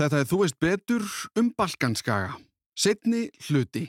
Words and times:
Þetta 0.00 0.16
er 0.22 0.28
þú 0.30 0.36
veist 0.40 0.56
betur 0.56 1.02
um 1.36 1.50
Balkanskaga. 1.52 2.38
Setni 2.72 3.26
hluti. 3.50 3.82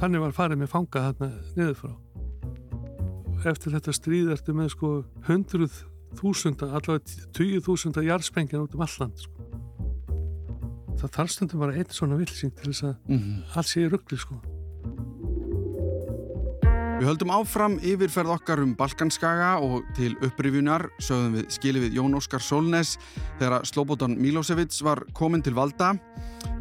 Þannig 0.00 0.24
var 0.24 0.32
farið 0.34 0.58
með 0.64 0.70
fanga 0.72 1.02
þarna 1.04 1.28
niður 1.54 1.76
frá. 1.78 1.92
Eftir 3.52 3.76
þetta 3.76 3.94
stríð 3.94 4.32
ertu 4.34 4.54
með 4.58 4.72
sko 4.74 4.90
hundruð 5.28 5.76
þúsunda, 6.18 6.72
allavega 6.74 7.30
tíu 7.38 7.62
þúsunda 7.62 8.02
jarðspengjan 8.02 8.66
út 8.66 8.74
um 8.74 8.82
alland 8.82 9.22
sko. 9.22 9.46
Það 10.98 11.14
þarf 11.20 11.34
stundum 11.36 11.62
bara 11.62 11.78
einn 11.78 11.94
svona 11.94 12.18
vilsing 12.18 12.56
til 12.58 12.72
þess 12.72 12.88
að 12.90 12.96
mm 13.06 13.18
-hmm. 13.20 13.42
alls 13.54 13.70
sé 13.70 13.86
í 13.86 13.92
ruggli 13.94 14.18
sko. 14.18 14.40
Við 17.00 17.08
höldum 17.08 17.30
áfram 17.32 17.78
yfirferð 17.80 18.34
okkar 18.34 18.60
um 18.60 18.74
Balkanskaga 18.76 19.54
og 19.64 19.86
til 19.96 20.10
upprifunar 20.20 20.82
sögðum 21.00 21.38
við 21.38 21.46
skilið 21.54 21.84
við 21.86 21.94
Jón 21.96 22.16
Óskar 22.18 22.42
Solnes 22.44 22.90
þegar 23.38 23.64
Slobodan 23.64 24.18
Milosevic 24.20 24.76
var 24.84 25.00
komin 25.16 25.40
til 25.40 25.54
valda. 25.56 25.94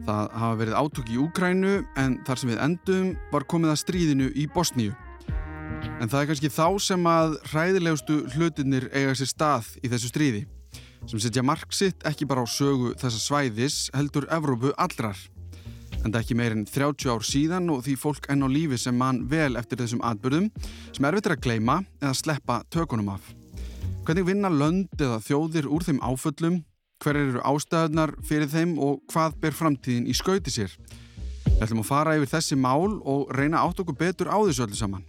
Það 0.08 0.30
hafa 0.40 0.60
verið 0.62 0.78
átök 0.80 1.12
í 1.12 1.18
Úkrænu 1.20 1.74
en 2.00 2.16
þar 2.24 2.40
sem 2.40 2.54
við 2.54 2.62
endum 2.64 3.10
var 3.34 3.44
komið 3.52 3.74
að 3.74 3.82
stríðinu 3.82 4.30
í 4.32 4.46
Bosníu. 4.54 4.94
En 6.00 6.08
það 6.08 6.22
er 6.22 6.30
kannski 6.32 6.52
þá 6.56 6.68
sem 6.88 7.10
að 7.12 7.36
hræðilegustu 7.52 8.22
hlutinir 8.38 8.88
eiga 8.94 9.18
sér 9.20 9.32
stað 9.34 9.74
í 9.84 9.92
þessu 9.92 10.14
stríði 10.14 10.46
sem 11.04 11.20
setja 11.20 11.44
marksitt 11.44 12.08
ekki 12.08 12.28
bara 12.30 12.44
á 12.44 12.48
sögu 12.48 12.94
þessa 12.96 13.20
svæðis 13.26 13.82
heldur 13.92 14.28
Evrópu 14.32 14.72
allrar 14.80 15.20
en 16.04 16.14
það 16.14 16.22
ekki 16.22 16.38
meirinn 16.40 16.66
30 16.70 17.12
ár 17.12 17.26
síðan 17.26 17.70
og 17.74 17.84
því 17.86 17.96
fólk 18.00 18.30
enn 18.32 18.46
á 18.46 18.48
lífi 18.50 18.80
sem 18.80 18.96
mann 18.96 19.26
vel 19.32 19.58
eftir 19.60 19.82
þessum 19.82 20.04
atbyrðum 20.06 20.48
sem 20.96 21.06
er 21.06 21.18
erfitt 21.18 21.30
að 21.34 21.44
gleima 21.44 21.78
eða 22.00 22.16
sleppa 22.18 22.62
tökunum 22.72 23.12
af. 23.16 23.34
Hvernig 24.08 24.28
vinna 24.30 24.50
lönd 24.50 24.96
eða 24.98 25.20
þjóðir 25.22 25.68
úr 25.70 25.86
þeim 25.86 26.00
áföllum, 26.02 26.62
hver 27.04 27.20
eru 27.20 27.44
ástæðunar 27.46 28.16
fyrir 28.26 28.50
þeim 28.52 28.78
og 28.82 29.04
hvað 29.12 29.38
ber 29.44 29.56
framtíðin 29.56 30.10
í 30.10 30.16
skauti 30.18 30.54
sér? 30.54 30.74
Við 31.46 31.66
ætlum 31.68 31.84
að 31.84 31.90
fara 31.92 32.16
yfir 32.18 32.32
þessi 32.32 32.58
mál 32.60 33.00
og 33.04 33.32
reyna 33.36 33.64
átt 33.66 33.82
okkur 33.84 33.98
betur 34.00 34.32
á 34.32 34.40
þessu 34.40 34.66
öllu 34.66 34.80
saman. 34.80 35.06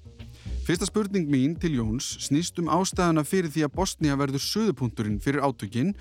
Fyrsta 0.67 0.87
spurning 0.87 1.31
mín 1.31 1.55
til 1.59 1.73
Jóns 1.79 2.13
snýst 2.23 2.59
um 2.63 2.69
ástæðuna 2.71 3.25
fyrir 3.27 3.51
því 3.51 3.65
að 3.67 3.73
Bosnia 3.79 4.19
verður 4.19 4.43
söðupunkturinn 4.45 5.17
fyrir 5.23 5.43
átökinn 5.43 5.95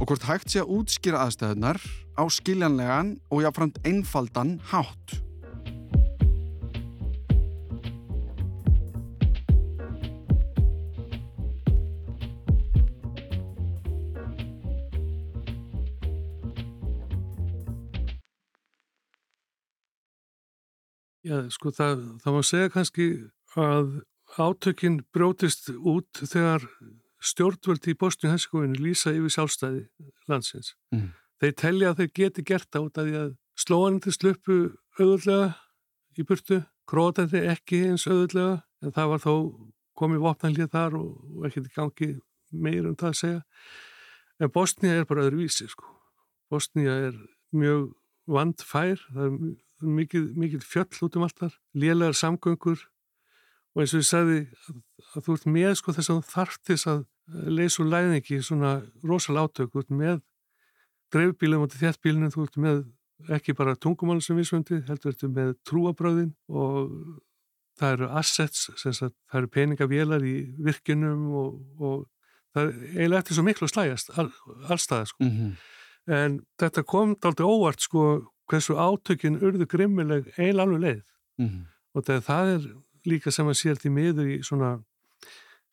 og 0.00 0.08
hvort 0.08 0.26
hægt 0.28 0.50
sé 0.50 0.62
að 0.62 0.72
útskýra 0.78 1.20
aðstæðunar 1.24 1.78
á 2.18 2.22
skiljanlegan 2.30 3.14
og 3.30 3.44
jáfnframt 3.44 3.78
einfaldan 3.86 4.58
hátt. 4.72 5.20
Já, 21.24 21.38
sko 21.48 21.70
það, 21.72 22.02
það 22.20 22.34
má 22.34 22.42
segja 22.44 22.72
kannski 22.74 23.04
að 23.56 23.94
átökinn 24.36 24.98
brótist 25.14 25.70
út 25.72 26.20
þegar 26.20 26.66
stjórnvöldi 27.24 27.94
í 27.94 27.98
Bosníu-Herzegovinu 28.00 28.80
lýsa 28.80 29.12
yfir 29.14 29.32
sjálfstæði 29.32 29.84
landsins. 30.30 30.74
Mm. 30.94 31.12
Þeir 31.40 31.54
telja 31.60 31.90
að 31.90 32.00
þeir 32.00 32.12
geti 32.18 32.44
gert 32.46 32.78
át 32.78 33.00
að 33.00 33.08
því 33.08 33.16
að 33.20 33.32
slóanandi 33.64 34.14
sluppu 34.14 34.58
auðvöldlega 34.98 35.48
í 36.14 36.26
burtu, 36.28 36.60
krótandi 36.88 37.42
ekki 37.50 37.80
eins 37.88 38.06
auðvöldlega, 38.08 38.60
en 38.84 38.94
það 38.94 39.10
var 39.14 39.24
þó 39.24 39.34
komið 39.98 40.24
vopnanlið 40.24 40.70
þar 40.74 40.96
og, 41.00 41.10
ekkert 41.48 41.68
í 41.70 41.74
gangi 41.74 42.08
meir 42.54 42.88
um 42.88 42.96
það 42.98 43.10
að 43.10 43.20
segja. 43.20 43.42
En 44.42 44.54
Bosníu 44.54 44.94
er 44.94 45.06
bara 45.08 45.26
öðru 45.26 45.44
vísi, 45.44 45.66
sko. 45.70 45.86
Bosníu 46.50 46.90
er 46.90 47.18
mjög 47.54 47.92
vandfær, 48.30 49.00
það 49.14 49.28
er 49.28 49.94
mikið, 50.00 50.26
mikið 50.38 50.66
fjöll 50.66 51.06
út 51.06 51.18
um 51.18 51.26
allt 51.26 51.40
þar, 51.40 51.56
lélegar 51.76 52.18
samgöngur 52.18 52.84
og 53.74 53.82
eins 53.82 53.94
og 53.94 54.02
ég 54.02 54.08
sagði 54.08 54.38
að, 54.44 54.78
að 55.12 55.26
þú 55.26 55.36
ert 55.36 55.48
með 55.56 55.74
sko 55.80 55.94
þess 55.96 56.12
að 56.14 56.22
þarftis 56.30 56.86
að 56.90 57.02
leysa 57.26 57.82
úr 57.82 57.90
læðingi 57.90 58.40
svona 58.44 58.76
rosalega 59.02 59.48
átök, 59.48 59.76
ert 59.80 59.90
með 59.90 60.20
dreifbílum 61.14 61.64
og 61.64 61.74
þéttbílunum, 61.74 62.32
þú 62.34 62.46
ert 62.46 62.56
með 62.60 62.82
ekki 63.34 63.54
bara 63.56 63.76
tungumál 63.76 64.20
sem 64.22 64.36
vísvöndi, 64.36 64.82
heldur 64.88 65.14
ertu 65.14 65.30
með 65.32 65.54
trúabröðin 65.68 66.34
og 66.48 66.90
það 67.78 67.96
eru 67.96 68.10
assets, 68.20 68.66
sagt, 68.76 69.14
það 69.30 69.38
eru 69.40 69.52
peningavélar 69.54 70.26
í 70.26 70.34
virkinum 70.62 71.24
og, 71.38 71.54
og 71.80 71.96
það 72.54 72.68
er 72.68 72.74
eiginlega 72.94 73.22
eftir 73.22 73.38
svo 73.38 73.46
miklu 73.46 73.68
að 73.68 73.72
slægast 73.74 74.12
all, 74.18 74.30
allstaða 74.68 75.10
sko. 75.10 75.24
Mm 75.24 75.30
-hmm. 75.30 75.54
En 76.14 76.40
þetta 76.60 76.82
kom 76.82 77.16
aldrei 77.22 77.46
óvart 77.46 77.80
sko 77.80 78.30
hversu 78.50 78.74
átökin 78.76 79.40
urðu 79.40 79.66
grimmileg 79.66 80.26
eiginlega 80.36 80.62
alveg 80.62 80.80
leið 80.80 81.02
mm 81.38 81.46
-hmm. 81.48 81.64
og 81.94 82.04
það 82.04 82.54
er 82.54 82.62
líka 83.04 83.30
sem 83.30 83.46
að 83.46 83.60
sér 83.60 83.76
til 83.80 83.90
miður 83.90 84.26
í 84.26 84.42
svona 84.42 84.84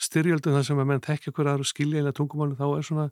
styrjöldum 0.02 0.56
þar 0.58 0.66
sem 0.68 0.82
að 0.82 0.90
menn 0.90 1.04
tekja 1.04 1.34
hverja 1.34 1.56
aðra 1.56 1.68
skilja 1.70 2.02
eða 2.02 2.16
tungumáli 2.18 2.58
þá 2.60 2.68
er 2.70 2.86
svona 2.88 3.08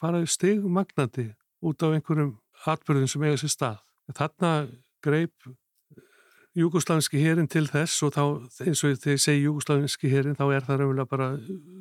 bara 0.00 0.20
stigmagnandi 0.24 1.26
út 1.60 1.84
á 1.84 1.92
einhverjum 1.92 2.36
atbyrðum 2.66 3.10
sem 3.10 3.24
eiga 3.26 3.40
sér 3.40 3.52
stað. 3.52 3.82
Þarna 4.16 4.52
greip 5.04 5.50
júgoslavinski 6.56 7.20
hérin 7.22 7.48
til 7.50 7.66
þess 7.70 8.00
og 8.06 8.16
þá 8.16 8.24
eins 8.66 8.82
og 8.82 8.96
þegar 8.96 9.14
ég 9.14 9.22
segi 9.22 9.44
júgoslavinski 9.44 10.10
hérin 10.10 10.38
þá 10.38 10.46
er 10.48 10.66
það 10.66 10.80
raunverulega 10.80 11.12
bara 11.12 11.28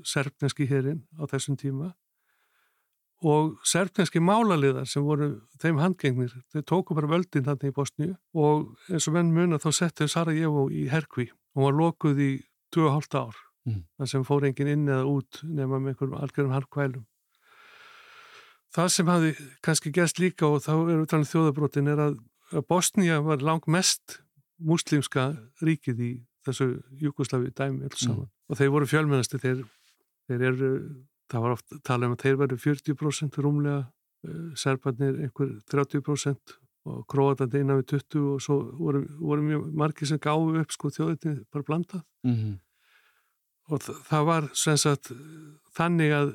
serfneski 0.06 0.68
hérin 0.70 1.02
á 1.18 1.24
þessum 1.32 1.58
tíma. 1.60 1.94
Og 3.20 3.58
serfneski 3.68 4.22
málaliðar 4.24 4.88
sem 4.88 5.04
voru 5.04 5.42
þeim 5.60 5.82
handgengnir, 5.82 6.32
þau 6.54 6.62
tóku 6.64 6.96
bara 6.96 7.10
völdin 7.12 7.44
þarna 7.48 7.72
í 7.72 7.76
Bosníu 7.76 8.14
og 8.32 8.70
eins 8.88 9.10
og 9.10 9.18
menn 9.18 9.34
mun 9.36 9.58
að 9.58 9.66
þá 9.66 9.82
settu 9.82 10.08
Sarajevo 10.08 10.70
í 10.72 10.88
Herkvi 10.92 11.28
og 11.58 11.66
var 11.66 11.80
lokuð 11.82 12.24
í 12.24 12.32
2,5 12.76 13.20
ár 13.20 13.49
mm. 13.70 13.86
það 14.00 14.12
sem 14.14 14.26
fór 14.28 14.48
engin 14.50 14.74
inn 14.74 14.90
eða 14.90 15.06
út 15.10 15.42
nema 15.44 15.80
með 15.80 15.94
einhverjum 15.94 16.18
algjörum 16.20 16.56
harkvælum. 16.56 17.06
Það 18.76 18.90
sem 18.94 19.10
hafi 19.10 19.32
kannski 19.66 19.92
gerst 19.94 20.20
líka 20.22 20.48
og 20.48 20.62
þá 20.62 20.74
er 20.78 21.04
utanlega 21.04 21.32
þjóðabrótin 21.32 21.90
er 21.90 22.04
að 22.06 22.18
Bosnija 22.70 23.20
var 23.26 23.44
langt 23.46 23.68
mest 23.70 24.20
muslimska 24.60 25.32
ríkið 25.64 26.02
í 26.02 26.12
þessu 26.48 26.70
Júkoslavi 27.02 27.52
dæmi 27.56 27.88
alls 27.88 28.02
saman 28.04 28.26
mm. 28.26 28.32
og 28.50 28.60
þeir 28.60 28.72
voru 28.74 28.90
fjölmennasti 28.90 29.42
þeir, 29.42 29.62
þeir 30.30 30.46
eru, 30.52 30.72
það 31.32 31.46
var 31.46 31.56
oft 31.58 31.78
talað 31.86 32.10
um 32.10 32.16
að 32.16 32.24
þeir 32.26 32.40
veru 32.42 32.60
40% 32.64 33.40
rúmlega 33.46 33.84
uh, 33.86 34.50
serbarnir 34.60 35.20
einhver 35.28 35.54
30% 35.72 36.56
og 36.90 37.04
króatandi 37.12 37.62
innan 37.62 37.82
við 37.82 38.00
20 38.00 38.26
og 38.34 38.42
svo 38.44 38.58
voru, 38.80 39.04
voru 39.20 39.46
mjög 39.46 39.70
margir 39.78 40.10
sem 40.10 40.22
gáðu 40.22 40.64
upp 40.64 40.74
sko 40.74 40.92
þjóðinni 40.96 41.46
bara 41.52 41.68
blandað 41.68 42.04
mm 42.26 42.36
-hmm 42.36 42.58
og 43.70 43.84
það 43.86 44.26
var 44.28 44.50
sagt, 44.58 45.12
þannig 45.78 46.14
að, 46.16 46.32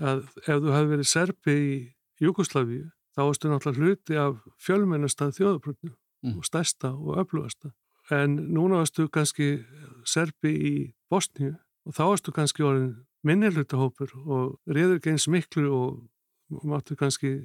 að 0.00 0.24
ef 0.44 0.60
þú 0.64 0.74
hefði 0.74 0.92
verið 0.92 1.10
serbi 1.10 1.54
í 1.54 1.76
Júkoslavíu 2.22 2.84
þá 3.14 3.22
varstu 3.22 3.50
náttúrulega 3.50 3.80
hluti 3.82 4.18
af 4.18 4.36
fjölmennasta 4.62 5.30
þjóðabröndinu 5.34 5.94
mm. 5.94 6.38
og 6.38 6.46
stærsta 6.46 6.92
og 6.94 7.18
öflugasta 7.22 7.72
en 8.12 8.36
núna 8.52 8.82
varstu 8.82 9.08
kannski 9.08 9.64
serbi 10.08 10.52
í 10.52 10.74
Bosníu 11.10 11.54
og 11.84 11.96
þá 11.96 12.04
varstu 12.04 12.34
kannski 12.36 12.64
orðin 12.66 12.94
minnilutahópur 13.24 14.12
og 14.24 14.56
reyður 14.68 14.98
ekki 14.98 15.14
eins 15.14 15.28
miklu 15.32 15.70
og 15.72 16.64
máttu 16.68 16.96
kannski 17.00 17.36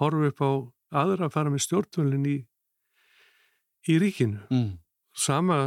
horfa 0.00 0.32
upp 0.32 0.42
á 0.42 0.50
aðra 1.02 1.28
að 1.28 1.34
fara 1.36 1.52
með 1.52 1.64
stjórnvölin 1.66 2.26
í, 2.28 2.38
í 3.88 3.98
ríkinu. 4.02 4.42
Mm. 4.50 4.72
Sama 5.14 5.58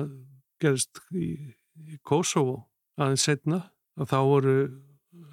gerist 0.62 1.00
í, 1.16 1.56
í 1.76 2.00
Kosovo 2.04 2.66
aðeins 3.00 3.26
setna 3.28 3.62
að 4.00 4.12
þá 4.12 4.18
voru 4.30 4.56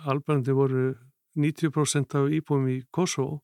albarandi 0.09 0.55
voru 0.55 0.85
90% 1.39 2.17
af 2.19 2.31
íbúum 2.37 2.69
í 2.71 2.79
Kosovo 2.95 3.41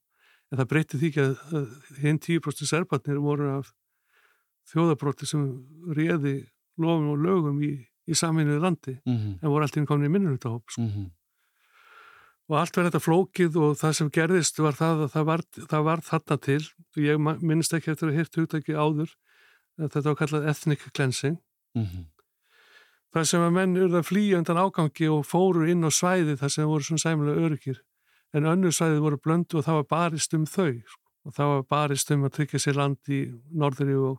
en 0.50 0.60
það 0.60 0.70
breytti 0.72 1.00
því 1.00 1.10
ekki 1.10 1.24
að 1.24 2.00
hinn 2.02 2.20
10% 2.24 2.70
serbarnir 2.70 3.20
voru 3.22 3.50
af 3.58 3.70
þjóðabróti 4.68 5.28
sem 5.28 5.44
réði 5.96 6.40
lofum 6.80 7.12
og 7.14 7.22
lögum 7.24 7.62
í, 7.64 7.72
í 8.08 8.16
saminuði 8.16 8.62
landi 8.62 8.96
mm 8.98 9.14
-hmm. 9.14 9.38
en 9.42 9.52
voru 9.52 9.64
alltaf 9.64 9.86
komin 9.88 10.08
í 10.08 10.12
minnunutahóp 10.12 10.70
sko. 10.70 10.82
mm 10.82 10.90
-hmm. 10.90 11.08
og 12.48 12.58
allt 12.58 12.76
verði 12.76 12.90
þetta 12.90 13.06
flókið 13.06 13.56
og 13.56 13.76
það 13.76 13.92
sem 13.92 14.10
gerðist 14.10 14.58
var 14.58 14.74
það 14.74 15.02
að 15.04 15.10
það 15.14 15.24
var, 15.24 15.40
það 15.72 15.82
var 15.84 16.00
þarna 16.00 16.36
til 16.36 16.62
og 16.96 17.02
ég 17.02 17.42
minnst 17.42 17.74
ekki 17.74 17.90
eftir 17.90 18.08
að 18.08 18.18
hérta 18.18 18.40
hugtæki 18.40 18.72
áður 18.72 19.10
þetta 19.78 20.08
var 20.10 20.16
kallað 20.16 20.48
ethnic 20.48 20.80
cleansing 20.92 21.38
mm 21.74 21.84
-hmm 21.84 22.17
þar 23.14 23.28
sem 23.30 23.44
að 23.44 23.54
menn 23.56 23.76
urða 23.80 24.02
að 24.02 24.08
flýja 24.10 24.38
undan 24.40 24.60
ágangi 24.60 25.10
og 25.12 25.26
fóru 25.26 25.68
inn 25.70 25.86
á 25.86 25.90
svæði 25.92 26.36
þar 26.40 26.54
sem 26.54 26.68
voru 26.68 26.86
svona 26.86 27.04
sæmulega 27.04 27.44
öryggir 27.48 27.82
en 28.36 28.48
önnu 28.52 28.72
svæði 28.74 29.02
voru 29.04 29.20
blöndu 29.24 29.60
og 29.60 29.66
það 29.66 29.80
var 29.80 29.90
barist 29.94 30.34
um 30.36 30.46
þau 30.46 30.72
sko. 30.84 31.04
og 31.24 31.36
það 31.36 31.52
var 31.52 31.62
barist 31.74 32.10
um 32.10 32.24
að 32.24 32.34
tryggja 32.36 32.62
sér 32.62 32.80
land 32.80 33.12
í 33.12 33.20
norðri 33.52 33.96
og, 33.96 34.18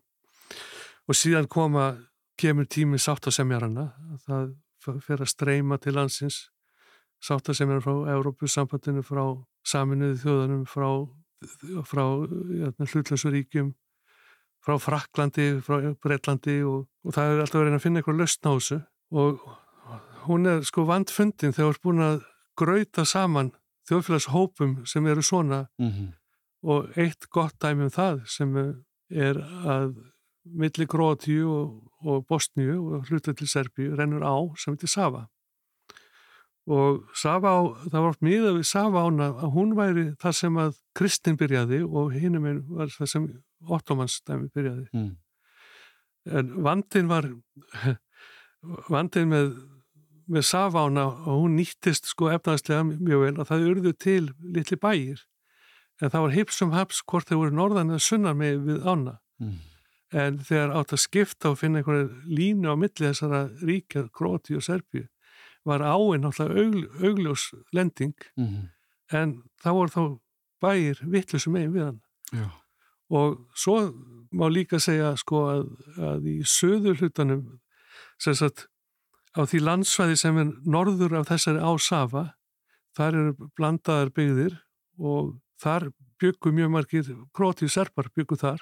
og 1.08 1.18
síðan 1.18 1.48
koma 1.48 1.92
kemur 2.40 2.66
tími 2.66 2.98
sáttasemjarana 3.02 3.90
það 4.26 4.56
fer 5.04 5.22
að 5.22 5.32
streyma 5.34 5.78
til 5.78 5.96
landsins. 5.98 6.48
Sáttasemjarana 7.20 7.84
frá 7.84 8.14
Európusambandinu 8.16 9.04
frá 9.04 9.24
saminuði 9.68 10.22
þjóðanum 10.22 10.64
frá 10.70 10.88
frá 11.88 12.04
hlutlösuríkjum 12.88 13.74
frá 14.66 14.76
Fraklandi, 14.82 15.48
frá 15.66 15.94
Breitlandi 16.04 16.60
og, 16.68 16.86
og 17.06 17.16
það 17.16 17.32
er 17.32 17.44
alltaf 17.44 17.62
verið 17.62 17.78
að 17.78 17.86
finna 17.86 18.02
eitthvað 18.02 18.22
löstn 18.22 18.50
á 18.50 18.54
þessu 18.54 18.80
og 19.10 19.40
hún 20.28 20.52
er 20.52 20.62
sko 20.68 20.86
vandfundin 20.90 21.56
þegar 21.56 21.70
hún 21.70 21.76
er 21.76 21.84
búin 21.88 22.06
að 22.06 22.20
gröita 22.60 23.06
saman 23.08 23.52
þjóðfélagshópum 23.90 24.78
sem 24.90 25.08
eru 25.08 25.24
svona 25.26 25.66
mm 25.80 25.90
-hmm. 25.90 26.14
og 26.62 26.98
eitt 26.98 27.30
gott 27.30 27.56
dæmi 27.62 27.84
um 27.88 27.90
það 27.90 28.22
sem 28.28 28.58
er 29.10 29.38
að 29.66 29.96
milli 30.44 30.86
Grótíu 30.86 31.48
og, 31.48 31.92
og 32.06 32.26
Bosníu 32.28 32.96
og 32.96 33.10
hluta 33.10 33.34
til 33.34 33.48
Serbíu 33.48 33.96
rennur 33.96 34.24
á 34.24 34.36
sem 34.58 34.74
heitir 34.74 34.90
Sava 34.90 35.28
og 36.68 37.04
Sava 37.16 37.50
á, 37.50 37.62
það 37.92 38.02
var 38.02 38.16
mjög 38.22 38.58
við 38.58 38.64
Sava 38.64 39.04
ána 39.08 39.28
að 39.34 39.54
hún 39.54 39.76
væri 39.76 40.06
það 40.22 40.32
sem 40.32 40.58
að 40.58 40.76
Kristinn 40.96 41.38
byrjaði 41.38 41.84
og 41.84 42.14
hinnum 42.14 42.66
var 42.70 42.88
það 42.88 43.08
sem 43.08 43.28
Ottomans 43.68 44.22
dæmi 44.28 44.48
byrjaði 44.56 44.88
mm. 44.94 45.10
en 46.40 46.54
vandin 46.64 47.12
var 47.12 47.28
vandin 48.94 49.34
með 49.34 49.52
með 50.30 50.46
Savána 50.46 51.08
og 51.10 51.42
hún 51.42 51.58
nýttist 51.58 52.12
sko 52.12 52.30
efnaðslega 52.30 52.84
mjög 52.92 53.24
vel 53.24 53.34
og 53.42 53.48
það 53.50 53.66
urðu 53.72 53.94
til 53.98 54.24
litli 54.54 54.78
bæir 54.78 55.24
en 56.00 56.12
það 56.12 56.26
var 56.26 56.36
hipsum 56.36 56.74
haps 56.76 57.02
hvort 57.02 57.30
þau 57.30 57.40
voru 57.42 57.56
norðan 57.58 57.94
eða 57.94 58.06
sunnar 58.06 58.38
með 58.38 58.62
við 58.68 58.86
ána 58.86 59.16
mm. 59.42 59.56
en 60.22 60.40
þegar 60.46 60.76
átt 60.80 60.94
að 60.96 61.04
skipta 61.06 61.54
og 61.54 61.60
finna 61.62 61.82
einhverja 61.82 62.10
línu 62.30 62.70
á 62.72 62.76
milli 62.78 63.08
þessara 63.10 63.48
ríkja, 63.64 64.06
Króti 64.14 64.58
og 64.60 64.66
Serbíu 64.66 65.08
var 65.68 65.84
áinn 65.84 66.24
náttúrulega 66.24 66.62
augl, 66.62 66.86
augljós 67.02 67.50
lending 67.76 68.16
mm. 68.38 68.70
en 69.18 69.36
það 69.64 69.80
voru 69.80 69.96
þá 69.96 70.04
bæir 70.62 71.04
vittlusum 71.10 71.58
megin 71.58 71.74
við 71.74 71.88
hann 71.90 72.02
Já. 72.30 72.48
Og 73.10 73.40
svo 73.58 73.80
má 74.36 74.46
líka 74.52 74.80
segja 74.82 75.16
sko 75.18 75.46
að, 75.50 75.64
að 75.98 76.28
í 76.30 76.36
söður 76.46 77.00
hlutanum 77.02 77.46
sem 78.22 78.36
sagt 78.38 78.68
á 79.34 79.46
því 79.46 79.62
landsvæði 79.66 80.18
sem 80.20 80.38
er 80.42 80.52
norður 80.66 81.20
af 81.20 81.30
þessari 81.30 81.62
ásafa, 81.64 82.26
þar 82.98 83.18
eru 83.22 83.50
blandaðar 83.58 84.12
byggðir 84.14 84.58
og 85.00 85.38
þar 85.62 85.90
byggum 86.20 86.58
mjög 86.58 86.74
margir 86.74 87.10
krótið 87.36 87.74
serpar 87.74 88.10
byggu 88.16 88.38
þar. 88.40 88.62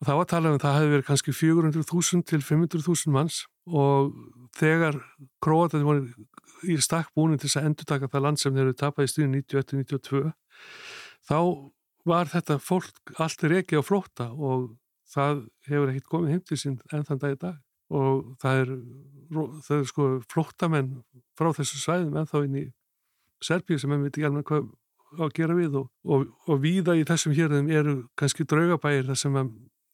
Og 0.00 0.08
þá 0.08 0.12
að 0.14 0.28
tala 0.32 0.52
um 0.54 0.60
það 0.60 0.76
hefði 0.78 0.92
verið 0.94 1.08
kannski 1.10 1.34
400.000 1.36 2.26
til 2.30 2.40
500.000 2.40 3.12
manns 3.14 3.42
og 3.68 4.14
þegar 4.56 4.96
krótið 5.44 5.84
voru 5.84 6.06
í 6.64 6.76
stakk 6.80 7.12
búin 7.16 7.36
til 7.36 7.48
þess 7.48 7.60
að 7.60 7.68
endur 7.68 7.88
taka 7.88 8.08
það 8.08 8.24
land 8.24 8.40
sem 8.40 8.54
þeir 8.56 8.64
eru 8.66 8.78
tapað 8.80 9.06
í 9.06 9.12
stíðin 9.12 9.36
91-92 9.36 10.32
þá 11.28 11.38
var 12.08 12.30
þetta 12.30 12.58
fólk 12.62 13.14
allt 13.20 13.44
er 13.44 13.56
ekki 13.60 13.80
á 13.80 13.82
flótta 13.84 14.30
og 14.32 14.70
það 15.10 15.44
hefur 15.68 15.92
ekkert 15.92 16.10
komið 16.10 16.34
heim 16.34 16.42
til 16.46 16.58
sín 16.60 16.76
enn 16.92 17.06
þann 17.06 17.22
dag 17.22 17.34
í 17.34 17.40
dag. 17.40 17.56
Og 17.90 18.36
það 18.42 18.60
er, 18.62 18.74
það 19.66 19.76
er 19.76 19.88
sko 19.90 20.10
flóttamenn 20.30 20.92
frá 21.38 21.50
þessu 21.56 21.80
svæðum 21.80 22.20
en 22.20 22.30
þá 22.30 22.36
inn 22.44 22.60
í 22.60 22.66
Serbíu 23.40 23.80
sem 23.80 23.90
við 23.90 24.04
veitum 24.04 24.20
ekki 24.20 24.28
alveg 24.28 24.46
hvað 24.50 24.68
að 25.24 25.32
gera 25.34 25.56
við 25.58 25.76
og, 25.80 25.88
og, 26.04 26.26
og 26.46 26.60
víða 26.62 26.94
í 26.94 27.06
þessum 27.08 27.34
hérðum 27.34 27.70
eru 27.74 27.94
kannski 28.20 28.46
draugabæir 28.46 29.08
þar 29.08 29.18
sem 29.18 29.38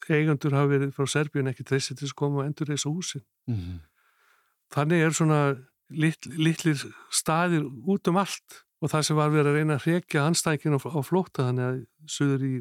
eigandur 0.06 0.55
hafa 0.55 0.73
verið 0.75 0.93
frá 0.97 1.09
Serbíu 1.09 1.41
en 1.41 1.52
ekki 1.52 1.64
treysið 1.67 2.02
til 2.02 2.11
að 2.11 2.19
koma 2.20 2.43
og 2.43 2.50
endur 2.50 2.69
þessu 2.69 2.93
húsin. 2.93 3.25
Mm 3.49 3.56
-hmm. 3.56 3.79
þannig 4.75 5.02
er 5.06 5.17
svona 5.17 5.41
lit, 5.91 6.26
litlir 6.26 6.85
staðir 7.11 7.64
út 7.64 8.09
um 8.09 8.17
allt 8.17 8.65
og 8.82 8.93
það 8.93 9.05
sem 9.08 9.19
var 9.19 9.32
verið 9.32 9.50
að 9.50 9.58
reyna 9.61 9.76
að 9.76 9.84
hrekja 9.87 10.25
anstækinu 10.28 10.81
á, 10.81 11.00
flótta 11.06 11.46
þannig 11.49 11.69
að 11.69 11.78
söður 12.12 12.46
í 12.46 12.55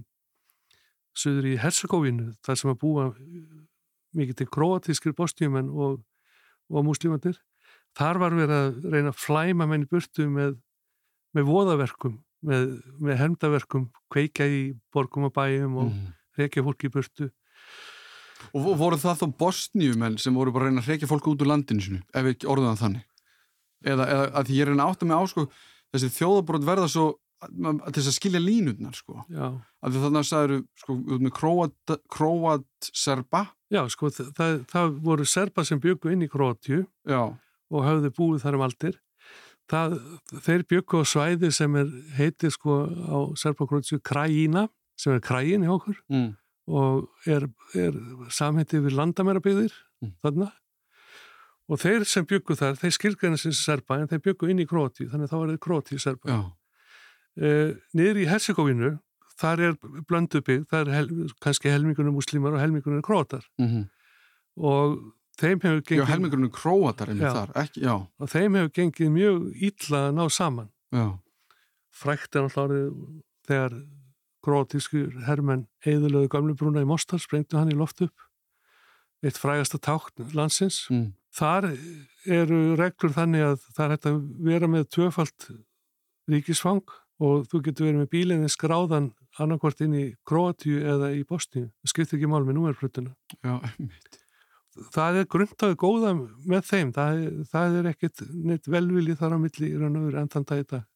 söður 1.15 1.50
í 1.53 1.56
Herzegovinu 1.59 2.33
þar 2.45 2.59
sem 2.59 2.71
að 2.71 2.79
búa 2.81 3.07
mikið 4.15 4.39
til 4.41 4.50
kroatískir 4.51 5.15
bostjumenn 5.15 5.71
og, 5.71 6.00
og 6.71 6.85
muslimandir. 6.88 7.39
Þar 7.95 8.19
var 8.21 8.35
verið 8.35 8.56
að 8.56 8.91
reyna 8.91 9.13
að 9.13 9.21
flæma 9.21 9.67
menn 9.69 9.85
í 9.85 9.89
burtu 9.91 10.27
með, 10.31 10.57
með 11.35 11.47
voðaverkum, 11.50 12.19
með, 12.45 12.67
með 13.00 13.19
hemdaverkum, 13.21 13.89
kveika 14.12 14.47
í 14.47 14.62
borgum 14.95 15.29
og 15.29 15.35
bæjum 15.35 15.79
og 15.83 15.91
mm. 15.91 16.13
reykja 16.39 16.63
fólki 16.65 16.89
í 16.89 16.95
burtu. 16.95 17.29
Og 18.56 18.75
voru 18.77 19.00
það 19.00 19.23
þá 19.23 19.27
bostnjumenn 19.39 20.19
sem 20.21 20.35
voru 20.35 20.53
bara 20.56 20.67
að 20.67 20.73
reyna 20.73 20.83
að 20.83 20.91
reykja 20.91 21.12
fólku 21.12 21.31
út 21.31 21.44
úr 21.44 21.51
landinu 21.51 21.83
sinu, 21.83 22.01
ef 22.12 22.31
ekki 22.33 22.51
orðaðan 22.51 22.81
þannig? 22.81 23.07
Eða, 23.85 24.06
eða 24.12 24.27
að 24.41 24.51
ég 24.56 24.65
er 24.65 24.73
að 24.75 24.83
átta 24.85 25.07
mig 25.07 25.19
á, 25.19 25.23
sko, 25.31 25.47
þessi 25.95 26.12
þjóðabrot 26.19 26.68
verða 26.68 26.89
svo 26.92 27.07
til 27.45 28.00
þess 28.00 28.09
að 28.09 28.15
skilja 28.15 28.42
línutnar 28.42 28.95
sko 28.97 29.24
Já. 29.30 29.47
af 29.56 29.92
því 29.92 30.03
þannig 30.03 30.21
að 30.21 30.30
það 30.30 30.45
eru 30.45 30.59
sko 30.81 30.95
með 31.12 31.33
Kroat, 31.36 31.95
Kroat 32.12 32.89
Serba 32.92 33.42
Já 33.74 33.81
sko 33.92 34.12
það, 34.13 34.62
það 34.71 34.94
voru 35.06 35.27
Serba 35.30 35.65
sem 35.68 35.81
byggu 35.81 36.13
inn 36.13 36.25
í 36.25 36.30
Kroatju 36.31 36.86
og 37.15 37.86
hafði 37.86 38.13
búið 38.15 38.45
þar 38.45 38.57
um 38.59 38.65
aldir 38.65 38.97
það, 39.71 39.97
þeir 40.45 40.65
byggu 40.71 41.01
á 41.01 41.03
svæði 41.12 41.51
sem 41.56 41.77
er 41.81 41.92
heitið 42.18 42.56
sko 42.56 42.80
á 42.88 43.18
Serba 43.39 43.68
Kroatju 43.69 44.01
Krajína 44.06 44.68
sem 45.00 45.15
er 45.15 45.24
Krajín 45.24 45.65
í 45.65 45.71
okkur 45.71 45.98
mm. 46.12 46.30
og 46.71 47.30
er, 47.30 47.50
er 47.75 47.98
samhettið 48.33 48.88
við 48.88 49.00
landamærabygðir 49.01 49.74
mm. 50.01 50.15
þarna 50.24 50.51
og 51.69 51.81
þeir 51.81 52.06
sem 52.06 52.25
byggu 52.25 52.56
þar, 52.56 52.77
þeir 52.77 52.94
skilgæna 53.00 53.38
sem 53.41 53.53
Serba 53.56 53.97
en 54.00 54.07
þeir 54.07 54.21
byggu 54.29 54.51
inn 54.51 54.62
í 54.62 54.67
Kroatju 54.69 55.09
þannig 55.09 55.29
að 55.29 55.33
það 55.33 55.44
var 55.44 55.57
Kroatju 55.65 56.00
Serba 56.00 56.31
Já 56.31 56.39
Uh, 57.35 57.75
niður 57.91 58.21
í 58.21 58.29
Herzegovinu 58.29 58.94
þar 59.35 59.62
er 59.67 59.73
blöndu 60.07 60.39
bygg, 60.39 60.62
það 60.71 60.85
er 60.85 60.91
hel, 60.95 61.07
kannski 61.44 61.67
helmingunum 61.67 62.15
muslimar 62.15 62.56
og 62.56 62.62
helmingunum 62.63 63.01
króatar 63.03 63.44
mm 63.59 63.67
-hmm. 63.67 63.81
og 64.56 64.94
þeim 65.35 65.59
hefur 65.59 65.81
gengið... 65.81 66.00
Já, 66.00 66.12
helmingunum 66.13 66.51
króatar 66.56 67.09
er 67.12 67.17
mér 67.19 67.35
þar, 67.35 67.51
ekki, 67.59 67.81
já. 67.83 67.95
Og 68.19 68.31
þeim 68.31 68.56
hefur 68.56 68.71
gengið 68.71 69.12
mjög 69.12 69.51
illa 69.67 70.00
að 70.07 70.15
ná 70.15 70.29
saman. 70.31 70.69
Já. 70.95 71.19
Frækt 71.91 72.35
er 72.35 72.47
náttúrulega 72.47 72.94
þegar 73.47 73.75
króatískur 74.39 75.12
herrmenn 75.27 75.67
eðulegu 75.83 76.31
gamlu 76.31 76.56
brúna 76.56 76.81
í 76.81 76.88
Mostar, 76.88 77.19
sprengtu 77.19 77.57
hann 77.57 77.71
í 77.71 77.75
loft 77.75 78.00
upp 78.01 78.15
eitt 79.23 79.38
frægasta 79.38 79.77
tákn 79.77 80.31
landsins. 80.31 80.88
Mm. 80.89 81.12
Þar 81.35 81.71
eru 82.25 82.59
reglur 82.79 83.15
þannig 83.15 83.43
að 83.43 83.55
það 83.75 83.85
er 83.85 83.93
hægt 83.95 84.09
að 84.09 84.19
vera 84.47 84.69
með 84.71 84.85
tvöfalt 84.95 85.47
ríkisfang 86.31 86.85
og 87.23 87.47
þú 87.51 87.61
getur 87.65 87.87
verið 87.89 88.01
með 88.01 88.11
bílinni 88.11 88.51
skráðan 88.51 89.09
annarkvort 89.39 89.81
inn 89.83 89.95
í 89.99 90.05
Kroatíu 90.27 90.81
eða 90.83 91.11
í 91.15 91.23
Bosníu. 91.27 91.69
Það 91.83 91.91
skiptir 91.91 92.19
ekki 92.19 92.29
mál 92.31 92.43
með 92.48 92.60
númerflutuna. 92.60 93.15
Já, 93.43 93.57
einmitt. 93.71 94.19
Það 94.91 95.21
er 95.21 95.27
grundaðu 95.31 95.77
góða 95.79 96.13
með 96.19 96.65
þeim. 96.67 96.91
Það 96.95 97.21
það 97.51 97.77
er 97.79 97.89
ekkit 97.93 98.24
neitt 98.36 98.67
velvilið 98.71 99.19
þar 99.21 99.36
á 99.36 99.39
milli 99.39 99.69
í 99.71 99.77
raun 99.79 100.00
og 100.00 100.07
veru 100.10 100.21
enn 100.21 100.31
þann 100.33 100.48
dag 100.50 100.63
dag. 100.71 100.88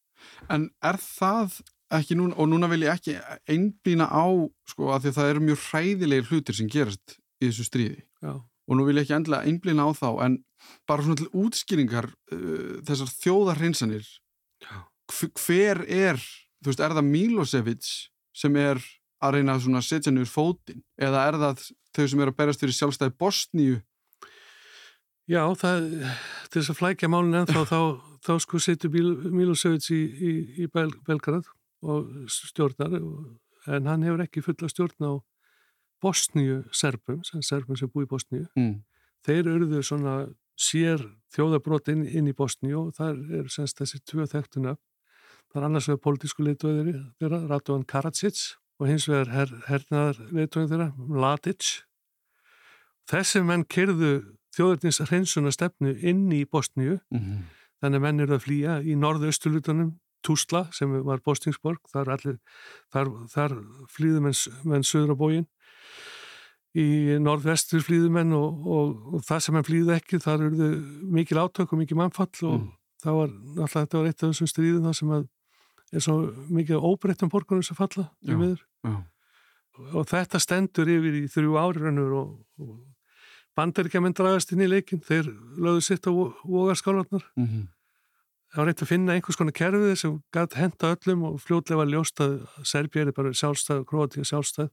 En 0.51 0.67
er 0.83 0.99
það 0.99 1.61
ekki 1.95 2.17
núna, 2.19 2.35
og 2.35 2.49
núna 2.51 2.69
vil 2.69 2.83
ég 2.85 2.93
ekki 2.93 3.15
einblýna 3.49 4.09
á, 4.11 4.27
sko, 4.69 4.91
að 4.93 5.07
því 5.07 5.13
það 5.15 5.31
eru 5.31 5.45
mjög 5.47 5.63
hræðilegir 5.69 6.29
hlutir 6.29 6.57
sem 6.59 6.69
gerast 6.71 7.15
í 7.39 7.47
þessu 7.47 7.65
stríði. 7.65 8.03
Já. 8.19 8.33
Og 8.69 8.77
nú 8.77 8.85
vil 8.85 8.99
ég 8.99 9.07
ekki 9.07 9.17
endla 9.17 9.41
einblýna 9.47 9.87
á 9.87 9.91
þá, 9.97 10.09
en 10.25 10.39
bara 10.89 11.05
svona 11.05 11.17
til 11.17 11.29
útskýringar 11.33 12.09
uh, 12.09 12.79
þessar 12.85 13.11
þjóðarhinsanir 13.17 14.07
hver 15.09 15.83
er, 15.89 16.19
þú 16.61 16.71
veist, 16.71 16.81
er 16.83 16.95
það 16.95 17.07
Milosevic 17.09 17.91
sem 18.37 18.57
er 18.59 18.81
að 19.19 19.39
reyna 19.39 19.57
að 19.57 19.85
setja 19.87 20.13
nýjur 20.13 20.31
fótinn 20.31 20.83
eða 21.01 21.25
er 21.27 21.37
það 21.41 21.63
þau 21.95 22.03
sem 22.11 22.21
eru 22.21 22.33
að 22.33 22.37
berast 22.37 22.63
fyrir 22.63 22.77
sjálfstæði 22.77 23.15
Bosníu? 23.19 23.79
Já, 25.29 25.43
það, 25.59 25.89
til 26.49 26.61
þess 26.61 26.73
að 26.73 26.79
flækja 26.79 27.09
málun 27.11 27.37
ennþá 27.41 27.65
þá, 27.69 27.81
þá 28.25 28.33
sko 28.45 28.61
setur 28.63 28.93
Milosevic 28.93 29.89
í, 29.93 29.99
í, 29.99 30.31
í 30.63 30.69
Bel, 30.73 30.89
Belgrad 31.07 31.49
og 31.85 32.07
stjórnar 32.31 32.95
en 33.69 33.89
hann 33.89 34.05
hefur 34.05 34.23
ekki 34.23 34.43
fulla 34.45 34.69
stjórn 34.71 35.05
á 35.05 35.13
Bosníu 36.01 36.63
serbum, 36.71 37.23
serbum 37.23 37.77
sem 37.79 37.89
búi 37.91 38.05
í 38.05 38.09
Bosníu. 38.09 38.45
Mm. 38.55 38.83
Þeir 39.25 39.49
eruðu 39.55 39.81
svona 39.83 40.19
sér 40.59 41.01
þjóðabrót 41.35 41.91
inn, 41.91 42.05
inn 42.07 42.27
í 42.27 42.35
Bosníu 42.35 42.85
og 42.85 42.93
þar 42.97 43.19
eru 43.41 43.51
semst 43.51 43.79
þessi 43.79 43.99
tvö 44.07 44.27
þekktuna 44.27 44.75
Það 45.49 45.61
er 45.61 45.65
annars 45.65 45.87
vegar 45.89 46.01
politísku 46.05 46.43
leitóðir 46.45 46.89
þeirra, 47.17 47.39
Radovan 47.49 47.85
Karadzic 47.89 48.41
og 48.79 48.89
hins 48.89 49.07
vegar 49.09 49.31
her, 49.33 49.53
hernaðar 49.65 50.19
leitóðir 50.29 50.67
þeirra, 50.69 50.89
Mladic. 51.09 51.69
Þessi 53.09 53.41
menn 53.41 53.63
kyrðu 53.65 54.11
þjóðurins 54.53 55.01
hreinsuna 55.09 55.53
stefnu 55.53 55.95
inn 56.05 56.27
í 56.35 56.43
Bosníu, 56.45 56.99
mm 57.09 57.17
-hmm. 57.23 57.41
þannig 57.81 57.97
að 57.97 58.05
menn 58.05 58.21
eru 58.25 58.37
að 58.37 58.45
flýja 58.45 58.77
í 58.85 58.95
norðaustulutunum, 58.95 59.97
Tuzla 60.21 60.65
sem 60.75 60.91
var 61.07 61.21
Bosníngsborg, 61.23 61.79
þar, 61.87 62.09
þar, 62.91 63.09
þar 63.31 63.53
flýðu 63.87 64.21
menn, 64.21 64.35
menn 64.67 64.83
söður 64.83 65.15
á 65.15 65.21
bógin. 65.21 65.45
Í 66.77 67.17
norðvestur 67.17 67.81
flýðu 67.81 68.11
menn 68.13 68.33
og, 68.37 68.65
og, 68.69 68.89
og 69.15 69.23
það 69.25 69.39
sem 69.41 69.55
menn 69.57 69.65
flýðu 69.65 69.95
ekki, 69.95 70.19
þar 70.21 70.43
eru 70.45 70.67
mikil 71.17 71.39
átök 71.41 71.73
og 71.73 71.79
mikil 71.81 71.97
mannfall 71.97 72.29
og 72.45 72.59
mm. 72.59 72.67
það 73.01 73.17
var, 73.17 73.31
alltaf 73.57 73.77
þetta 73.79 73.97
var 73.97 74.09
eitt 74.11 74.23
af 74.23 74.29
þessum 74.29 74.51
stríðum 74.51 74.85
þar 74.85 74.97
sem 74.99 75.13
að 75.17 75.25
eins 75.89 76.09
og 76.11 76.51
mikið 76.53 76.85
óbreyttum 76.85 77.31
borgunum 77.33 77.65
sem 77.65 77.77
falla 77.77 78.05
Já, 78.21 78.37
já. 78.85 78.93
og 79.97 80.05
þetta 80.11 80.41
stendur 80.43 80.91
yfir 80.93 81.17
í 81.23 81.25
þrjú 81.33 81.57
ári 81.57 81.81
rannur 81.81 82.15
og, 82.19 82.29
og 82.61 82.77
bandaríkjaman 83.57 84.15
dragast 84.17 84.53
inn 84.53 84.63
í 84.63 84.69
leikin 84.69 85.01
þeir 85.03 85.31
lögðu 85.57 85.83
sitt 85.85 86.07
á 86.07 86.11
vogarskálarnar 86.13 87.25
Mm 87.35 87.47
-hmm. 87.47 87.65
það 88.51 88.61
var 88.61 88.65
reynd 88.69 88.83
að 88.83 88.91
finna 88.91 89.13
einhvers 89.13 89.35
konar 89.37 89.57
kerfið 89.57 89.95
sem 89.95 90.21
gæti 90.31 90.61
henda 90.61 90.95
öllum 90.95 91.23
og 91.23 91.41
fljótlega 91.41 91.81
var 91.81 91.89
ljóst 91.89 92.21
að 92.21 92.47
Serbia 92.63 93.01
er 93.01 93.11
bara 93.11 93.33
sjálfstæð, 93.33 93.85
Kroatia 93.85 94.23
sjálfstæð 94.23 94.69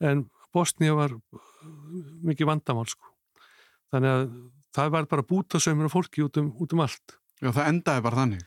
en 0.00 0.30
Bosnia 0.54 0.94
var 0.96 1.14
mikið 2.26 2.50
vandamál 2.50 2.86
sko. 2.90 3.10
Þannig 3.94 4.12
að 4.12 4.26
það 4.76 4.92
var 4.96 5.08
bara 5.10 5.26
bútasöymur 5.26 5.88
af 5.88 5.96
fólki 5.96 6.24
út 6.26 6.38
um, 6.40 6.52
út 6.60 6.74
um 6.76 6.84
allt. 6.84 7.16
Já, 7.40 7.50
það 7.50 7.68
endaði 7.70 8.04
bara 8.06 8.22
þannig. 8.22 8.46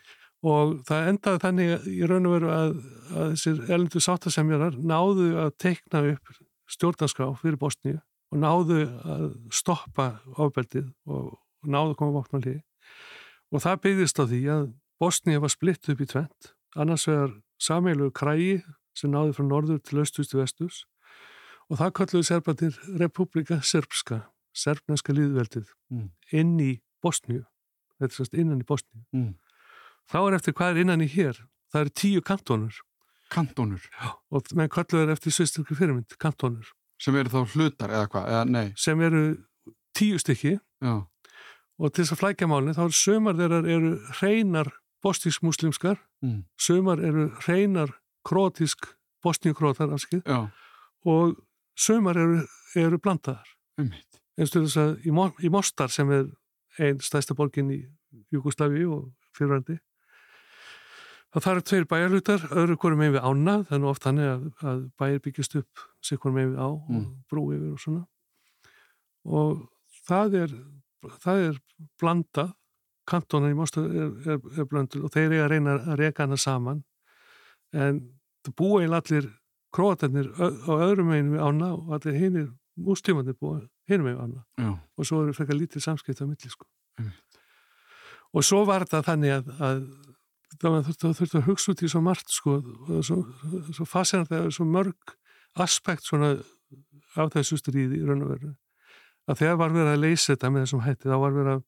og 0.50 0.76
það 0.88 1.10
endaði 1.12 1.40
þannig 1.44 1.88
í 1.92 1.98
raun 2.08 2.28
og 2.30 2.36
veru 2.38 2.52
að, 2.54 2.70
að 3.12 3.34
þessir 3.34 3.58
elendu 3.68 4.02
sáttasemjarar 4.04 4.78
náðu 4.80 5.34
að 5.44 5.50
teikna 5.60 6.04
upp 6.14 6.32
stjórnarskrá 6.70 7.28
fyrir 7.42 7.60
Bosníu 7.60 7.98
og 8.30 8.40
náðu 8.40 8.86
að 9.04 9.26
stoppa 9.56 10.08
ofbeldið 10.40 10.88
og 11.10 11.34
náðu 11.68 11.94
að 11.94 12.00
koma 12.00 12.22
vopnalíði 12.22 12.62
og 13.52 13.66
það 13.66 13.82
byggðist 13.86 14.22
á 14.22 14.26
því 14.30 14.42
að 14.54 14.66
Bosníu 15.00 15.44
var 15.44 15.54
splitt 15.54 15.92
upp 15.92 16.04
í 16.04 16.10
tvent 16.14 16.52
annars 16.80 17.08
vegar 17.10 17.36
sameilu 17.60 18.12
krægi 18.16 18.62
sem 18.96 19.12
náðu 19.12 19.36
frá 19.36 19.48
norður 19.48 19.82
til 19.84 20.06
til 20.06 20.40
vestus 20.40 20.84
og 21.70 21.78
það 21.80 21.94
kalluðu 22.00 22.26
serbatir 22.28 22.80
Republika 23.00 23.60
Serbska 23.62 24.24
serbneska 24.56 25.14
líðveldið 25.14 25.68
Mm. 25.92 26.10
inn 26.34 26.60
í 26.60 26.82
Bosníu. 27.04 27.46
Þetta 28.00 28.12
er 28.12 28.18
sérst 28.18 28.34
innan 28.38 28.62
í 28.62 28.66
Bosníu. 28.66 29.04
Mm. 29.14 29.36
þá 30.10 30.18
er 30.28 30.34
eftir 30.36 30.54
hvað 30.54 30.72
er 30.72 30.82
innan 30.82 31.02
í 31.02 31.08
hér? 31.08 31.38
Það 31.72 31.82
eru 31.82 31.90
tíu 31.90 32.22
kantónur. 32.22 32.76
Kantónur, 33.30 33.82
og 34.32 34.44
menn 34.56 34.70
kalluðu 34.70 35.04
er 35.06 35.12
eftir 35.14 35.32
svisturki 35.32 35.76
fyrirmynd 35.78 36.18
kantónur. 36.18 36.66
Sem 37.00 37.16
eru 37.16 37.30
þá 37.30 37.46
hlutar 37.54 37.90
eða 37.94 38.08
hvað, 38.10 38.26
eða 38.28 38.46
nei. 38.50 38.74
sem 38.76 39.00
eru 39.02 39.38
tíu 39.94 40.18
stykki. 40.18 40.60
Já, 40.82 41.06
og 41.80 41.94
til 41.94 42.04
þess 42.04 42.16
að 42.16 42.22
flækja 42.24 42.48
málni 42.50 42.74
þá 42.74 42.82
eru 42.88 42.98
sömar 42.98 43.38
þeirra 43.40 43.60
eru 43.70 43.92
hreinar 44.20 44.72
bostísk-muslimskar 45.06 46.00
mm. 46.26 46.40
sömar 46.60 47.00
eru 47.06 47.30
hreinar 47.46 47.94
krótisk 48.28 48.90
bosníukrótar 49.24 49.94
afskið 49.96 50.24
já, 50.28 50.50
og 51.06 51.38
sömar 51.80 52.18
eru, 52.20 52.42
eru 52.76 53.00
blandaðar 53.02 53.48
um 53.80 53.90
mitt. 53.94 54.20
eins 54.40 54.56
og 54.56 54.66
þess 54.66 54.80
að 54.82 55.08
í, 55.08 55.14
í 55.48 55.52
Mostar 55.54 55.92
sem 55.94 56.12
er 56.16 56.28
einn 56.80 57.00
stæsta 57.04 57.36
borgin 57.38 57.72
í 57.76 57.80
Júkoslavi 58.34 58.84
og 58.90 59.10
fyrirvændi 59.38 59.78
það 61.30 61.46
þarf 61.46 61.66
tveir 61.70 61.86
bæjarlutar 61.90 62.46
öðru 62.58 62.78
hverju 62.82 62.98
megin 63.00 63.16
við 63.18 63.26
ána 63.30 63.56
þannig 63.70 63.90
oft 63.92 64.06
þannig 64.06 64.30
að, 64.32 64.46
að 64.66 64.80
bæjar 64.98 65.20
byggjast 65.28 65.58
upp 65.62 65.84
sér 66.06 66.22
hverju 66.24 66.36
megin 66.38 66.54
við 66.56 66.62
á 66.64 66.68
og 66.70 66.88
Mm. 66.90 67.10
brú 67.30 67.44
yfir 67.54 67.74
og 67.76 67.82
svona 67.84 68.06
og 69.26 69.68
það 70.10 70.40
er 70.44 70.56
það 71.24 71.44
er 71.50 71.60
blandað 72.02 72.54
kantónan 73.10 73.54
í 73.54 73.58
Mostar 73.58 73.86
er, 73.90 74.10
er, 74.36 74.40
er 74.58 74.66
blöndul 74.70 75.04
og 75.08 75.14
þeir 75.14 75.30
eru 75.32 75.44
að 75.46 75.52
reyna 75.54 75.76
að 75.80 76.00
reka 76.02 76.26
hana 76.26 76.38
saman 76.38 76.84
en 77.74 78.02
það 78.46 78.56
búa 78.58 78.82
eiginlega 78.82 79.04
allir 79.06 79.30
króatarnir 79.76 80.30
á 80.36 80.72
öðrum 80.76 81.12
megin 81.12 81.34
við 81.36 81.44
ána 81.46 81.72
og 81.78 81.94
allir 81.98 82.18
hinir 82.18 82.48
mústímanir 82.80 83.38
búa 83.40 83.62
hinum 83.90 84.08
megin 84.08 84.20
við 84.20 84.24
ána 84.26 84.44
Já, 84.64 84.70
og 84.76 85.10
svo 85.10 85.24
eru 85.24 85.36
frekar 85.38 85.60
lítið 85.60 85.86
samskipt 85.86 86.24
á 86.24 86.26
milli 86.26 86.52
sko. 86.52 86.68
Einmitt. 87.00 87.42
og 88.34 88.46
svo 88.46 88.64
var 88.68 88.86
þetta 88.86 89.04
þannig 89.10 89.36
að, 89.38 89.52
að 89.60 89.84
það 90.60 90.80
þurfti, 90.90 91.38
að 91.40 91.48
hugsa 91.48 91.74
út 91.74 91.84
í 91.84 91.92
svo 91.92 92.02
margt 92.04 92.34
sko, 92.34 92.58
og 92.90 93.04
svo, 93.06 93.20
svo 93.76 93.86
fascinandi 93.88 94.34
að 94.36 94.42
það 94.42 94.50
er 94.50 94.58
svo 94.58 94.68
mörg 94.70 95.16
aspekt 95.60 96.08
svona 96.08 96.34
af 97.18 97.32
þessu 97.34 97.58
stríði 97.58 98.02
í 98.02 98.06
raun 98.06 98.26
og 98.26 98.34
veru 98.36 98.56
að 99.30 99.44
þegar 99.44 99.60
var 99.62 99.74
verið 99.76 99.94
að 99.94 100.04
leysa 100.04 100.34
þetta 100.34 100.52
með 100.54 100.66
þessum 100.66 100.84
hætti 100.86 101.10
þá 101.10 101.18
var 101.22 101.36
verið 101.36 101.54
að 101.56 101.64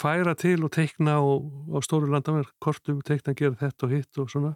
færa 0.00 0.34
til 0.38 0.64
og 0.64 0.72
teikna 0.72 1.18
og 1.20 1.76
á 1.76 1.78
stóru 1.84 2.08
landamerk 2.10 2.52
kortum 2.62 3.00
teikna 3.04 3.34
að 3.34 3.40
gera 3.40 3.60
þetta 3.60 3.86
og 3.86 3.94
hitt 3.94 4.20
og 4.20 4.30
svona. 4.32 4.52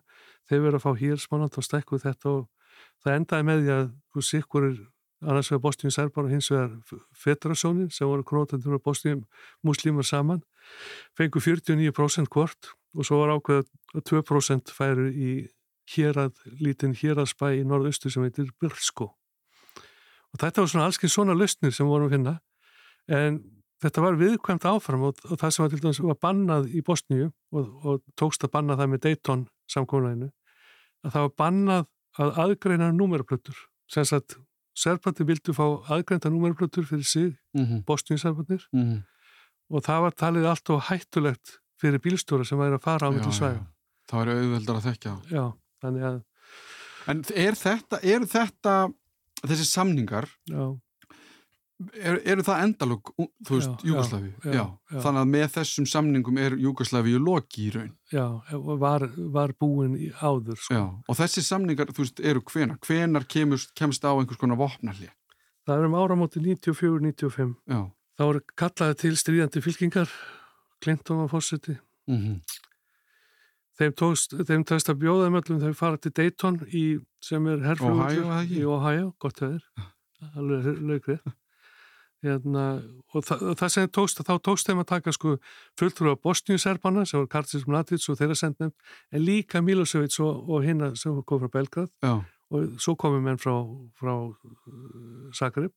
Þeir 0.48 0.64
verið 0.64 0.78
að 0.78 0.84
fá 0.84 1.00
hér 1.00 1.22
smáland 1.22 1.58
og 1.60 1.66
stekkuð 1.66 2.04
þetta 2.06 2.30
og 2.32 2.46
það 3.04 3.18
endaði 3.18 3.48
með 3.48 3.62
því 3.62 3.72
að 3.76 3.88
þú 4.14 4.24
sikkur 4.30 4.68
er 4.68 4.78
annars 5.24 5.50
vegar 5.52 5.64
Bostíun 5.64 5.94
Serbar 5.94 6.26
og 6.26 6.32
hins 6.34 6.50
vegar 6.52 7.02
Federasjónin 7.24 7.90
sem 7.92 8.08
voru 8.08 8.24
krótandur 8.26 8.78
og 8.78 8.84
Bostíun 8.84 9.24
muslímar 9.64 10.08
saman. 10.08 10.42
Fengu 11.16 11.40
49% 11.40 12.32
hvort 12.32 12.72
og 12.94 13.04
svo 13.04 13.20
var 13.20 13.34
ákveð 13.36 13.68
að 13.94 14.06
2% 14.10 14.72
færu 14.72 15.10
í 15.10 15.34
hérað, 15.94 16.32
lítinn 16.60 16.96
héraðsbæ 16.96 17.50
í 17.58 17.66
norðaustu 17.68 18.12
sem 18.12 18.24
heitir 18.24 18.48
Bilsko 18.60 19.12
og 20.34 20.42
þetta 20.42 20.64
var 20.64 20.70
svona 20.70 20.88
allskinn 20.88 21.12
svona 21.12 21.36
lausnir 21.38 21.74
sem 21.74 21.86
vorum 21.86 22.08
að 22.08 22.16
finna. 22.16 22.34
En 23.06 23.38
þetta 23.84 24.04
var 24.04 24.18
viðkvæmt 24.20 24.66
áfram 24.68 25.06
og, 25.08 25.20
og 25.28 25.40
það 25.40 25.54
sem 25.54 25.64
var 25.64 25.72
til 25.72 25.82
dæmis 25.82 26.02
var 26.04 26.20
bannað 26.26 26.70
í 26.72 26.82
Bosníu 26.86 27.28
og, 27.52 27.70
og 27.84 28.02
tókst 28.20 28.46
að 28.46 28.54
banna 28.56 28.78
það 28.80 28.92
með 28.94 29.04
Dayton 29.06 29.46
samkólaðinu 29.70 30.30
að 31.04 31.16
það 31.16 31.26
var 31.28 31.34
bannað 31.44 31.88
að 32.24 32.42
aðgreina 32.44 32.90
númeraplötur 32.94 33.64
sem 33.90 34.06
sagt 34.08 34.38
Serbati 34.74 35.22
vildu 35.22 35.52
fá 35.54 35.64
aðgreinda 35.94 36.32
númeraplötur 36.34 36.82
fyrir 36.88 37.06
sig, 37.06 37.36
mm 37.54 37.64
-hmm. 37.64 37.84
Bosníu-Serbatir 37.86 38.66
Mm 38.72 39.04
og 39.72 39.84
það 39.84 40.04
var 40.06 40.16
talið 40.18 40.48
allt 40.50 40.72
og 40.74 40.82
hættulegt 40.90 41.58
fyrir 41.80 42.02
bílstjóra 42.02 42.46
sem 42.46 42.60
væri 42.60 42.78
að 42.78 42.84
fara 42.84 43.08
á 43.08 43.14
milli 43.14 43.32
svæða. 43.34 43.64
Það 44.10 44.20
væri 44.20 44.36
auðveldar 44.38 44.78
að 44.78 44.86
þekka. 44.88 45.14
Já, 45.32 45.44
þannig 45.84 46.06
að 46.10 46.22
En 47.04 47.18
er 47.36 47.52
þetta, 47.52 47.98
eru 48.00 48.24
þetta, 48.24 48.74
þessi 49.44 49.64
samningar, 49.68 50.24
já, 50.48 50.62
er, 51.92 52.20
eru 52.24 52.42
það 52.46 52.62
endalók, 52.64 53.10
þú 53.46 53.58
veist, 53.58 53.84
Júgoslavi? 53.84 54.30
Þannig 54.44 55.20
að 55.20 55.32
með 55.32 55.46
þessum 55.56 55.86
samningum 55.90 56.38
er 56.38 56.56
Júgoslavi 56.60 57.14
í 57.14 57.20
loki 57.22 57.68
í 57.68 57.72
raun. 57.74 57.92
já, 58.12 58.24
var, 58.84 59.08
var 59.34 59.54
búin 59.58 59.96
í 59.96 60.10
áður 60.20 60.56
sko. 60.60 60.74
Já, 60.74 60.84
og 61.08 61.18
þessi 61.18 61.44
samningar, 61.46 61.92
þú 61.94 62.04
veist, 62.04 62.20
eru 62.20 62.42
hvenar? 62.52 62.78
Hvenar 62.84 63.26
kemur, 63.28 63.62
kemst 63.74 64.04
á 64.04 64.12
einhvers 64.14 64.40
konar 64.40 64.60
vopnarli? 64.60 65.10
Það 65.64 65.78
er 65.80 65.88
um 65.88 65.96
áramóti 65.96 66.40
94-95 66.44 67.54
Já. 67.72 67.80
þá 68.18 68.22
eru 68.28 68.44
kallaði 68.60 68.98
til 69.00 69.14
stríðandi 69.16 69.62
fylkingar 69.64 70.10
Clinton 70.84 71.24
og 71.24 71.30
Fawcetti 71.32 71.78
Mm 72.06 72.18
-hmm. 72.20 72.40
þeim 73.78 73.92
tókst, 73.96 74.34
þeim 74.44 74.64
tókst 74.68 74.90
að 74.92 74.98
bjóða 75.00 75.24
þeim 75.24 75.38
öllum 75.40 75.60
þegar 75.60 75.74
fara 75.74 75.96
til 75.96 76.12
Dayton 76.12 76.58
í, 76.68 77.00
sem 77.20 77.46
er 77.46 77.58
ekki? 77.64 78.60
í 78.60 78.64
Ohio, 78.68 79.14
gott 79.18 79.40
að 79.40 79.54
þeir 79.54 79.64
alveg 80.36 80.82
laukrið 80.82 81.20
hérna, 82.24 82.64
og 83.14 83.24
það, 83.24 83.42
og 83.50 83.58
það 83.60 83.72
sem 83.74 83.90
tókst 83.94 84.22
þá 84.24 84.34
tókst 84.42 84.68
þeim 84.68 84.82
að 84.82 84.90
taka 84.90 85.14
sko 85.14 85.36
fulltrú 85.78 86.12
af 86.12 86.22
Bosníu-Serbana 86.24 87.04
sem 87.06 87.20
var 87.20 87.30
Karcis 87.32 87.66
Mladic 87.68 88.08
og 88.08 88.18
þeirra 88.18 88.36
sendnum 88.38 88.72
en 89.12 89.24
líka 89.24 89.62
Milosevic 89.62 90.16
og, 90.24 90.48
og 90.48 90.64
hinna 90.66 90.94
sem 90.98 91.22
kom 91.22 91.42
frá 91.44 91.52
Belgrad. 91.52 91.92
Já, 92.02 92.24
og 92.54 92.76
svo 92.82 92.94
komum 92.98 93.24
menn 93.24 93.40
frá, 93.40 93.54
frá 93.98 94.14
uh, 94.14 95.30
Zagreb 95.34 95.72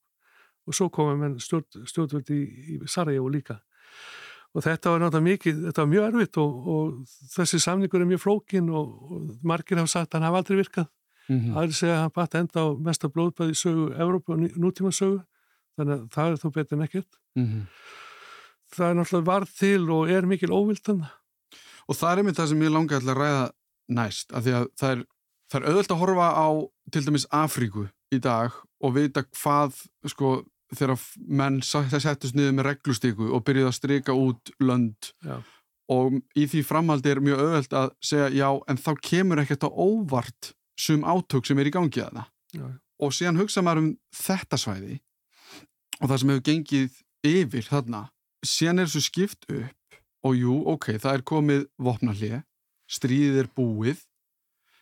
og 0.67 0.75
svo 0.75 0.89
komum 0.93 1.21
menn 1.23 1.37
stjórn, 1.41 1.85
stjórnvöld 1.87 2.31
í, 2.35 2.41
í 2.75 2.79
Sarajevo 2.91 3.31
líka. 3.31 3.61
Og 4.55 4.63
þetta 4.65 4.91
var 4.91 5.01
náttúrulega 5.03 5.27
mikið, 5.27 5.63
þetta 5.67 5.83
var 5.83 5.89
mjög 5.91 6.05
erfitt 6.09 6.39
og, 6.41 6.67
og 6.73 7.15
þessi 7.35 7.59
samningur 7.63 8.03
er 8.03 8.09
mjög 8.09 8.23
flókin 8.23 8.69
og, 8.73 8.93
og 9.07 9.47
margir 9.47 9.79
hafa 9.79 9.93
sagt 9.93 10.11
að 10.11 10.19
hann 10.19 10.27
hafa 10.27 10.41
aldrei 10.43 10.59
virkað. 10.59 10.89
Mm 11.27 11.39
-hmm. 11.39 11.57
aðri 11.59 11.73
segja 11.75 11.95
að 11.95 12.01
hann 12.01 12.15
batt 12.15 12.35
enda 12.35 12.59
á 12.63 12.67
mesta 12.79 13.07
blóðbæði 13.11 13.55
sögu 13.55 13.87
Evrópa 13.99 14.33
og 14.33 14.39
nútíma 14.55 14.91
sögu 14.91 15.23
þannig 15.77 15.93
að 15.97 16.07
það 16.15 16.31
er 16.33 16.41
þó 16.41 16.47
betur 16.57 16.77
en 16.79 16.87
ekkert 16.87 17.19
Mhm. 17.37 17.61
það 18.73 18.89
er 18.89 18.95
náttúrulega 18.97 19.29
varð 19.31 19.53
til 19.59 19.89
og 19.93 20.09
er 20.11 20.25
mikil 20.29 20.49
óvildan 20.55 21.07
Og 21.87 21.95
það 21.95 22.09
er 22.11 22.17
einmitt 22.19 22.35
það 22.35 22.47
sem 22.51 22.61
ég 22.65 22.73
alltaf 22.75 23.07
að 23.07 23.17
ræða 23.21 23.43
næst, 23.95 24.33
af 24.35 24.43
því 24.43 24.51
að 24.57 24.65
það 24.75 24.89
er, 24.91 25.03
það 25.47 25.61
er 25.61 25.67
auðvöld 25.69 25.91
að 25.93 25.99
horfa 26.01 26.25
á 26.35 26.47
til 26.91 27.01
dæmis 27.05 27.25
Afríku 27.31 27.85
í 28.11 28.19
dag 28.19 28.51
og 28.83 28.93
vita 28.97 29.23
hvað, 29.23 29.77
sko, 30.11 30.31
þegar 30.75 30.99
menn 31.39 31.61
settist 31.63 32.35
niður 32.35 32.57
með 32.57 32.67
reglustíku 32.67 33.29
og 33.31 33.45
byrjuði 33.47 33.69
að 33.71 33.77
strika 33.77 34.11
út 34.11 34.51
lönd 34.59 35.13
Já. 35.23 35.39
og 35.87 36.19
í 36.35 36.43
því 36.51 36.65
framhaldi 36.67 37.13
er 37.13 37.23
mjög 37.23 37.39
auðvöld 37.39 37.71
að 37.79 37.89
segja 38.03 38.27
já, 38.35 38.49
en 38.67 38.77
þá 38.83 38.91
kemur 38.99 39.39
ekkert 39.45 39.63
á 39.63 39.69
óvart 39.71 40.51
sum 40.77 41.07
átök 41.07 41.47
sem 41.47 41.57
er 41.59 41.71
í 41.71 41.71
gangi 41.71 42.03
að 42.03 42.19
það. 42.19 42.27
Já. 42.59 42.67
Og 42.99 43.15
síðan 43.15 43.39
hugsa 43.39 43.63
maður 43.63 43.77
um 43.85 43.97
þetta 44.11 44.59
svæði 44.59 44.99
og 46.01 46.09
það 46.09 46.19
sem 46.21 46.31
hefur 46.33 46.45
gengið 46.49 47.01
yfir 47.27 47.67
þarna, 47.67 48.03
síðan 48.45 48.83
er 48.83 48.89
þessu 48.89 49.07
skipt 49.07 49.47
upp 49.49 49.99
og 50.27 50.37
jú, 50.37 50.55
ok, 50.73 50.93
það 51.01 51.17
er 51.17 51.25
komið 51.27 51.65
vopnarlið, 51.81 52.39
stríðið 52.87 53.41
er 53.43 53.51
búið 53.57 54.01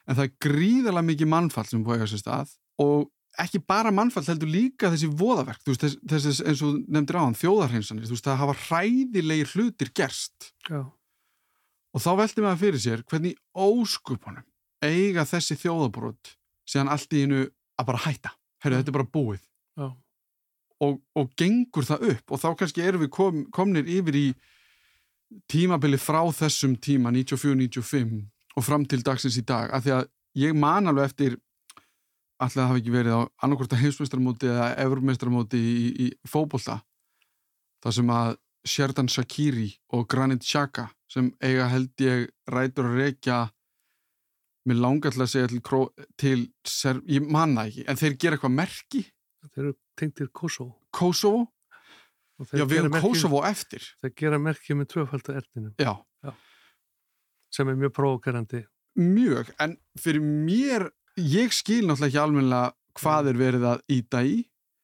en 0.05 0.17
það 0.17 0.25
er 0.27 0.34
gríðarlega 0.45 1.10
mikið 1.10 1.31
mannfall 1.31 1.67
sem 1.69 1.84
búið 1.86 2.05
að 2.05 2.12
sér 2.13 2.22
stað 2.22 2.53
og 2.81 3.10
ekki 3.41 3.60
bara 3.67 3.91
mannfall 3.91 4.24
heldur 4.27 4.51
líka 4.51 4.91
þessi 4.93 5.10
voðaverk, 5.12 5.62
þú 5.63 5.74
veist, 5.74 5.86
þess, 6.07 6.27
þess 6.27 6.43
eins 6.45 6.62
og 6.63 6.77
nefndir 6.86 7.19
áðan, 7.19 7.38
þjóðarhreinsanir, 7.39 8.07
þú 8.07 8.15
veist, 8.15 8.27
það 8.27 8.41
hafa 8.43 8.55
hræðilegir 8.67 9.51
hlutir 9.55 9.91
gerst 9.98 10.51
Já. 10.69 10.81
og 10.86 12.03
þá 12.03 12.10
veldi 12.22 12.45
maður 12.45 12.62
fyrir 12.63 12.84
sér 12.86 13.03
hvernig 13.10 13.36
óskupunum 13.51 14.45
eiga 14.86 15.25
þessi 15.27 15.57
þjóðabrót 15.60 16.36
síðan 16.69 16.91
allt 16.93 17.15
í 17.15 17.25
hennu 17.25 17.43
að 17.75 17.89
bara 17.91 18.03
hætta 18.05 18.31
herru, 18.63 18.79
þetta 18.79 18.93
er 18.93 18.98
bara 19.00 19.13
búið 19.17 19.41
Já. 19.75 19.88
Og, 20.84 21.00
og 21.15 21.32
gengur 21.39 21.88
það 21.88 22.10
upp 22.12 22.34
og 22.36 22.41
þá 22.41 22.50
kannski 22.60 22.84
erum 22.84 23.05
við 23.05 23.12
kom, 23.15 23.46
komnir 23.55 23.88
yfir 23.88 24.17
í 24.20 24.27
tímabili 25.51 26.00
frá 26.00 26.22
þessum 26.36 26.75
tíma 26.82 27.13
94-95 27.15 28.22
og 28.55 28.63
fram 28.63 28.86
til 28.88 29.01
dagsins 29.03 29.38
í 29.39 29.44
dag. 29.48 29.72
Af 29.74 29.86
því 29.86 29.96
að 29.98 30.05
ég 30.39 30.55
man 30.58 30.88
alveg 30.91 31.10
eftir 31.10 31.38
alltaf 32.36 32.58
það 32.60 32.70
hafi 32.70 32.82
ekki 32.84 32.94
verið 32.94 33.15
á 33.15 33.22
annarkorta 33.46 33.79
heimsmeistramóti 33.79 34.50
eða 34.51 34.70
eurumestramóti 34.84 35.60
í, 35.60 35.86
í, 36.05 36.08
fókbólta 36.27 36.82
þar 37.84 37.96
sem 37.96 38.12
að 38.12 38.32
Sherdan 38.65 39.10
Shakiri 39.12 39.70
og 39.94 40.08
Granit 40.12 40.44
Xhaka 40.44 40.89
sem 41.12 41.29
eiga 41.39 41.70
held 41.72 42.01
ég 42.01 42.27
rætur 42.51 42.89
að 42.89 43.00
reykja 43.03 43.39
mér 44.65 44.82
langar 44.82 45.13
til 45.13 45.24
að 45.24 45.32
segja 45.32 45.51
til, 45.51 45.62
til 46.17 46.46
ser, 46.67 47.00
ég 47.08 47.24
manna 47.24 47.67
ekki, 47.70 47.86
en 47.86 48.00
þeir 48.00 48.17
gera 48.20 48.38
eitthvað 48.39 48.55
merki? 48.58 49.03
Þeir 49.53 49.67
eru 49.67 49.75
tengtir 50.00 50.30
Kosovo. 50.36 50.75
Kosovo, 50.96 51.46
já 52.52 52.66
við 52.68 52.84
erum 52.84 52.98
Kosovo 53.04 53.44
eftir. 53.48 53.84
Þeir 54.04 54.16
gera 54.22 54.40
merki 54.42 54.78
með 54.78 54.92
tvöfaldar 54.96 55.42
erðinu 55.42 55.74
já, 55.80 55.96
sem 57.56 57.70
er 57.72 57.78
mjög 57.80 57.94
provokerandi 57.96 58.66
mjög, 58.96 59.52
en 59.60 59.75
fyrir 60.00 60.24
mér 60.24 60.90
ég 61.20 61.54
skil 61.56 61.84
náttúrulega 61.84 62.08
ekki 62.12 62.22
almennilega 62.22 62.74
hvað 62.96 63.32
er 63.32 63.40
verið 63.40 63.66
að 63.74 63.82
íta 63.92 64.22
í 64.24 64.36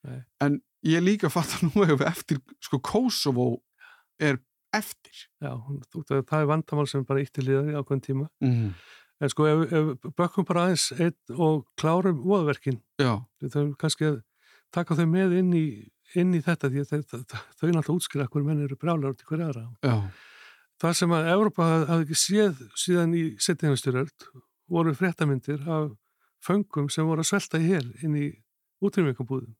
Nei. 0.04 0.18
en 0.44 0.58
ég 0.84 1.04
líka 1.04 1.30
fatt 1.32 1.54
að 1.58 1.62
nú 1.70 1.86
hefur 1.88 2.08
eftir, 2.08 2.40
sko 2.60 2.80
Kosovo 2.84 3.52
er 4.20 4.40
eftir. 4.72 5.28
Já, 5.42 5.52
það 5.92 6.24
það 6.28 6.36
er 6.40 6.50
vandamál 6.50 6.88
sem 6.88 7.04
bara 7.04 7.22
ítti 7.22 7.44
liðar 7.44 7.70
í 7.72 7.76
ákveðin 7.76 8.04
tíma. 8.06 8.28
Mm. 8.44 8.74
en 9.22 9.30
sko 9.30 9.46
ef, 9.46 9.64
ef 9.72 10.14
bökkum 10.18 10.46
bara 10.48 10.66
aðeins 10.66 10.88
einn 10.96 11.36
og 11.36 11.66
klárum 11.78 12.22
voðverkin 12.24 12.80
já, 12.98 13.20
við 13.38 13.52
þurfum 13.52 13.74
kannski 13.78 14.08
að 14.08 14.16
taka 14.74 14.98
þau 14.98 15.06
með 15.08 15.38
inn 15.40 15.54
í, 15.56 15.66
inn 16.18 16.34
í 16.36 16.42
þetta 16.44 16.70
því 16.72 16.84
að 16.84 16.92
þau, 16.92 17.00
þau, 17.12 17.40
náttúrulega 17.72 17.96
útskýra 17.96 18.28
hverju 18.28 18.48
menn 18.48 18.62
eru 18.66 18.78
brjálar 18.80 19.14
út 19.14 19.24
í 19.24 19.28
hverju 19.28 19.48
aðra 19.48 19.66
já, 19.84 19.96
það 20.82 20.96
sem 21.00 21.16
að 21.16 21.32
Evrópa 21.34 21.68
hafði 21.90 22.06
ekki 22.06 22.20
séð 22.20 22.62
síðan 22.84 23.16
í 23.18 23.24
setjumstyröld 23.42 24.28
voru 24.72 24.94
fréttamyndir 24.96 25.62
af 25.68 25.90
föngum 26.42 26.90
sem 26.90 27.06
voru 27.06 27.22
að 27.22 27.30
svelta 27.30 27.60
í 27.60 27.68
hel 27.70 27.88
inn 28.02 28.16
í 28.18 28.28
útrýmingabúðum. 28.82 29.54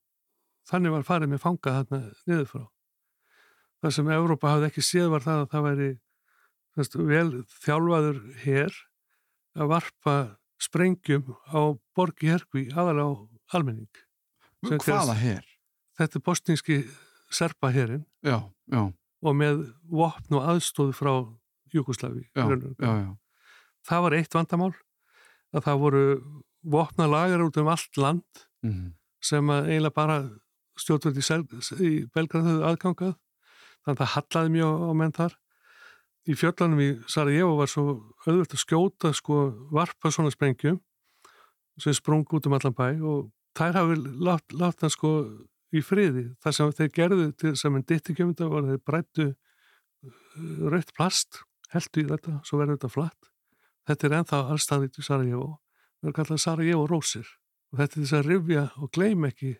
Þannig 0.69 0.95
var 0.95 1.07
farið 1.07 1.33
með 1.33 1.42
fanga 1.42 1.75
þarna 1.78 2.00
niður 2.31 2.49
frá. 2.50 2.62
Það 3.83 3.95
sem 3.97 4.12
Evrópa 4.14 4.52
hafði 4.52 4.69
ekki 4.71 4.85
séð 4.87 5.11
var 5.12 5.25
það 5.25 5.42
að 5.42 5.50
það 5.52 5.66
væri 5.66 5.88
veist, 6.78 6.97
vel 7.12 7.28
þjálfaður 7.64 8.21
her 8.45 8.78
að 9.59 9.73
varpa 9.75 10.16
sprengjum 10.62 11.35
á 11.50 11.61
borgi 11.97 12.31
herkvi 12.31 12.69
aðalega 12.71 13.11
á 13.11 13.12
almenning. 13.59 13.90
Sem 14.62 14.78
hvaða 14.78 15.16
her 15.19 15.42
Þetta 15.99 16.19
er 16.19 16.25
já, 18.25 18.38
já, 18.73 18.83
og 19.23 19.35
með 19.37 19.61
vopn 19.92 20.38
og 20.38 20.47
aðstóð 20.54 20.92
frá 20.97 21.12
Júkoslavi. 21.73 22.25
Það 23.88 24.02
var 24.07 24.16
eitt 24.16 24.35
vandamál 24.37 24.73
að 25.52 25.64
það 25.66 25.78
voru 25.83 26.02
vopna 26.62 27.07
lagar 27.11 27.42
út 27.45 27.57
um 27.61 27.69
allt 27.73 27.97
land 27.97 28.47
Mm. 28.62 28.92
sem 29.21 29.49
að 29.50 29.66
eiginlega 29.73 29.95
bara 29.95 30.16
stjórnvöld 30.78 31.16
í, 31.19 31.23
höfðu 32.47 32.66
aðgangað. 32.69 33.16
Þannig 33.83 33.97
að 33.97 33.99
það 33.99 34.12
hallaði 34.14 34.52
mjög 34.54 34.85
á 34.87 34.90
menn 34.95 35.12
þar. 35.16 35.33
Í 36.31 36.37
fjöllunum 36.38 36.78
í 36.85 36.88
Sarajevo 37.11 37.57
var 37.59 37.66
svo 37.66 37.85
auðvöld 38.23 38.54
að 38.54 38.62
skjóta 38.62 39.11
sko 39.19 39.38
varpa 39.75 40.12
svona 40.14 40.31
sprengjum 40.31 40.78
sem 41.83 41.92
sprung 41.99 42.23
út 42.31 42.47
um 42.47 42.54
allan 42.54 42.76
bæ 42.78 43.02
og 43.02 43.33
þær 43.59 43.78
hafi 43.78 43.97
látt, 44.26 44.54
látt 44.56 44.85
hann 44.85 44.92
sko 44.92 45.12
í 45.73 45.82
friði. 45.85 46.28
Það 46.42 46.57
sem 46.57 46.74
þeir 46.79 46.92
gerðu 46.98 47.26
til 47.40 47.55
sem 47.59 47.76
en 47.76 47.87
dittikjöfunda 47.88 48.48
var 48.53 48.68
þeir 48.68 48.83
brættu 48.87 49.29
rautt 50.72 50.92
plast, 50.96 51.42
heldu 51.72 52.03
í 52.03 52.09
þetta, 52.09 52.38
svo 52.46 52.61
verður 52.61 52.79
þetta 52.79 52.92
flatt. 52.92 53.31
Þetta 53.88 54.09
er 54.09 54.16
ennþá 54.20 54.40
allstaðið 54.55 54.98
í 55.00 55.07
Sarajevo. 55.07 55.50
Það 56.00 56.11
er 56.11 56.16
kallað 56.18 56.42
Sarajevo 56.44 56.87
rósir 56.90 57.29
og 57.72 57.81
þetta 57.81 57.98
er 57.98 58.03
þess 58.05 58.16
að 58.18 58.29
rifja 58.29 58.64
og 58.79 58.90
gleym 58.92 59.29
ekki, 59.29 59.53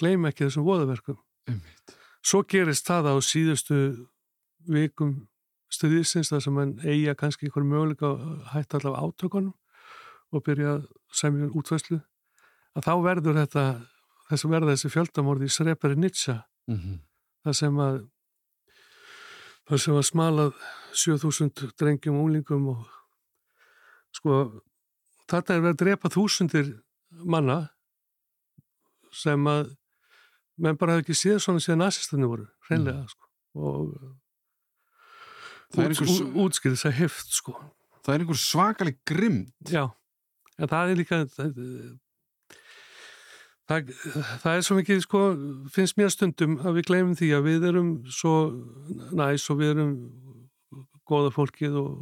gleym 0.00 0.28
ekki 0.28 0.46
þessum 0.46 0.66
voðaverkum. 0.68 1.18
Einmitt. 1.48 1.96
Svo 2.24 2.42
gerist 2.48 2.88
það 2.88 3.10
á 3.12 3.14
síðustu 3.24 3.78
vikum 4.68 5.14
stuðisins 5.72 6.32
þar 6.32 6.42
sem 6.44 6.56
mann 6.56 6.76
eiga 6.84 7.14
kannski 7.18 7.48
einhver 7.48 7.66
möguleika 7.66 8.10
að 8.10 8.46
hætta 8.54 8.78
allavega 8.78 9.04
átökunum 9.04 9.54
og 10.32 10.44
byrja 10.44 10.78
semja 11.14 11.48
útvæslu 11.52 12.00
að 12.78 12.86
þá 12.86 12.92
verður 13.04 13.38
þetta 13.42 13.64
þess 14.28 14.44
að 14.46 14.52
verða 14.54 14.74
þessi 14.76 14.90
fjöldamorði 14.94 15.48
í 15.50 15.54
Srebrenica 15.56 16.38
Mm 16.68 16.98
þar 17.46 17.54
sem 17.56 17.76
að 17.80 17.98
þar 19.68 19.80
sem 19.80 19.94
að 19.96 20.06
smalað 20.08 20.56
7000 20.98 21.68
drengjum 21.80 22.16
og 22.18 22.26
úlingum 22.28 22.64
og 22.72 22.80
sko 24.18 24.38
þetta 25.30 25.54
er 25.54 25.62
verið 25.62 25.74
að 25.76 25.80
drepa 25.84 26.10
þúsundir 26.12 26.70
manna 27.24 27.58
sem 29.14 29.46
að 29.48 29.70
menn 30.60 30.76
bara 30.80 30.96
hefði 30.98 31.06
ekki 31.06 31.16
séð 31.22 31.38
svona 31.44 31.62
síðan 31.62 31.80
nazistarnir 31.86 32.28
voru, 32.32 32.46
hreinlega 32.68 33.06
sko. 33.08 33.30
og 33.54 33.94
Það 35.68 35.84
er 35.84 35.92
út, 35.92 36.00
einhver 36.00 36.10
s- 36.10 36.20
út, 36.24 36.36
útskýrið 36.44 36.76
þess 36.76 36.88
að 36.90 36.98
heft 36.98 37.32
sko. 37.38 37.54
það 38.02 38.14
er 38.14 38.24
einhver 38.26 38.40
svakalig 38.42 38.98
grimm 39.08 39.40
Já, 39.70 39.84
en 40.58 40.68
það 40.74 40.90
er 40.92 41.00
líka 41.00 41.22
það, 41.38 41.62
það, 43.68 43.92
það 44.42 44.54
er 44.54 44.64
svo 44.66 44.78
mikið 44.78 45.02
sko, 45.04 45.22
finnst 45.74 45.98
mér 46.00 46.12
stundum 46.14 46.58
að 46.62 46.78
við 46.78 46.88
glemum 46.90 47.18
því 47.18 47.32
að 47.36 47.48
við 47.48 47.68
erum 47.72 47.90
svo 48.12 48.34
næs 49.16 49.48
og 49.52 49.60
við 49.60 49.74
erum 49.74 49.92
góða 51.08 51.32
fólkið 51.32 51.76
og 51.80 51.92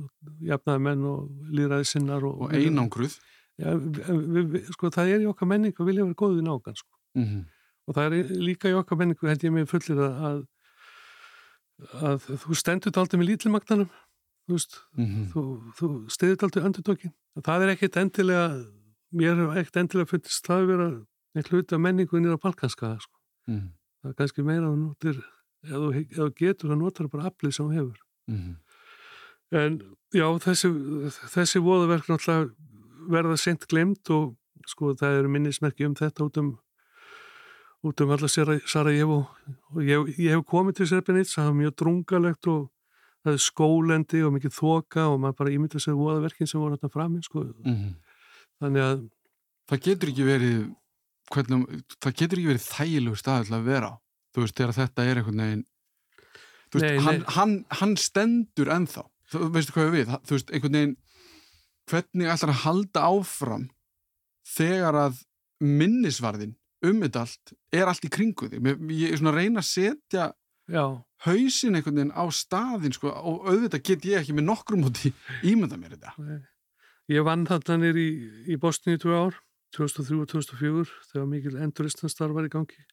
jafnaði 0.47 0.85
menn 0.89 1.05
og 1.07 1.51
líðræði 1.55 1.91
sinnar 1.93 2.27
og, 2.27 2.47
og 2.47 2.55
einangruð 2.57 3.19
Já, 3.57 3.71
við, 3.73 4.51
við, 4.53 4.67
sko, 4.75 4.91
það 4.93 5.15
er 5.15 5.23
í 5.25 5.29
okkar 5.31 5.49
menningu 5.49 5.81
að 5.81 5.87
vilja 5.89 6.05
vera 6.05 6.19
góðið 6.21 6.43
nágan 6.45 6.77
sko. 6.77 6.93
mm 7.17 7.45
og 7.87 7.95
það 7.95 8.17
er 8.19 8.31
líka 8.43 8.71
í 8.71 8.77
okkar 8.77 8.99
menningu 9.01 9.29
held 9.31 9.45
ég 9.47 9.53
mig 9.55 9.69
fullir 9.71 10.01
að, 10.03 10.17
að, 10.27 10.41
að 12.09 12.25
þú 12.43 12.57
stendur 12.59 12.99
aldrei 12.99 13.21
með 13.21 13.29
lítilmagnanum 13.31 13.91
þú 14.47 14.57
veist, 14.57 14.79
-hmm. 14.97 15.29
þú, 15.33 15.43
þú 15.79 15.89
stiðir 16.11 16.47
aldrei 16.47 16.65
öndurtókin. 16.65 17.13
Það 17.43 17.63
er 17.63 17.73
ekkit 17.75 17.97
endilega, 18.03 18.47
mér 19.11 19.37
hef 19.43 19.61
ekkit 19.63 19.81
endilega 19.83 20.11
fundist 20.11 20.47
það 20.47 20.63
að 20.63 20.71
vera 20.73 20.89
eitt 21.37 21.51
hluti 21.53 21.77
af 21.77 21.83
menningu 21.83 22.21
nýra 22.21 22.39
balkanskaða. 22.41 23.01
Sko. 23.03 23.19
Mm 23.51 23.73
Það 24.03 24.13
er 24.13 24.17
kannski 24.21 24.43
meira 24.47 24.69
að 24.69 24.75
notir, 24.79 25.17
ef 25.65 25.71
þú, 25.73 25.87
þú 26.15 26.27
getur 26.39 26.71
það 26.71 26.79
notar 26.79 27.07
bara 27.11 27.25
aflið 27.27 27.55
sem 27.57 27.67
þú 27.67 27.73
hefur. 27.75 27.97
-hmm. 28.31 28.57
En 29.51 29.81
já, 30.15 30.27
þessi, 30.39 30.69
þessi 31.35 31.59
voðaverk 31.59 32.07
náttúrulega 32.07 32.51
verða 33.09 33.37
sent 33.37 33.67
glemt 33.67 34.11
og 34.11 34.37
sko 34.67 34.95
það 34.95 35.19
eru 35.19 35.29
minnismerki 35.29 35.87
um 35.87 35.95
þetta 35.95 36.25
út 36.25 36.39
um 36.39 36.59
út 37.85 38.01
um 38.01 38.11
alla 38.11 38.29
Sarajevo 38.29 39.29
og 39.71 39.83
ég, 39.83 40.19
ég 40.19 40.35
hef 40.35 40.45
komið 40.47 40.75
til 40.75 40.87
Srebrenica, 40.87 41.31
það 41.31 41.45
var 41.45 41.61
mjög 41.61 41.75
drungalegt 41.77 42.47
og 42.47 42.71
það 43.25 43.33
er 43.33 43.43
skólendi 43.43 44.23
og 44.27 44.33
mikið 44.33 44.53
þoka 44.55 45.07
og 45.11 45.21
maður 45.21 45.39
bara 45.39 45.51
ímynda 45.51 45.83
sér 45.83 45.99
voðaverkin 45.99 46.47
sem 46.47 46.61
voru 46.61 46.77
hérna 46.77 46.93
frammi 46.93 47.23
sko. 47.23 47.45
Mm 47.65 47.95
þannig 48.57 48.81
að 48.81 49.01
það 49.69 49.83
getur 49.85 50.13
ekki 50.13 50.27
verið 50.27 50.61
hvernig, 51.33 51.83
það 52.03 52.19
getur 52.21 52.41
ekki 52.41 52.51
verið 52.53 52.67
þægilegu 52.67 53.21
stað 53.21 53.53
að 53.57 53.67
vera 53.67 53.91
á 53.91 53.95
þú 54.37 54.45
veist, 54.45 54.57
þegar 54.59 54.77
þetta 54.77 55.07
er 55.07 55.21
einhvern 55.21 55.43
veginn 55.43 55.65
þú 56.71 56.79
veist, 56.79 56.87
Nei, 56.87 57.05
hann, 57.07 57.21
nei. 57.23 57.31
hann, 57.37 57.55
hann 57.81 57.95
stendur 58.01 58.71
ennþá. 58.75 59.05
Þú 59.33 59.49
veistu 59.55 59.75
hvað 59.75 59.93
við, 59.95 60.13
þú 60.29 60.37
veist, 60.37 60.53
einhvern 60.53 60.77
veginn 60.77 60.97
hvernig 61.87 62.31
ætlar 62.31 62.53
að 62.53 62.63
halda 62.65 63.05
áfram 63.07 63.69
þegar 64.57 64.99
að 65.07 65.21
minnisvarðin 65.63 66.57
um 66.87 66.99
þetta 67.03 67.23
allt 67.25 67.55
er 67.75 67.91
allt 67.91 68.05
í 68.07 68.11
kringu 68.13 68.51
þig? 68.53 68.67
Ég 68.93 69.15
er 69.15 69.21
svona 69.21 69.33
að 69.33 69.41
reyna 69.41 69.63
að 69.63 69.69
setja 69.71 70.27
já, 70.71 70.85
hausin 71.27 71.79
einhvern 71.79 72.01
veginn 72.03 72.13
á 72.15 72.25
staðin 72.35 72.95
sko, 72.95 73.15
og 73.15 73.49
auðvitað 73.49 73.87
get 73.89 74.07
ég 74.11 74.21
ekki 74.21 74.37
með 74.37 74.49
nokkrum 74.51 74.85
móti 74.85 75.15
ímynda 75.47 75.79
mér 75.81 75.97
þetta. 75.97 76.15
Ég 77.11 77.25
vann 77.27 77.47
þarna 77.49 77.79
nýr 77.83 77.99
í, 78.03 78.09
í 78.53 78.59
Bosni 78.61 78.99
í 78.99 79.01
tvö 79.01 79.17
ár 79.27 79.41
2003 79.75 80.21
og 80.23 80.29
2004 80.29 80.85
þegar 81.13 81.27
mikil 81.31 81.57
enduristanstarf 81.57 82.37
var 82.37 82.47
í 82.47 82.53
gangi 82.53 82.85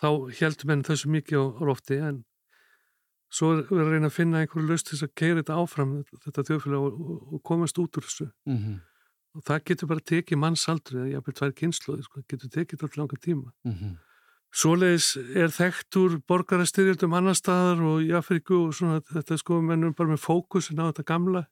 þá 0.00 0.08
heldur 0.40 0.70
menn 0.70 0.84
þessu 0.86 1.10
mikið 1.12 1.40
á 1.40 1.62
lofti 1.70 1.98
en 2.00 2.20
svo 3.30 3.52
er 3.60 3.66
að 3.70 3.92
reyna 3.94 4.10
að 4.10 4.16
finna 4.16 4.42
einhverju 4.42 4.68
löst 4.68 4.90
til 4.90 4.98
að 5.04 5.14
keira 5.18 5.40
þetta 5.40 5.58
áfram 5.62 5.96
þetta 6.24 6.46
þjóðfélag 6.48 6.86
og, 6.86 7.00
og, 7.34 7.42
komast 7.46 7.78
út 7.78 7.98
úr 7.98 8.06
þessu 8.06 8.28
mm 8.28 8.56
-hmm. 8.58 8.78
og 9.38 9.44
það 9.46 9.64
getur 9.70 9.90
bara 9.92 10.06
tekið 10.12 10.42
mannsaldri 10.44 10.98
eða 10.98 11.10
jafnveg 11.14 11.36
tvær 11.38 11.58
kynnslóði, 11.60 12.06
sko, 12.06 12.22
getur 12.28 12.50
tekið 12.50 12.82
alltaf 12.82 12.96
langa 12.98 13.16
tíma. 13.16 13.52
Svoleiðis 14.50 15.14
er 15.38 15.52
þekkt 15.54 15.96
úr 15.96 16.18
borgarastyrjöldum 16.26 17.12
annar 17.14 17.36
staðar 17.38 17.82
og 17.86 18.02
í 18.02 18.10
Afríku 18.10 18.66
og 18.66 18.74
svona 18.74 18.98
þetta 19.00 19.38
sko 19.38 19.60
mennum 19.62 19.94
bara 19.94 20.10
með 20.10 20.24
fókusin 20.26 20.82
á 20.82 20.90
þetta 20.90 21.06
gamla 21.06 21.44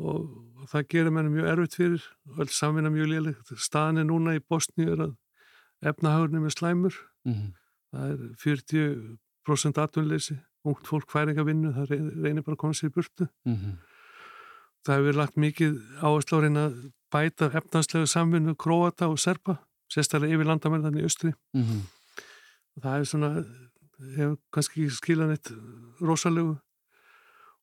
og 0.00 0.66
það 0.70 0.86
gerir 0.92 1.14
mér 1.14 1.30
mjög 1.30 1.48
erfitt 1.52 1.76
fyrir 1.78 2.04
og 2.28 2.42
alls 2.44 2.58
samvinna 2.58 2.92
mjög 2.92 3.10
léleg 3.10 3.56
staðin 3.56 4.02
er 4.02 4.08
núna 4.08 4.36
í 4.36 4.42
Bosni 4.42 4.86
er 4.88 5.04
að 5.06 5.14
efnahagurinn 5.90 6.44
er 6.44 6.54
slæmur 6.54 6.94
mm 7.24 7.32
-hmm. 7.32 7.50
það 7.92 8.10
er 8.12 9.18
40% 9.48 9.80
atvinnleysi, 9.80 10.36
ungt 10.64 10.86
fólk 10.86 11.10
færinga 11.10 11.42
vinnu, 11.44 11.72
það 11.72 11.90
reynir 12.22 12.42
bara 12.42 12.54
að 12.54 12.62
koma 12.62 12.72
sér 12.72 12.90
í 12.90 12.94
burtu 12.94 13.28
mm 13.44 13.54
-hmm. 13.56 13.76
það 14.84 14.96
hefur 14.96 15.16
lagt 15.16 15.36
mikið 15.36 15.80
áherslu 16.02 16.38
á 16.38 16.40
reyna 16.40 16.66
að 16.66 16.92
bæta 17.10 17.50
efnanslega 17.54 18.06
samvinnu 18.06 18.54
Kroata 18.54 19.08
og 19.08 19.18
Serpa 19.18 19.56
sérstaklega 19.92 20.34
yfir 20.34 20.46
landamærðan 20.46 20.98
í 20.98 21.02
austri 21.02 21.32
mm 21.54 21.62
-hmm. 21.62 21.80
það 22.82 22.98
er 22.98 23.04
svona 23.04 23.44
hefur 24.16 24.36
kannski 24.52 24.90
skilan 24.90 25.30
eitt 25.30 25.52
rosalegu 26.00 26.56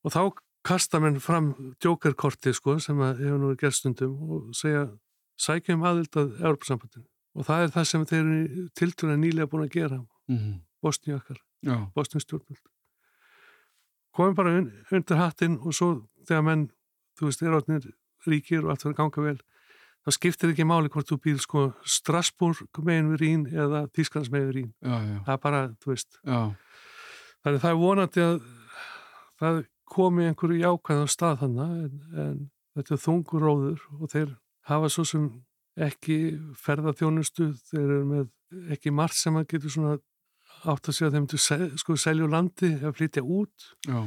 og 0.03 0.11
þá 0.11 0.37
kasta 0.67 1.01
menn 1.03 1.19
fram 1.23 1.51
djókerkorti 1.81 2.53
sko 2.55 2.77
sem 2.83 2.99
hefur 2.99 3.41
nú 3.41 3.53
gerst 3.59 3.83
stundum 3.83 4.15
og 4.27 4.55
segja 4.57 4.87
sækjum 5.39 5.85
aðild 5.87 6.17
að 6.19 6.39
Európa-sambandinu 6.41 7.07
og 7.37 7.45
það 7.47 7.63
er 7.63 7.75
það 7.75 7.91
sem 7.91 8.07
þeir 8.09 8.23
eru 8.23 8.63
tilturlega 8.75 9.21
nýlega 9.21 9.51
búin 9.51 9.67
að 9.67 9.75
gera. 9.75 9.99
Mm 10.27 10.37
-hmm. 10.37 10.55
Bosníakar, 10.81 11.37
Bosnistjórnvöld 11.95 12.65
komum 14.17 14.35
bara 14.37 14.55
un 14.57 14.71
undir 14.91 15.19
hattinn 15.19 15.59
og 15.61 15.75
svo 15.77 15.91
þegar 16.27 16.45
menn, 16.47 16.65
þú 17.17 17.29
veist, 17.29 17.43
er 17.45 17.57
átnir 17.57 17.85
ríkir 18.27 18.65
og 18.65 18.73
allt 18.73 18.85
verður 18.85 18.97
ganga 18.97 19.25
vel 19.27 19.37
þá 20.05 20.13
skiptir 20.15 20.53
ekki 20.53 20.65
máli 20.67 20.91
hvort 20.93 21.09
þú 21.09 21.19
býr 21.23 21.39
sko 21.43 21.65
Strasbourg 21.85 22.81
megin 22.87 23.11
við 23.13 23.21
Rín 23.21 23.45
eða 23.51 23.85
Tísklands 23.93 24.31
megin 24.33 24.49
við 24.49 24.55
Rín 24.57 24.69
já, 24.81 24.95
já. 24.95 25.17
það 25.27 25.33
er 25.35 25.41
bara, 25.43 25.61
þú 25.83 25.93
veist. 25.93 26.19
Já. 26.23 26.39
þannig 27.43 27.63
það 27.65 27.73
er 27.73 27.81
vonandi 27.83 28.25
að 28.25 28.37
það 29.37 29.59
komi 29.91 30.27
einhverju 30.27 30.61
jákvæðan 30.61 31.11
stað 31.11 31.41
þannig 31.43 31.75
en, 31.85 31.99
en 32.23 32.39
þetta 32.77 32.95
er 32.95 33.03
þungur 33.03 33.45
róður 33.47 33.85
og 33.97 34.11
þeir 34.13 34.33
hafa 34.67 34.89
svo 34.91 35.05
sem 35.07 35.27
ekki 35.77 36.17
ferðarþjónustu, 36.57 37.51
þeir 37.69 37.83
eru 37.83 38.05
með 38.09 38.71
ekki 38.73 38.93
margt 38.95 39.19
sem 39.19 39.35
að 39.37 39.49
getur 39.53 39.73
svona 39.73 39.97
átt 40.65 40.89
að 40.89 40.97
segja 40.97 41.11
að 41.11 41.17
þeim 41.17 41.27
til 41.29 41.39
sel, 41.41 41.67
sko 41.77 41.97
selju 41.99 42.29
landi 42.31 42.71
eða 42.79 42.93
flytja 42.97 43.23
út 43.23 43.67
Já. 43.85 43.99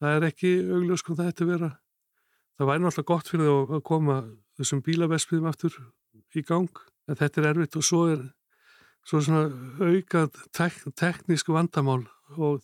það 0.00 0.16
er 0.16 0.26
ekki 0.28 0.52
augljós 0.62 1.02
sko 1.02 1.16
það 1.18 1.30
ætti 1.32 1.46
að 1.46 1.52
vera 1.54 1.70
það 2.56 2.70
væri 2.70 2.84
náttúrulega 2.84 3.10
gott 3.10 3.30
fyrir 3.32 3.50
það 3.50 3.74
að 3.78 3.84
koma 3.90 4.18
þessum 4.56 4.82
bílavespið 4.86 5.48
aftur 5.50 5.78
í 6.36 6.42
gang, 6.46 6.82
en 7.08 7.18
þetta 7.18 7.42
er 7.42 7.48
erfitt 7.50 7.78
og 7.80 7.86
svo 7.86 8.02
er 8.12 8.22
svo 9.06 9.20
svona 9.22 9.46
aukað 9.80 10.38
tek, 10.56 10.78
teknísku 10.98 11.54
vandamál 11.54 12.02
og 12.36 12.62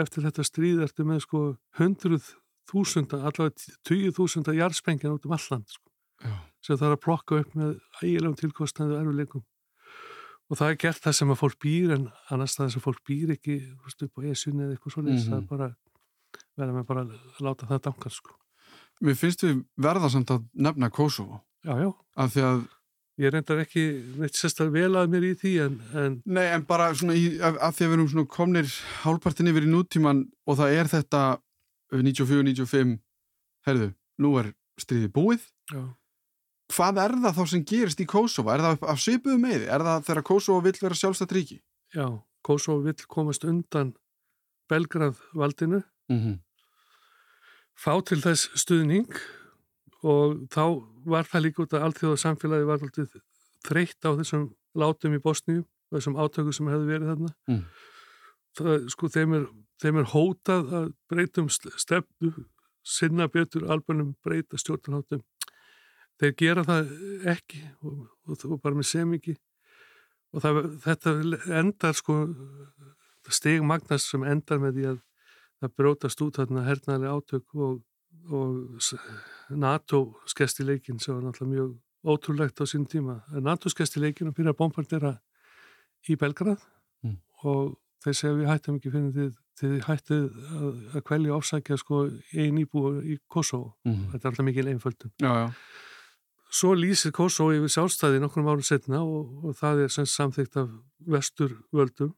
eftir 0.00 0.24
þetta 0.26 0.44
stríð 0.46 0.82
ertu 0.86 1.06
með 1.06 1.24
sko 1.26 1.42
hundruð 1.78 2.32
þúsunda, 2.70 3.20
allavega 3.20 3.78
tíu 3.86 4.12
þúsunda 4.14 4.54
jarðspengjan 4.56 5.16
út 5.16 5.26
um 5.26 5.34
alland 5.36 5.68
sko. 5.68 5.88
sem 6.62 6.76
það 6.76 6.88
er 6.88 6.96
að 6.96 7.02
plokka 7.02 7.40
upp 7.42 7.54
með 7.58 7.72
ægilegum 8.02 8.36
tilkostnaðu 8.38 8.94
og 8.94 9.00
erfuleikum 9.02 9.44
og 10.48 10.58
það 10.60 10.68
er 10.68 10.78
gert 10.84 11.02
það 11.02 11.16
sem 11.18 11.32
að 11.32 11.40
fólk 11.40 11.58
býr 11.64 11.94
en 11.96 12.04
annars 12.30 12.58
það 12.58 12.74
sem 12.74 12.84
fólk 12.84 13.00
býr 13.08 13.32
ekki 13.34 13.56
veist, 13.82 14.04
upp 14.06 14.20
á 14.20 14.20
esunni 14.30 14.62
eða 14.66 14.76
eitthvað 14.76 14.94
svona 14.94 15.10
mm 15.10 15.16
-hmm. 15.16 15.30
það 15.30 15.38
er 15.38 15.48
bara, 15.48 15.68
verða 16.56 16.76
með 16.76 16.86
bara 16.86 17.02
að 17.02 17.40
láta 17.40 17.66
það 17.66 17.82
dangar 17.88 18.12
sko. 18.12 18.36
Mér 19.00 19.16
finnst 19.18 19.42
við 19.42 19.64
verða 19.76 20.08
samt 20.10 20.30
að 20.30 20.44
nefna 20.54 20.90
Kosovo 20.90 21.42
Já, 21.62 21.78
já. 21.78 21.90
Af 22.18 22.32
því 22.34 22.42
að 22.42 22.62
Ég 23.22 23.30
reyndar 23.30 23.60
ekki 23.62 23.82
neitt 24.18 24.34
sérstaklega 24.34 24.88
vel 24.88 24.98
að 24.98 25.12
mér 25.12 25.24
í 25.28 25.32
því 25.38 25.52
en... 25.62 25.74
en... 25.94 26.14
Nei, 26.26 26.46
en 26.56 26.64
bara 26.66 26.88
svona 26.98 27.14
í, 27.14 27.36
af, 27.38 27.58
af 27.68 27.76
því 27.76 27.84
að 27.84 27.90
við 27.92 27.96
erum 27.96 28.08
svona 28.10 28.30
komnir 28.34 28.70
hálpartin 29.04 29.50
yfir 29.52 29.66
í 29.68 29.70
nútíman 29.70 30.22
og 30.48 30.58
það 30.58 30.78
er 30.80 30.90
þetta 30.90 31.20
94-95, 31.92 32.96
herðu, 33.68 33.90
nú 34.24 34.32
er 34.40 34.48
stríði 34.80 35.10
búið. 35.14 35.44
Já. 35.70 35.82
Hvað 36.72 36.98
er 37.04 37.14
það 37.22 37.36
þá 37.36 37.42
sem 37.52 37.64
gerist 37.68 38.00
í 38.02 38.06
Kosovo? 38.08 38.50
Er 38.50 38.64
það 38.64 38.86
af 38.90 39.02
svipuðu 39.04 39.38
meði? 39.42 39.68
Er 39.68 39.84
það 39.86 40.06
þegar 40.08 40.26
Kosovo 40.30 40.64
vill 40.64 40.78
vera 40.80 40.98
sjálfstætt 40.98 41.34
ríki? 41.36 41.58
Já, 41.94 42.06
Kosovo 42.42 42.80
vill 42.86 43.06
komast 43.12 43.44
undan 43.46 43.92
Belgrað 44.72 45.20
valdinu, 45.36 45.82
mm 46.08 46.18
-hmm. 46.18 46.36
fá 47.76 48.00
til 48.02 48.22
þess 48.24 48.48
stuðning 48.56 49.10
og 50.02 50.46
þá 50.50 50.64
var 51.06 51.28
það 51.30 51.44
líka 51.46 51.62
út 51.64 51.76
að 51.76 51.86
allþjóða 51.86 52.20
samfélagi 52.22 52.68
var 52.68 52.82
alltaf 52.82 53.18
þreytt 53.62 54.08
á 54.08 54.10
þessum 54.18 54.48
látum 54.78 55.14
í 55.14 55.20
Bosníu 55.22 55.62
og 55.62 55.98
þessum 55.98 56.18
átöku 56.18 56.54
sem 56.54 56.70
hefði 56.72 56.88
verið 56.88 57.12
þarna. 57.12 57.34
Mm. 57.50 57.60
það, 58.58 58.88
sko 58.94 59.10
þeim 59.12 59.36
er, 59.38 59.44
þeim 59.82 60.00
er 60.00 60.10
hótað 60.14 60.74
að 60.80 60.88
breytum 61.12 61.50
stefnu 61.52 62.32
sinna 62.82 63.28
betur 63.30 63.68
albanum 63.70 64.16
breyta 64.24 64.58
stjórnarháttum. 64.58 65.22
Þeir 66.18 66.34
gera 66.38 66.66
það 66.66 66.90
ekki 67.30 67.62
og, 67.82 68.02
og, 68.26 68.44
og 68.48 68.58
bara 68.62 68.78
með 68.78 68.90
semingi. 68.90 69.36
Og 70.32 70.42
það, 70.42 70.60
þetta 70.82 71.14
endar 71.60 71.94
sko 71.98 72.18
steg 73.30 73.62
Magnars 73.62 74.08
sem 74.10 74.24
endar 74.26 74.58
með 74.62 74.78
því 74.78 74.86
að 74.90 75.00
það 75.62 75.74
brótast 75.78 76.22
út 76.24 76.38
þarna 76.40 76.66
hernaðlega 76.66 77.18
átök 77.20 77.54
og 77.54 77.80
og 78.30 78.80
NATO 79.58 80.02
skest 80.30 80.62
í 80.62 80.66
leikin 80.66 81.00
sem 81.02 81.14
var 81.14 81.24
náttúrulega 81.26 81.52
mjög 81.52 82.12
ótrúlegt 82.12 82.62
á 82.62 82.64
sín 82.66 82.86
tíma. 82.90 83.20
NATO 83.30 83.70
skest 83.72 83.96
í 83.98 84.02
leikin 84.02 84.30
og 84.30 84.36
byrja 84.36 84.54
að 84.54 84.58
bombardera 84.58 85.12
í 86.08 86.16
Belgrað 86.18 86.64
mm. 87.04 87.16
og 87.46 87.76
þeir 88.02 88.18
segja 88.18 88.38
við 88.40 88.50
hættum 88.50 88.78
ekki 88.80 88.92
fyrir 88.92 89.14
því 89.14 89.28
þið 89.60 89.74
hættið 89.86 90.22
að, 90.26 90.68
að 90.96 91.04
kvelja 91.06 91.38
ásækja 91.38 91.78
sko 91.78 92.02
einn 92.32 92.60
íbúi 92.62 93.14
í 93.14 93.18
Kosovo. 93.30 93.74
Mm. 93.86 94.06
Þetta 94.12 94.24
er 94.24 94.30
alltaf 94.32 94.46
mikil 94.48 94.68
einföldun. 94.72 95.12
Já, 95.22 95.32
já. 95.44 95.48
Svo 96.52 96.72
lýsir 96.76 97.14
Kosovo 97.16 97.54
yfir 97.56 97.72
sjálfstæði 97.72 98.20
nokkrum 98.20 98.48
árum 98.50 98.64
setna 98.66 99.02
og, 99.04 99.44
og 99.44 99.56
það 99.56 99.86
er 99.86 100.08
samþygt 100.12 100.58
af 100.60 100.72
vestur 101.14 101.54
völdum 101.72 102.12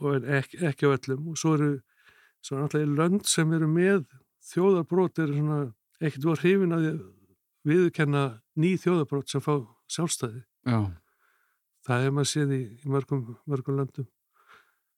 og 0.00 0.28
ekki, 0.38 0.60
ekki 0.70 0.90
á 0.90 0.94
öllum 0.94 1.32
og 1.32 1.40
svo 1.40 1.56
eru 1.56 1.70
svo 2.44 2.60
náttúrulega 2.60 2.96
lönd 3.00 3.26
sem 3.28 3.50
eru 3.52 3.68
með 3.70 4.04
þjóðarbrót 4.50 5.20
er 5.20 5.34
svona 5.34 5.58
ekkert 6.00 6.24
voru 6.24 6.40
hrifin 6.42 6.76
að 6.76 6.86
viðkenna 7.68 8.24
ný 8.56 8.74
þjóðarbrót 8.80 9.32
sem 9.32 9.42
fá 9.44 9.54
sjálfstæði 9.90 10.42
Já. 10.68 10.78
það 11.86 12.06
er 12.06 12.16
maður 12.16 12.30
séð 12.32 12.54
í, 12.56 12.62
í 12.80 12.88
mörgum, 12.88 13.36
mörgum 13.48 13.76
löndum 13.80 14.08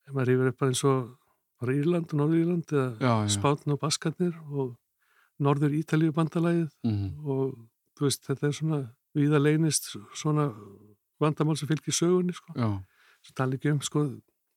ef 0.07 0.15
maður 0.15 0.53
upp 0.53 0.63
bara 0.63 0.75
eins 0.75 0.85
og 0.87 1.11
bara 1.63 1.77
Írland 1.79 2.11
og 2.13 2.21
Norður-Írland 2.21 2.75
eða 2.75 3.13
Spátn 3.31 3.75
og 3.75 3.83
Baskarnir 3.83 4.35
og 4.51 4.73
Norður 5.43 5.75
Ítalíu 5.79 6.15
bandalæðið 6.15 6.71
mm 6.83 6.91
-hmm. 6.91 7.13
og 7.27 7.55
þú 7.99 8.09
veist 8.09 8.27
þetta 8.27 8.47
er 8.47 8.53
svona 8.53 8.81
viða 9.15 9.39
leynist 9.39 9.97
svona 10.15 10.51
vandamál 11.21 11.57
sem 11.57 11.69
fylgir 11.69 11.95
sögunni 11.95 12.33
sko. 12.33 12.53
sem 13.23 13.35
tala 13.35 13.55
ekki 13.55 13.71
um 13.71 13.81
sko 13.81 14.05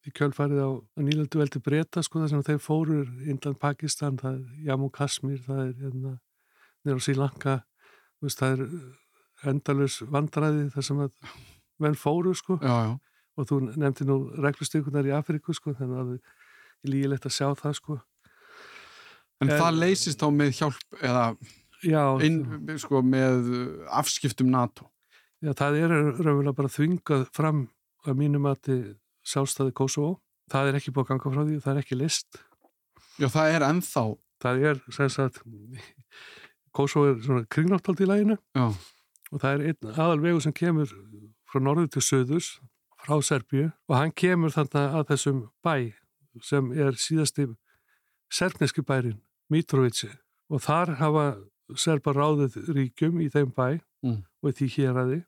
í 0.05 0.11
kjölfarið 0.13 0.61
á 0.61 0.69
nýlandu 1.01 1.39
veldi 1.41 1.59
breyta 1.59 2.03
sko 2.03 2.19
þar 2.19 2.29
sem 2.29 2.43
þeir 2.43 2.61
fórur 2.61 3.07
Indland, 3.25 3.59
Pakistan, 3.59 4.17
það 4.17 4.33
er 4.33 4.65
Jammu 4.67 4.89
Kashmir, 4.89 5.39
það 5.45 5.61
er 5.67 5.73
hérna 5.73 6.19
nýra 6.85 7.01
á 7.01 7.05
Sílanka, 7.05 7.55
það 8.25 8.53
er 8.53 9.51
endalus 9.51 9.99
vandræði 10.09 10.69
þar 10.73 10.87
sem 10.87 11.03
að 11.05 11.35
menn 11.83 11.97
fóru 11.99 12.31
sko 12.37 12.55
já, 12.61 12.75
já. 12.87 12.91
og 13.35 13.49
þú 13.49 13.59
nefndi 13.75 14.07
nú 14.07 14.17
reglustykunar 14.41 15.05
í 15.09 15.13
Afriku 15.13 15.53
sko 15.53 15.75
þannig 15.75 15.99
að 15.99 16.11
það 16.11 16.15
er 16.15 16.93
lígilegt 16.93 17.27
að 17.27 17.35
sjá 17.35 17.47
það 17.59 17.79
sko 17.81 17.99
En, 19.43 19.49
en 19.49 19.59
það 19.59 19.79
leysist 19.81 20.21
þá 20.21 20.27
með 20.31 20.51
hjálp 20.55 20.99
eða 21.03 21.23
já, 21.83 22.01
inn, 22.23 22.37
sko, 22.79 23.01
með 23.03 23.49
afskiptum 23.99 24.51
NATO? 24.51 24.87
Já, 25.43 25.51
það 25.59 25.79
er 25.81 25.93
raunverulega 25.93 26.55
bara 26.55 26.71
þvingað 26.71 27.25
fram 27.35 27.65
að 28.05 28.21
mínum 28.21 28.47
að 28.49 28.61
þið 28.69 28.85
sjálfstæði 29.27 29.75
Kosovo. 29.75 30.13
Það 30.53 30.69
er 30.69 30.77
ekki 30.79 30.93
búið 30.93 31.05
að 31.05 31.11
ganga 31.11 31.33
frá 31.33 31.41
því, 31.41 31.57
það 31.65 31.73
er 31.73 31.81
ekki 31.81 31.97
list. 31.99 32.39
Já, 33.19 33.27
það 33.33 33.57
er 33.57 33.67
ennþá. 33.67 34.05
Það 34.45 34.65
er, 34.69 34.81
sem 34.93 35.11
sagt, 35.11 35.41
Kosovo 36.75 37.11
er 37.11 37.19
svona 37.23 37.45
kringnáttald 37.51 38.01
í 38.03 38.07
læginu 38.09 38.37
Já. 38.55 38.65
og 39.31 39.41
það 39.41 39.51
er 39.51 39.65
einn 39.69 39.91
aðal 39.93 40.21
vegu 40.23 40.41
sem 40.43 40.55
kemur 40.55 40.91
frá 41.49 41.61
norðu 41.63 41.87
til 41.95 42.03
söðus, 42.03 42.49
frá 42.99 43.15
Serbíu 43.23 43.69
og 43.87 43.95
hann 43.97 44.15
kemur 44.15 44.53
þannig 44.55 44.97
að 44.99 45.07
þessum 45.13 45.43
bæ 45.65 45.75
sem 46.43 46.71
er 46.75 46.97
síðasti 46.99 47.47
serfneski 48.33 48.83
bærin, 48.83 49.21
Mitrovici 49.49 50.09
og 50.49 50.61
þar 50.65 50.97
hafa 50.99 51.25
serbar 51.79 52.17
ráðið 52.19 52.59
ríkjum 52.75 53.21
í 53.23 53.29
þeim 53.31 53.53
bæ 53.55 53.79
mm. 54.03 54.19
og 54.43 54.57
því 54.57 54.67
hér 54.75 54.99
aði 55.01 55.23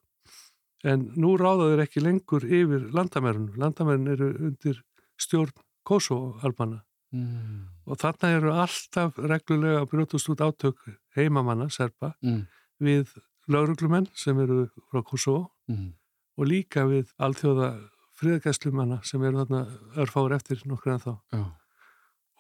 En 0.86 1.08
nú 1.18 1.34
ráðaður 1.40 1.82
ekki 1.88 2.04
lengur 2.04 2.44
yfir 2.46 2.90
landamærun. 2.94 3.54
Landamærun 3.58 4.12
eru 4.14 4.28
undir 4.50 4.84
stjórn 5.18 5.56
Kosovo-albana 5.88 6.84
mm. 7.16 7.60
og 7.88 8.00
þarna 8.02 8.32
eru 8.38 8.54
alltaf 8.64 9.20
reglulega 9.20 9.86
brjótust 9.90 10.30
út 10.34 10.44
átök 10.44 10.80
heimamanna, 11.18 11.70
serpa, 11.74 12.14
mm. 12.24 12.42
við 12.84 13.14
lauruglumenn 13.52 14.10
sem 14.18 14.40
eru 14.44 14.66
frá 14.92 15.04
Kosovo 15.06 15.48
mm. 15.72 15.92
og 16.38 16.50
líka 16.50 16.86
við 16.90 17.14
alþjóða 17.18 17.72
friðgæslumanna 18.18 19.00
sem 19.06 19.24
eru 19.24 19.44
þarna 19.44 19.64
örfáður 20.02 20.38
eftir 20.40 20.62
nokkur 20.66 20.96
en 20.96 21.04
þá. 21.04 21.14
Já. 21.34 21.44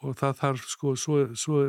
Og 0.06 0.18
það 0.18 0.38
þarf 0.42 0.68
sko, 0.70 0.94
svo, 1.00 1.24
svo 1.38 1.64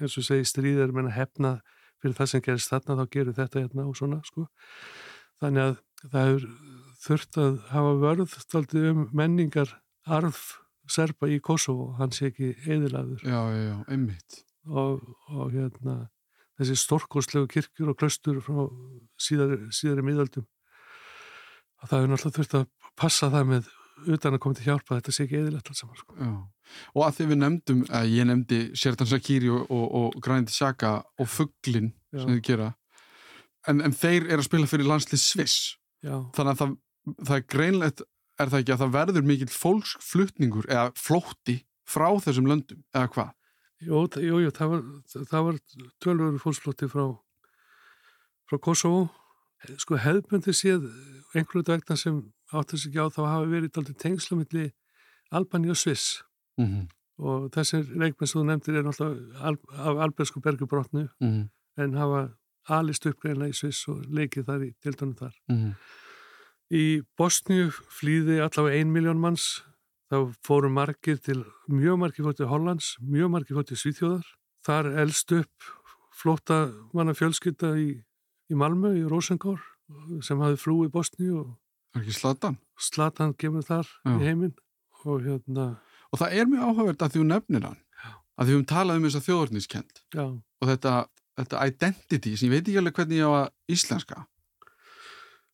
eins 0.00 0.18
og 0.18 0.26
segi 0.26 0.46
stríðir 0.48 0.92
menna 0.94 1.12
hefna 1.14 1.58
fyrir 2.02 2.16
það 2.18 2.30
sem 2.32 2.44
gerist 2.44 2.72
þarna 2.72 2.98
þá 3.00 3.04
gerur 3.16 3.36
þetta 3.38 3.62
hérna 3.62 3.86
og 3.88 3.96
svona 3.98 4.20
sko. 4.26 4.46
þannig 5.42 5.62
að 5.68 5.76
það 6.12 6.32
er 6.34 6.46
þurft 7.04 7.38
að 7.40 7.56
hafa 7.70 7.94
vörð 8.02 8.36
staldið 8.44 8.90
um 8.90 9.06
menningar 9.16 9.72
arf 10.04 10.42
serpa 10.90 11.28
í 11.30 11.38
Kosovo, 11.44 11.92
hann 11.98 12.12
sé 12.14 12.30
ekki 12.30 12.54
eðilaður 12.64 13.22
já, 13.24 13.38
já, 13.38 13.60
já, 13.68 13.76
einmitt. 13.88 14.40
Og, 14.64 15.04
og 15.30 15.52
hérna 15.52 16.08
þessi 16.58 16.76
storkoslegu 16.78 17.48
kirkjur 17.50 17.92
og 17.92 17.98
klöstur 18.00 18.40
frá 18.44 18.66
síðari, 19.20 19.58
síðari 19.74 20.04
miðaldum 20.06 20.46
og 21.84 21.90
það 21.90 22.04
er 22.04 22.12
náttúrulega 22.12 22.38
þurft 22.38 22.58
að 22.60 22.68
passa 22.96 23.30
það 23.32 23.50
með 23.50 23.72
utan 24.14 24.36
að 24.36 24.42
koma 24.42 24.58
til 24.58 24.66
hjálpa 24.68 24.98
þetta 24.98 25.14
sé 25.14 25.26
ekki 25.26 25.40
eðilegt 25.40 25.68
alls 25.70 25.82
saman 25.82 25.98
sko. 25.98 26.30
og 26.94 27.02
að 27.06 27.18
því 27.18 27.26
við 27.30 27.40
nefndum, 27.40 27.82
að 27.94 28.14
ég 28.14 28.28
nefndi 28.28 28.60
Sjertan 28.78 29.10
Sakiri 29.10 29.50
og, 29.52 29.68
og, 29.68 29.84
og 30.00 30.16
Granit 30.24 30.52
Xhaka 30.52 30.96
og 31.20 31.30
Fugglin 31.30 31.92
sem 32.12 32.32
þið 32.32 32.42
gera. 32.48 32.70
En, 33.70 33.80
en 33.84 33.94
þeir 33.96 34.26
eru 34.28 34.42
að 34.42 34.48
spila 34.48 34.68
fyrir 34.68 34.88
landslið 34.88 35.22
Sviss. 35.22 35.76
Þannig 36.04 36.50
að 36.52 36.60
það, 36.60 36.74
það 37.22 37.36
er 37.36 37.46
greinlegt 37.54 38.02
er 38.38 38.50
það 38.50 38.60
ekki 38.60 38.74
að 38.74 38.82
það 38.82 38.94
verður 38.98 39.26
mikill 39.30 39.52
fólksflutningur 39.54 40.68
eða 40.70 40.92
flótti 40.98 41.56
frá 41.86 42.08
þessum 42.24 42.48
löndum 42.50 42.82
eða 42.94 43.10
hvað? 43.14 43.32
Jú, 43.84 44.00
jú, 44.22 44.38
jú, 44.44 44.50
það 44.54 44.72
var, 44.72 44.82
var 45.48 45.60
tölur 46.02 46.38
fólksflótti 46.42 46.88
frá 46.88 47.04
frá 48.48 48.60
Kosovo 48.60 49.08
sko 49.80 49.98
hefðbundi 50.00 50.52
séð 50.56 50.86
einhverju 51.34 51.64
vegna 51.68 51.96
sem 51.96 52.20
átt 52.52 52.74
þess 52.74 52.88
ekki 52.88 53.00
á 53.00 53.08
þá 53.12 53.22
hafa 53.24 53.50
verið 53.50 53.80
aldrei 53.80 53.96
tengslamilli 54.02 54.66
Albani 55.34 55.72
og 55.72 55.78
Sviss 55.80 56.22
mm 56.60 56.66
-hmm. 56.66 56.86
og 57.18 57.50
þessir 57.54 57.84
leikmenn 57.88 58.28
sem 58.28 58.40
þú 58.40 58.44
nefndir 58.46 58.78
er 58.78 58.84
náttúrulega 58.84 59.58
af 59.88 60.02
albersku 60.06 60.40
bergubrotnu 60.40 61.08
mm 61.20 61.30
-hmm. 61.30 61.48
en 61.82 61.94
hafa 61.94 62.28
alist 62.68 63.06
uppgreina 63.06 63.48
í 63.48 63.52
Sviss 63.52 63.88
og 63.88 64.04
leikið 64.08 64.44
þar 64.44 64.64
í 64.64 64.70
tildunum 64.82 65.14
þar. 65.14 65.34
Mm 65.48 65.56
-hmm. 65.56 65.74
Í 66.72 67.02
Bosníu 67.18 67.68
flýði 67.72 68.40
allavega 68.44 68.80
ein 68.80 68.92
miljón 68.92 69.20
manns, 69.20 69.62
þá 70.08 70.32
fóru 70.46 70.70
margir 70.72 71.18
til, 71.20 71.42
mjög 71.68 72.00
margir 72.00 72.24
fór 72.24 72.38
til 72.38 72.48
Hollands, 72.48 72.94
mjög 73.04 73.32
margir 73.34 73.58
fór 73.58 73.66
til 73.68 73.80
Svíþjóðar. 73.80 74.30
Þar 74.64 74.90
eldst 75.02 75.34
upp 75.36 75.68
flóta 76.14 76.62
manna 76.96 77.12
fjölskylda 77.16 77.74
í, 77.80 77.90
í 78.48 78.56
Malmö, 78.56 78.94
í 78.96 79.04
Rosengård, 79.10 79.60
sem 80.24 80.40
hafði 80.40 80.60
flúið 80.62 80.94
Bosníu 80.94 81.42
og 81.42 81.52
Það 81.94 82.00
er 82.00 82.06
ekki 82.08 82.14
Slatan? 82.18 82.54
Slatan 82.74 83.32
kemur 83.38 83.62
þar 83.62 83.86
Já. 83.86 84.10
í 84.10 84.24
heiminn 84.26 84.54
og 85.04 85.20
hérna... 85.22 85.66
Og 86.10 86.18
það 86.18 86.32
er 86.40 86.48
mjög 86.50 86.64
áhugavert 86.66 87.04
að 87.06 87.12
þú 87.14 87.26
nefnir 87.28 87.66
hann, 87.68 87.76
Já. 88.02 88.08
að 88.40 88.48
þú 88.50 88.56
um 88.58 88.64
talaði 88.72 88.98
um 88.98 89.06
þess 89.06 89.18
að 89.20 89.28
þjóðorniskend 89.28 90.00
og 90.24 90.72
þetta 90.72 90.94
þetta 91.38 91.66
identity 91.70 92.34
sem 92.38 92.48
ég 92.48 92.54
veit 92.54 92.66
ekki 92.66 92.80
alveg 92.80 92.98
hvernig 92.98 93.20
ég 93.20 93.30
á 93.30 93.32
að 93.44 93.74
íslenska 93.74 94.24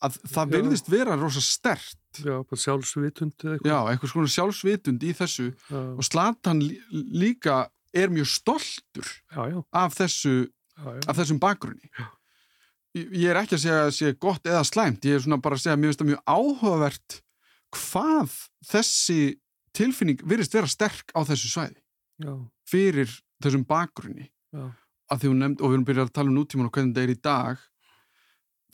að 0.05 0.17
það 0.33 0.55
verðist 0.57 0.89
vera 0.91 1.17
rosa 1.21 1.43
stert 1.45 1.99
Já, 2.19 2.41
bara 2.43 2.59
sjálfsvitund 2.59 3.37
eitthvað. 3.37 3.69
Já, 3.69 3.77
eitthvað 3.93 4.13
svona 4.15 4.33
sjálfsvitund 4.35 5.05
í 5.07 5.11
þessu. 5.15 5.51
Já. 5.71 5.81
og 5.95 6.07
Zlatan 6.07 6.63
líka 6.91 7.59
er 7.95 8.11
mjög 8.13 8.31
stoltur 8.31 9.07
já, 9.31 9.63
af 9.71 9.95
þessu 9.99 10.35
af 10.81 11.19
þessum 11.19 11.41
bakgrunni. 11.43 11.91
Ég 12.97 13.29
er 13.31 13.39
ekki 13.39 13.55
að 13.59 13.63
segja 13.65 13.83
að 13.87 13.93
sé 13.95 14.13
gott 14.19 14.47
eða 14.49 14.65
slæmt, 14.67 15.05
ég 15.07 15.19
er 15.19 15.23
svona 15.23 15.39
bara 15.43 15.59
að 15.59 15.65
segja 15.65 15.77
að 15.77 15.83
mér 15.83 15.93
finnst 15.93 16.03
það 16.03 16.11
mjög 16.11 16.23
áhugavert 16.35 17.19
hvað 17.77 18.37
þessi 18.67 19.19
tilfinning 19.77 20.23
virðist 20.27 20.57
vera 20.57 20.71
sterk 20.71 21.13
á 21.15 21.21
þessu 21.29 21.53
svæði. 21.53 21.79
Fyrir 22.67 23.13
þessum 23.43 23.67
bakgrunni. 23.69 24.31
Að 25.11 25.23
því 25.23 25.31
hún 25.31 25.41
nefnd, 25.45 25.61
og 25.61 25.71
við 25.71 25.77
erum 25.77 25.87
byrjað 25.87 26.09
að 26.09 26.17
tala 26.19 26.31
um 26.33 26.39
nútíman 26.39 26.67
og 26.71 26.75
hvernig 26.75 26.95
þetta 26.95 27.05
er 27.07 27.13
í 27.13 27.21
dag 27.23 27.63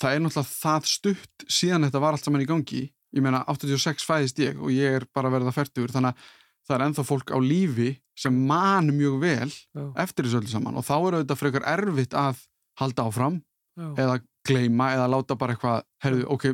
það 0.00 0.14
er 0.14 0.22
náttúrulega 0.24 0.52
það 0.56 0.88
stutt 0.90 1.46
síðan 1.48 1.86
þetta 1.88 2.02
var 2.02 2.16
allt 2.16 2.26
saman 2.26 2.44
í 2.44 2.48
gangi. 2.48 2.82
Ég 3.16 3.24
meina 3.24 3.44
86 3.48 4.04
fæðist 4.06 4.40
ég 4.42 4.58
og 4.60 4.72
ég 4.74 4.98
er 5.00 5.06
bara 5.14 5.30
verið 5.32 5.48
að 5.50 5.56
færtur 5.60 5.92
þannig 5.94 6.12
að 6.12 6.30
það 6.66 6.76
er 6.76 6.84
enþá 6.88 7.04
fólk 7.06 7.30
á 7.32 7.38
lífi 7.40 7.90
sem 8.18 8.38
man 8.48 8.90
mjög 8.96 9.18
vel 9.22 9.50
Já. 9.52 9.84
eftir 10.02 10.26
þessu 10.26 10.40
öllu 10.40 10.50
saman. 10.50 10.76
Og 10.80 10.84
þá 10.86 10.94
er 10.96 11.18
auðvitað 11.20 11.40
frekar 11.42 11.66
erfitt 11.72 12.16
að 12.18 12.40
halda 12.80 13.06
áfram 13.06 13.36
Já. 13.76 13.86
eða 14.02 14.16
gleima 14.46 14.88
eða 14.94 15.06
láta 15.10 15.36
bara 15.38 15.54
eitthvað 15.56 15.82
herðu, 16.04 16.24
ok, 16.34 16.44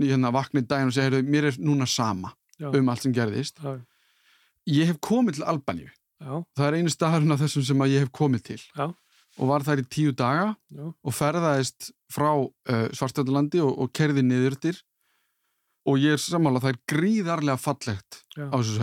hérna 0.00 0.30
vaknið 0.34 0.68
daginn 0.70 0.90
og 0.92 0.94
segja, 0.96 1.08
herðu, 1.10 1.22
mér 1.28 1.48
er 1.50 1.58
núna 1.60 1.86
sama 1.88 2.32
Já. 2.60 2.70
um 2.74 2.88
allt 2.92 3.04
sem 3.04 3.14
gerðist. 3.16 3.60
Ég 4.68 4.90
hef 4.92 5.00
komið 5.00 5.38
til 5.40 5.48
Albaníu. 5.48 5.90
Það 6.58 6.66
er 6.68 6.76
einu 6.80 6.90
staðarinn 6.92 7.32
af 7.32 7.40
þessum 7.44 7.64
sem 7.64 7.84
ég 7.88 8.02
hef 8.04 8.10
komið 8.12 8.42
til 8.50 8.60
og 9.38 9.50
var 9.50 9.64
þær 9.66 9.82
í 9.82 9.86
tíu 9.90 10.12
daga 10.16 10.52
Já. 10.74 10.84
og 10.90 11.14
ferðaðist 11.14 11.90
frá 12.12 12.30
uh, 12.34 12.86
Svartjöldu 12.96 13.62
og, 13.64 13.74
og 13.84 13.92
kerði 13.94 14.24
niðurtir 14.26 14.80
og 15.88 16.00
ég 16.02 16.16
er 16.16 16.22
samála 16.22 16.62
það 16.62 16.74
er 16.74 16.80
gríðarlega 16.92 17.60
fallegt 17.62 18.22
Já. 18.36 18.48
á 18.50 18.56
þessu 18.56 18.78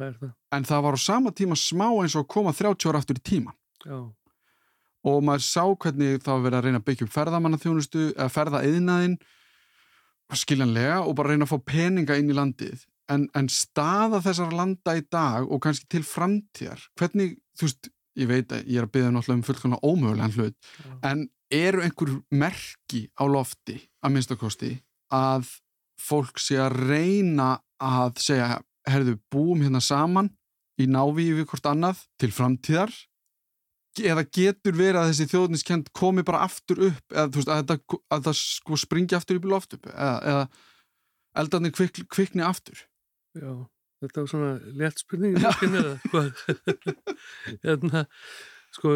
það. 0.00 0.30
en 0.56 0.68
það 0.70 0.86
var 0.86 0.96
á 0.96 1.00
sama 1.00 1.34
tíma 1.36 1.58
smá 1.58 1.88
eins 1.90 2.16
og 2.18 2.28
koma 2.30 2.54
30 2.56 2.88
ára 2.90 3.02
aftur 3.02 3.20
í 3.20 3.26
tíman 3.32 3.56
Já. 3.84 3.98
og 5.10 5.20
maður 5.26 5.46
sá 5.46 5.64
hvernig 5.64 6.22
það 6.24 6.32
var 6.32 6.46
verið 6.46 6.58
að 6.60 6.64
reyna 6.68 6.80
að 6.80 6.88
byggja 6.88 7.06
upp 7.06 7.14
ferðamannaþjónustu 7.18 8.06
eða 8.14 8.32
ferðaeðinaðinn 8.36 9.20
skiljanlega 10.40 11.02
og 11.02 11.16
bara 11.18 11.34
reyna 11.34 11.46
að 11.46 11.54
fá 11.54 11.70
peninga 11.72 12.16
inn 12.20 12.30
í 12.30 12.36
landið 12.36 12.84
en, 13.10 13.26
en 13.34 13.48
staða 13.50 14.20
þessar 14.24 14.52
landa 14.54 14.94
í 14.98 15.02
dag 15.10 15.48
og 15.48 15.62
kannski 15.64 15.88
til 15.90 16.04
framtíðar 16.06 16.84
hvernig, 16.98 17.38
þú 17.58 17.66
veist 17.66 17.90
ég 18.18 18.30
veit 18.30 18.52
að 18.52 18.64
ég 18.66 18.80
er 18.80 18.86
að 18.86 18.94
byggja 18.94 19.12
náttúrulega 19.14 19.38
um 19.38 19.46
fullkvæmlega 19.46 19.90
ómögulegan 19.90 20.34
hlut 20.36 20.56
Já. 20.56 20.94
en 21.10 21.26
eru 21.50 21.82
einhver 21.84 22.14
merki 22.30 23.04
á 23.18 23.24
lofti 23.26 23.76
að 24.02 24.14
minnstakosti 24.14 24.72
að 25.14 25.50
fólk 26.00 26.40
sé 26.40 26.58
að 26.62 26.78
reyna 26.88 27.52
að 27.80 28.20
segja, 28.22 28.58
herðu, 28.88 29.18
búum 29.32 29.62
hérna 29.64 29.82
saman 29.84 30.30
í 30.80 30.86
návíi 30.88 31.34
við 31.36 31.48
hvort 31.50 31.68
annað 31.68 32.04
til 32.20 32.30
framtíðar? 32.32 32.92
Eða 34.00 34.22
getur 34.32 34.76
verið 34.78 35.00
að 35.00 35.08
þessi 35.10 35.28
þjóðniskend 35.32 35.90
komi 35.96 36.22
bara 36.24 36.44
aftur 36.46 36.78
upp 36.90 37.12
eða 37.14 37.26
veist, 37.34 37.50
að, 37.50 37.74
að, 37.74 37.98
að 38.14 38.28
það 38.28 38.38
sko 38.38 38.78
springi 38.78 39.16
aftur 39.18 39.40
upp 39.40 39.48
í 39.48 39.50
loft 39.50 39.76
upp 39.76 39.90
eða, 39.90 40.14
eða 40.30 40.44
eldarnir 41.42 41.74
kvik, 41.74 42.00
kvikni 42.08 42.46
aftur? 42.46 42.86
Já 43.36 43.66
Þetta 44.00 44.22
var 44.22 44.28
svona 44.30 44.52
létt 44.80 45.02
spurning 45.02 45.34
hérna, 47.64 48.06
sko 48.72 48.94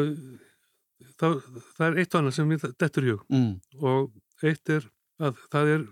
það, 1.20 1.34
það 1.76 1.86
er 1.86 1.98
eitt 2.00 2.14
og 2.14 2.20
annað 2.20 2.36
sem 2.38 2.54
þetta 2.62 2.88
er 2.88 3.08
hug 3.10 3.24
mm. 3.28 3.50
og 3.84 4.48
eitt 4.48 4.72
er 4.72 4.86
að 5.22 5.40
það 5.52 5.72
er 5.74 5.84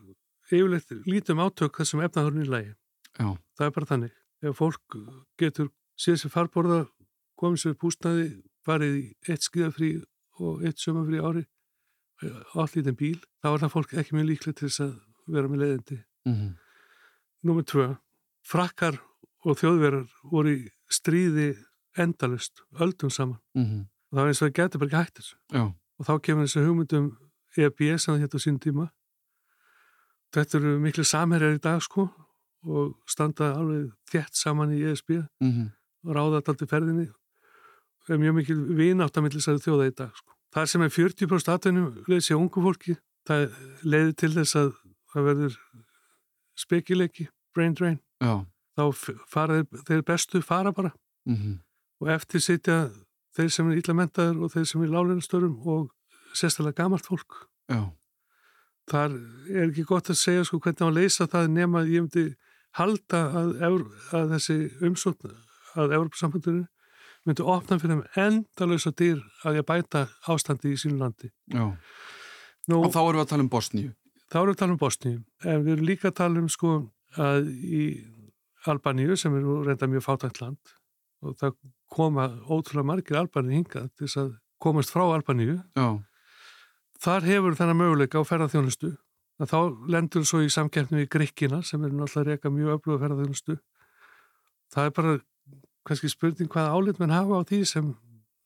yfirleitt 0.53 0.95
lítum 1.09 1.43
átök 1.43 1.81
þessum 1.81 2.03
efnahörnum 2.07 2.47
í 2.47 2.51
lægi 2.51 2.73
Já. 3.19 3.29
það 3.59 3.67
er 3.67 3.75
bara 3.77 3.91
þannig 3.93 4.17
ef 4.43 4.59
fólk 4.59 4.99
getur 5.41 5.71
séð 6.01 6.23
sér 6.23 6.35
farborða 6.35 6.81
komið 7.41 7.65
sér 7.65 7.79
pústnaði 7.81 8.29
farið 8.67 8.99
í 8.99 9.05
eitt 9.29 9.47
skíðafrí 9.47 9.93
og 10.43 10.65
eitt 10.67 10.83
sömafrí 10.83 11.23
ári 11.23 11.45
allir 12.55 12.89
í 12.89 12.95
bíl, 12.95 13.19
þá 13.43 13.49
er 13.51 13.63
það 13.65 13.75
fólk 13.75 13.95
ekki 13.99 14.17
mjög 14.17 14.29
líklega 14.29 14.59
til 14.59 14.69
þess 14.69 14.85
að 14.85 14.93
vera 15.35 15.51
með 15.51 15.65
leiðindi 15.65 15.99
mm 15.99 16.35
-hmm. 16.35 16.53
Númið 17.43 17.67
tvö 17.73 17.87
frakkar 18.47 18.99
og 19.43 19.59
þjóðverðar 19.59 20.09
voru 20.31 20.55
í 20.55 20.61
stríði 20.93 21.53
endalust, 21.99 22.63
öldum 22.81 23.11
saman 23.11 23.39
mm 23.55 23.65
-hmm. 23.65 23.83
og 24.11 24.17
það 24.17 24.23
var 24.23 24.29
eins 24.29 24.43
og 24.43 24.49
það 24.49 24.59
getur 24.59 24.81
bara 24.81 24.89
ekki 24.89 25.03
hægt 25.03 25.19
þessu 25.19 25.37
Já. 25.53 25.63
og 25.99 26.07
þá 26.07 26.15
kemur 26.23 26.47
þessu 26.47 26.67
hugmyndum 26.67 27.07
EBS 27.57 28.09
að 28.09 28.21
þetta 28.23 28.39
á 28.39 28.45
sín 28.45 28.59
tíma 28.59 28.91
þetta 30.33 30.59
eru 30.59 30.79
miklu 30.81 31.05
samherjar 31.05 31.55
í 31.55 31.63
dag 31.63 31.83
sko 31.83 32.09
og 32.63 32.95
standa 33.07 33.53
alveg 33.59 33.91
þjætt 34.11 34.35
saman 34.39 34.73
í 34.73 34.83
ESB 34.83 35.11
mm 35.11 35.51
-hmm. 35.51 35.69
og 36.07 36.17
ráða 36.17 36.41
þetta 36.41 36.53
alltaf 36.53 36.71
ferðinni 36.71 37.09
og 38.03 38.11
er 38.11 38.19
mjög 38.19 38.35
mikil 38.35 38.59
vinátt 38.77 39.17
að 39.17 39.65
þjóða 39.65 39.87
í 39.87 39.95
dag 39.95 40.13
sko. 40.17 40.33
það 40.55 40.67
sem 40.67 40.83
er 40.83 40.89
40% 40.89 41.53
aðtænum 41.53 42.05
leiði 42.09 42.21
sér 42.21 42.37
ungu 42.37 42.63
fólki 42.63 42.97
það 43.27 43.53
leiði 43.83 44.13
til 44.15 44.33
þess 44.33 44.57
að 44.57 44.73
það 45.13 45.23
verður 45.29 45.59
spekileiki 46.55 47.29
brain 47.55 47.75
drain 47.75 48.01
Já. 48.23 48.35
þá 48.79 48.85
fara 49.31 49.61
þeir, 49.61 49.83
þeir 49.89 50.05
bestu 50.09 50.43
fara 50.43 50.73
bara 50.73 50.93
mm 51.27 51.37
-hmm. 51.37 51.57
og 52.01 52.13
eftir 52.15 52.41
sitja 52.41 52.79
þeir 53.37 53.51
sem 53.51 53.71
er 53.71 53.81
illa 53.81 53.95
mentaður 53.95 54.45
og 54.45 54.53
þeir 54.55 54.69
sem 54.71 54.83
er 54.83 54.95
lálinastörum 54.95 55.59
og 55.67 55.91
sérstaklega 56.35 56.83
gamalt 56.83 57.07
fólk 57.07 57.49
Já. 57.69 57.93
þar 58.91 59.17
er 59.51 59.69
ekki 59.69 59.85
gott 59.89 60.11
að 60.11 60.21
segja 60.21 60.45
sko 60.45 60.61
hvernig 60.61 60.87
að 60.89 60.99
leysa 61.01 61.27
það 61.27 61.49
nema 61.51 61.85
ég 61.89 62.07
myndi 62.07 62.35
halda 62.79 63.23
að, 63.37 63.83
að 64.13 64.37
þessi 64.37 64.59
umsókn 64.81 65.35
að 65.77 65.97
Európa-sambandurinn 65.97 66.69
myndi 67.27 67.45
opna 67.47 67.79
fyrir 67.79 68.01
þeim 68.01 68.23
endalösa 68.27 68.93
dýr 68.99 69.21
að 69.47 69.61
ég 69.61 69.67
bæta 69.69 70.07
ástandi 70.31 70.73
í 70.73 70.79
sínu 70.81 70.99
landi 70.99 71.31
Nú, 72.69 72.79
og 72.79 72.93
þá 72.95 73.01
erum 73.03 73.19
við 73.19 73.25
að 73.25 73.31
tala 73.33 73.45
um 73.45 73.53
Bosníu 73.53 73.93
þá 74.31 74.39
erum 74.41 74.51
við 74.51 74.57
að 74.57 74.63
tala 74.63 74.75
um 74.75 74.81
Bosníu 74.81 75.19
en 75.45 75.65
við 75.65 75.73
erum 75.77 75.89
líka 75.89 76.11
að 76.11 76.19
tala 76.23 76.43
um 76.43 76.51
sko 76.53 76.73
að 77.21 77.51
í 77.51 77.83
Albaníu 78.69 79.17
sem 79.19 79.35
er 79.35 79.47
reynda 79.67 79.89
mjög 79.91 80.07
fátækt 80.07 80.41
land 80.43 80.75
og 81.23 81.37
það 81.41 81.57
koma 81.91 82.29
ótrúlega 82.47 82.87
margir 82.87 83.19
Albanir 83.19 83.59
hingað 83.59 83.91
til 83.97 84.07
þess 84.07 84.21
að 84.23 84.33
komast 84.63 84.93
frá 84.95 85.03
Albaníu. 85.09 85.59
Þar 87.03 87.27
hefur 87.27 87.57
þennan 87.59 87.81
möguleika 87.81 88.23
á 88.23 88.25
ferðarþjónustu 88.27 88.93
þá 89.43 89.59
lendur 89.91 90.25
svo 90.29 90.43
í 90.45 90.51
samkeppni 90.53 91.03
við 91.03 91.11
Gríkina 91.17 91.63
sem 91.67 91.83
er 91.83 91.95
náttúrulega 91.95 92.37
reyka 92.37 92.51
mjög 92.53 92.77
öfluga 92.77 93.03
ferðarþjónustu 93.03 93.57
það 94.73 94.89
er 94.89 94.95
bara 94.97 95.15
kannski 95.89 96.11
spurning 96.13 96.51
hvað 96.53 96.75
álit 96.77 97.01
mann 97.01 97.15
hafa 97.15 97.41
á 97.43 97.49
því 97.49 97.63
sem, 97.67 97.89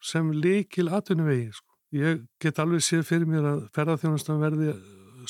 sem 0.00 0.30
leikil 0.32 0.88
atvinnuvegi 0.88 1.50
sko. 1.52 1.72
ég 1.92 2.22
get 2.40 2.58
alveg 2.62 2.84
séð 2.84 3.04
fyrir 3.10 3.28
mér 3.28 3.50
að 3.50 3.66
ferðarþjónustan 3.76 4.40
verði 4.40 4.72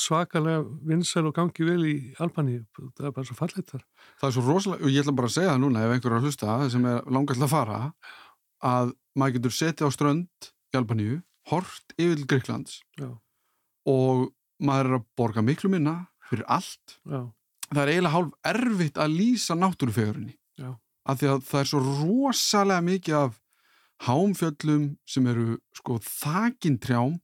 svakalega 0.01 0.63
vinsæl 0.87 1.29
og 1.29 1.35
gangi 1.37 1.67
vel 1.67 1.83
í 1.89 1.95
Albaníu, 2.23 2.65
það 2.97 3.09
er 3.09 3.15
bara 3.17 3.29
svo 3.29 3.37
fallit 3.39 3.71
þar 3.71 3.85
Það 4.21 4.29
er 4.29 4.35
svo 4.37 4.45
rosalega, 4.47 4.85
og 4.85 4.93
ég 4.93 5.05
ætla 5.05 5.17
bara 5.19 5.31
að 5.31 5.37
segja 5.37 5.53
það 5.53 5.63
núna 5.65 5.85
ef 5.85 5.95
einhver 5.95 6.13
er 6.13 6.19
að 6.19 6.27
hlusta 6.29 6.57
sem 6.73 6.89
er 6.91 7.11
langast 7.17 7.47
að 7.47 7.53
fara 7.53 7.81
að 8.67 8.93
maður 9.17 9.39
getur 9.39 9.57
setið 9.57 9.89
á 9.89 9.91
strönd 9.97 10.51
í 10.73 10.81
Albaníu, 10.81 11.21
hort 11.53 11.97
yfir 11.97 12.21
til 12.21 12.29
Greiklands 12.33 12.81
Já. 13.01 13.11
og 13.89 14.29
maður 14.63 14.91
er 14.91 14.99
að 15.01 15.07
borga 15.19 15.45
miklu 15.45 15.71
minna 15.73 15.97
fyrir 16.27 16.47
allt. 16.51 16.99
Já. 17.07 17.29
Það 17.71 17.83
er 17.83 17.93
eiginlega 17.93 18.15
hálf 18.15 18.51
erfitt 18.51 18.99
að 19.03 19.17
lýsa 19.21 19.57
náttúrufegurinni 19.59 20.37
af 21.07 21.21
því 21.21 21.31
að 21.31 21.45
það 21.47 21.61
er 21.61 21.69
svo 21.71 21.81
rosalega 21.85 22.85
mikið 22.87 23.19
af 23.21 23.37
hámfjöllum 24.07 24.87
sem 25.09 25.29
eru 25.31 25.57
sko 25.77 25.99
þakintrjám 26.03 27.17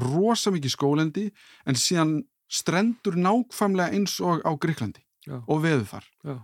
rosa 0.00 0.52
mikið 0.54 0.74
skólendi 0.74 1.26
en 1.66 1.78
síðan 1.78 2.16
strendur 2.52 3.18
nákvæmlega 3.18 3.96
eins 3.96 4.18
og 4.22 4.44
á 4.46 4.52
Greiklandi 4.54 5.02
Já. 5.26 5.40
og 5.42 5.62
veðufar. 5.64 6.06
Já. 6.24 6.38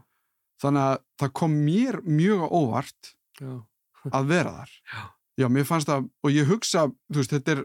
Þannig 0.63 0.87
að 0.89 0.97
það 1.23 1.35
kom 1.41 1.59
mér 1.67 2.01
mjög 2.07 2.47
óvart 2.51 3.13
Já. 3.41 3.53
að 4.17 4.31
vera 4.33 4.55
þar. 4.61 4.79
Já. 4.93 5.03
Já, 5.41 5.49
mér 5.49 5.65
fannst 5.65 5.89
það, 5.89 6.09
og 6.21 6.35
ég 6.35 6.49
hugsa, 6.51 6.87
þú 7.09 7.23
veist, 7.23 7.33
þetta 7.33 7.55
er, 7.55 7.63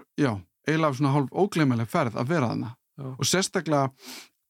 eiginlega 0.68 0.98
svona 0.98 1.14
hálf 1.16 1.34
ógleymaleg 1.36 1.90
ferð 1.92 2.16
að 2.20 2.30
vera 2.32 2.52
þarna. 2.54 2.74
Og 3.20 3.28
sérstaklega 3.28 3.90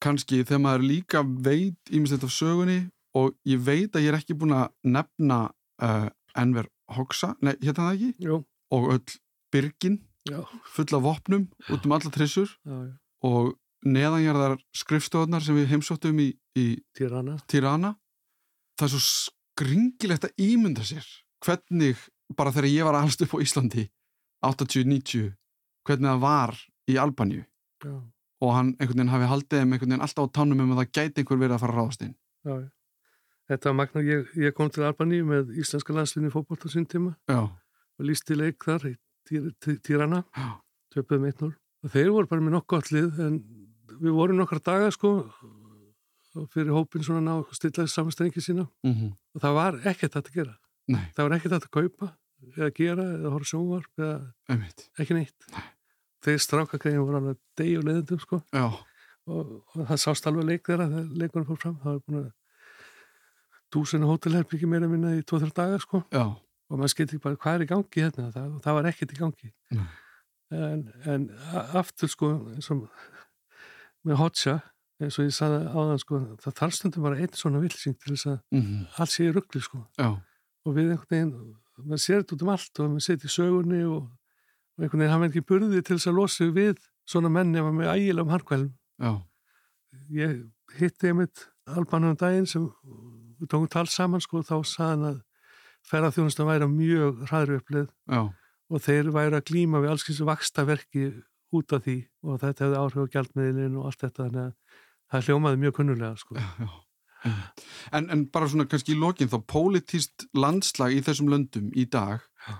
kannski 0.04 0.44
þegar 0.46 0.62
maður 0.64 0.86
líka 0.86 1.24
veit 1.26 1.92
ímislegt 1.92 2.28
af 2.28 2.34
sögunni 2.34 2.78
og 3.18 3.34
ég 3.50 3.62
veit 3.66 3.96
að 3.96 4.06
ég 4.06 4.12
er 4.12 4.20
ekki 4.20 4.38
búin 4.38 4.54
að 4.56 4.70
nefna 4.86 5.40
uh, 5.84 6.08
Enver 6.38 6.70
Hoxha, 6.94 7.34
nei, 7.42 7.56
hérna 7.64 7.90
það 7.90 7.96
ekki? 7.96 8.12
Jú. 8.28 8.38
Og 8.78 8.92
öll 8.94 9.18
byrgin 9.52 9.98
Já. 10.28 10.42
full 10.74 10.96
af 10.98 11.04
vopnum 11.04 11.48
út 11.72 11.86
um 11.86 11.96
alla 11.96 12.12
trissur 12.14 12.52
og 13.24 13.56
neðanjarðar 13.88 14.58
skrifstofnar 14.76 15.44
sem 15.46 15.56
við 15.58 15.72
heimsóttum 15.72 16.20
í, 16.20 16.32
í 16.58 16.66
Tirana. 16.98 17.38
Tirana 17.48 17.94
það 18.78 18.88
er 18.88 18.94
svo 18.94 19.02
skringilegt 19.06 20.28
að 20.28 20.44
ímynda 20.48 20.86
sér 20.86 21.06
hvernig, 21.46 21.98
bara 22.36 22.52
þegar 22.52 22.70
ég 22.72 22.88
var 22.88 22.98
allst 23.00 23.22
upp 23.24 23.38
á 23.38 23.44
Íslandi 23.46 23.88
80-90 24.46 25.34
hvernig 25.88 26.10
það 26.12 26.24
var 26.24 26.58
í 26.88 26.98
Albaníu 27.02 27.44
Já. 27.86 27.94
og 28.42 28.54
hann 28.56 28.74
einhvern 28.78 28.98
veginn 28.98 29.14
hafi 29.14 29.30
haldið 29.32 29.62
þeim 29.62 29.76
einhvern 29.76 29.94
veginn 29.94 30.06
alltaf 30.08 30.30
á 30.30 30.36
tánum 30.38 30.64
um 30.64 30.74
að 30.74 30.82
það 30.82 30.92
gæti 30.98 31.24
einhver 31.24 31.42
verið 31.42 31.58
að 31.58 31.64
fara 31.64 31.76
að 31.76 31.80
ráðast 31.82 32.06
inn 32.08 32.16
Já. 32.48 32.58
Þetta 33.48 33.70
var 33.70 33.76
magna, 33.80 34.02
ég, 34.04 34.32
ég 34.44 34.56
kom 34.58 34.70
til 34.74 34.84
Albaníu 34.84 35.24
með 35.24 35.54
íslenska 35.62 35.94
landslinni 35.96 36.34
fókbólt 36.34 36.66
á 36.68 36.70
sín 36.74 36.88
tíma 36.90 37.14
Já, 37.32 37.48
og 37.48 38.04
lísti 38.04 38.36
leik 38.36 38.66
þar 38.66 38.90
í 39.28 39.40
Týr- 39.42 39.54
Tí- 39.64 39.80
Tirana, 39.84 40.24
já, 40.36 40.48
töpuðum 40.96 41.28
1-0 41.32 41.54
og 41.84 41.92
þeir 41.94 42.10
voru 42.16 42.28
bara 42.32 42.42
með 42.42 42.56
nokkuð 42.58 42.78
gott 42.78 42.92
lið 42.96 43.20
en 43.28 43.38
við 44.02 44.14
vorum 44.18 44.38
nokkra 44.40 44.60
daga 44.64 44.92
sko 44.92 45.12
fyrir 46.54 46.70
hópin 46.76 47.02
svona 47.06 47.22
ná 47.26 47.34
að 47.42 47.54
stilla 47.58 47.84
þessi 47.84 47.96
samanstrengi 47.98 48.42
sína. 48.46 48.68
Mhm, 48.86 49.14
og 49.36 49.42
það 49.42 49.54
var 49.58 49.78
ekkert 49.90 50.18
að 50.20 50.28
gera. 50.36 50.58
Nei, 50.88 51.06
það 51.16 51.24
var 51.30 51.38
ekkert 51.38 51.56
að 51.58 51.70
kaupa 51.74 52.10
eða 52.58 52.74
gera 52.78 53.06
eða 53.18 53.32
horfa 53.34 53.50
sjónvarp 53.52 53.98
eða 53.98 54.34
einmitt. 54.54 54.84
ekki 55.00 55.14
neitt. 55.18 55.48
Þeir 56.22 56.38
strákagrein 56.44 57.00
voru 57.02 57.18
alveg 57.18 57.38
deg 57.58 57.78
og 57.80 57.84
leðendum 57.88 58.20
sko. 58.22 58.44
Já, 58.54 58.68
og, 59.28 59.64
og 59.76 59.88
það 59.90 59.98
sást 60.04 60.28
alveg 60.30 60.46
leik 60.46 60.64
þeirra 60.70 60.88
þegar 60.92 61.18
leikunum 61.24 61.48
fór 61.50 61.60
fram. 61.64 61.80
Það 61.82 61.94
var 61.96 62.04
búin 62.06 62.20
að 62.22 62.32
dúsinu 63.74 64.08
hótelherbyggi 64.12 64.70
meira 64.70 64.88
minna 64.88 65.16
í 65.18 65.24
2-3 65.26 65.52
dagar 65.58 65.82
sko. 65.84 66.04
Já, 66.14 66.26
og 66.68 66.80
maður 66.80 66.94
skilti 66.94 67.16
ekki 67.16 67.24
bara 67.24 67.40
hvað 67.44 67.58
er 67.58 67.66
í 67.66 67.70
gangi 67.72 68.04
hérna? 68.04 68.32
Það, 68.36 68.50
það 68.66 68.78
var 68.78 68.90
ekkert 68.92 69.14
í 69.14 69.20
gangi. 69.22 69.52
Nei. 69.78 69.86
en, 70.58 70.82
en 71.12 71.30
aftur 71.76 72.12
sko 72.12 72.32
eins 72.54 72.70
og 72.72 72.86
með 74.08 74.20
hotja 74.22 74.58
eins 75.04 75.18
og 75.20 75.28
ég 75.28 75.36
saði 75.36 75.60
áðan 75.70 76.02
sko 76.02 76.20
það 76.42 76.58
þarf 76.62 76.76
stundum 76.78 77.06
bara 77.06 77.20
einn 77.22 77.38
svona 77.38 77.62
vilsing 77.62 77.98
til 78.00 78.14
þess 78.14 78.30
að 78.32 78.38
mhm, 78.56 78.86
allt 78.98 79.14
sé 79.14 79.28
í 79.28 79.34
ruggli 79.36 79.62
sko. 79.64 79.82
Já, 80.00 80.10
og 80.18 80.78
við 80.78 80.94
einhvern 80.94 81.12
veginn, 81.14 81.34
maður 81.84 82.04
sér 82.04 82.24
þetta 82.24 82.38
út 82.38 82.46
um 82.46 82.54
allt 82.56 82.82
og 82.82 82.94
maður 82.94 83.06
setja 83.08 83.30
í 83.30 83.34
sögunni 83.36 83.82
og, 83.86 84.08
og 84.08 84.86
einhvern 84.86 85.04
veginn 85.04 85.14
hafa 85.14 85.30
ekki 85.30 85.46
burði 85.52 85.84
til 85.84 85.98
þess 85.98 86.12
að 86.12 86.18
losa 86.22 86.50
við 86.56 86.82
svona 87.08 87.32
menni 87.32 87.60
ef 87.60 87.68
maður 87.68 87.78
með 87.82 87.92
ægilegum 87.94 88.34
harkvælum 88.34 88.74
ég 90.18 90.40
hitti 90.80 91.12
einmitt 91.12 91.46
albanum 91.68 92.18
daginn 92.20 92.48
sem 92.50 92.66
við 93.38 93.52
tókum 93.52 93.70
tal 93.72 93.86
saman 93.92 94.24
sko 94.24 94.42
þá 94.42 94.56
sagði 94.66 94.90
hann 94.90 95.08
að 95.12 95.22
ferðarþjónustan 95.92 96.50
væri 96.50 96.70
mjög 96.72 97.24
hraðri 97.30 97.60
upplið 97.62 97.88
já, 97.88 98.22
og 98.68 98.84
þeir 98.84 99.12
væri 99.16 99.40
að 99.40 99.48
glíma 99.52 99.82
við 99.84 99.94
alls 99.94 100.06
kyns 100.08 100.24
vakstaverki 100.28 101.08
út 101.56 101.76
af 101.76 101.86
því 101.86 101.98
og 102.28 102.42
þetta 102.44 102.66
hefði 102.66 102.82
áhrif 102.82 103.08
á 103.08 103.12
gjaldmiðlinn 103.16 103.80
og 103.80 103.88
allt 103.90 104.04
þetta 104.04 104.26
þannig 104.26 104.44
að 104.44 104.84
það 105.08 105.30
hljómaði 105.30 105.64
mjög 105.64 105.78
kunnulega 105.80 106.20
sko. 106.20 106.38
já. 106.38 106.70
En, 107.92 108.10
en 108.14 108.24
bara 108.30 108.48
svona 108.50 108.68
kannski 108.70 108.94
í 108.94 109.00
lokin 109.00 109.30
þá 109.32 109.40
pólitíst 109.50 110.28
landslag 110.38 110.94
í 110.94 111.02
þessum 111.06 111.32
löndum 111.32 111.72
í 111.74 111.88
dag 111.90 112.22
Já. 112.46 112.54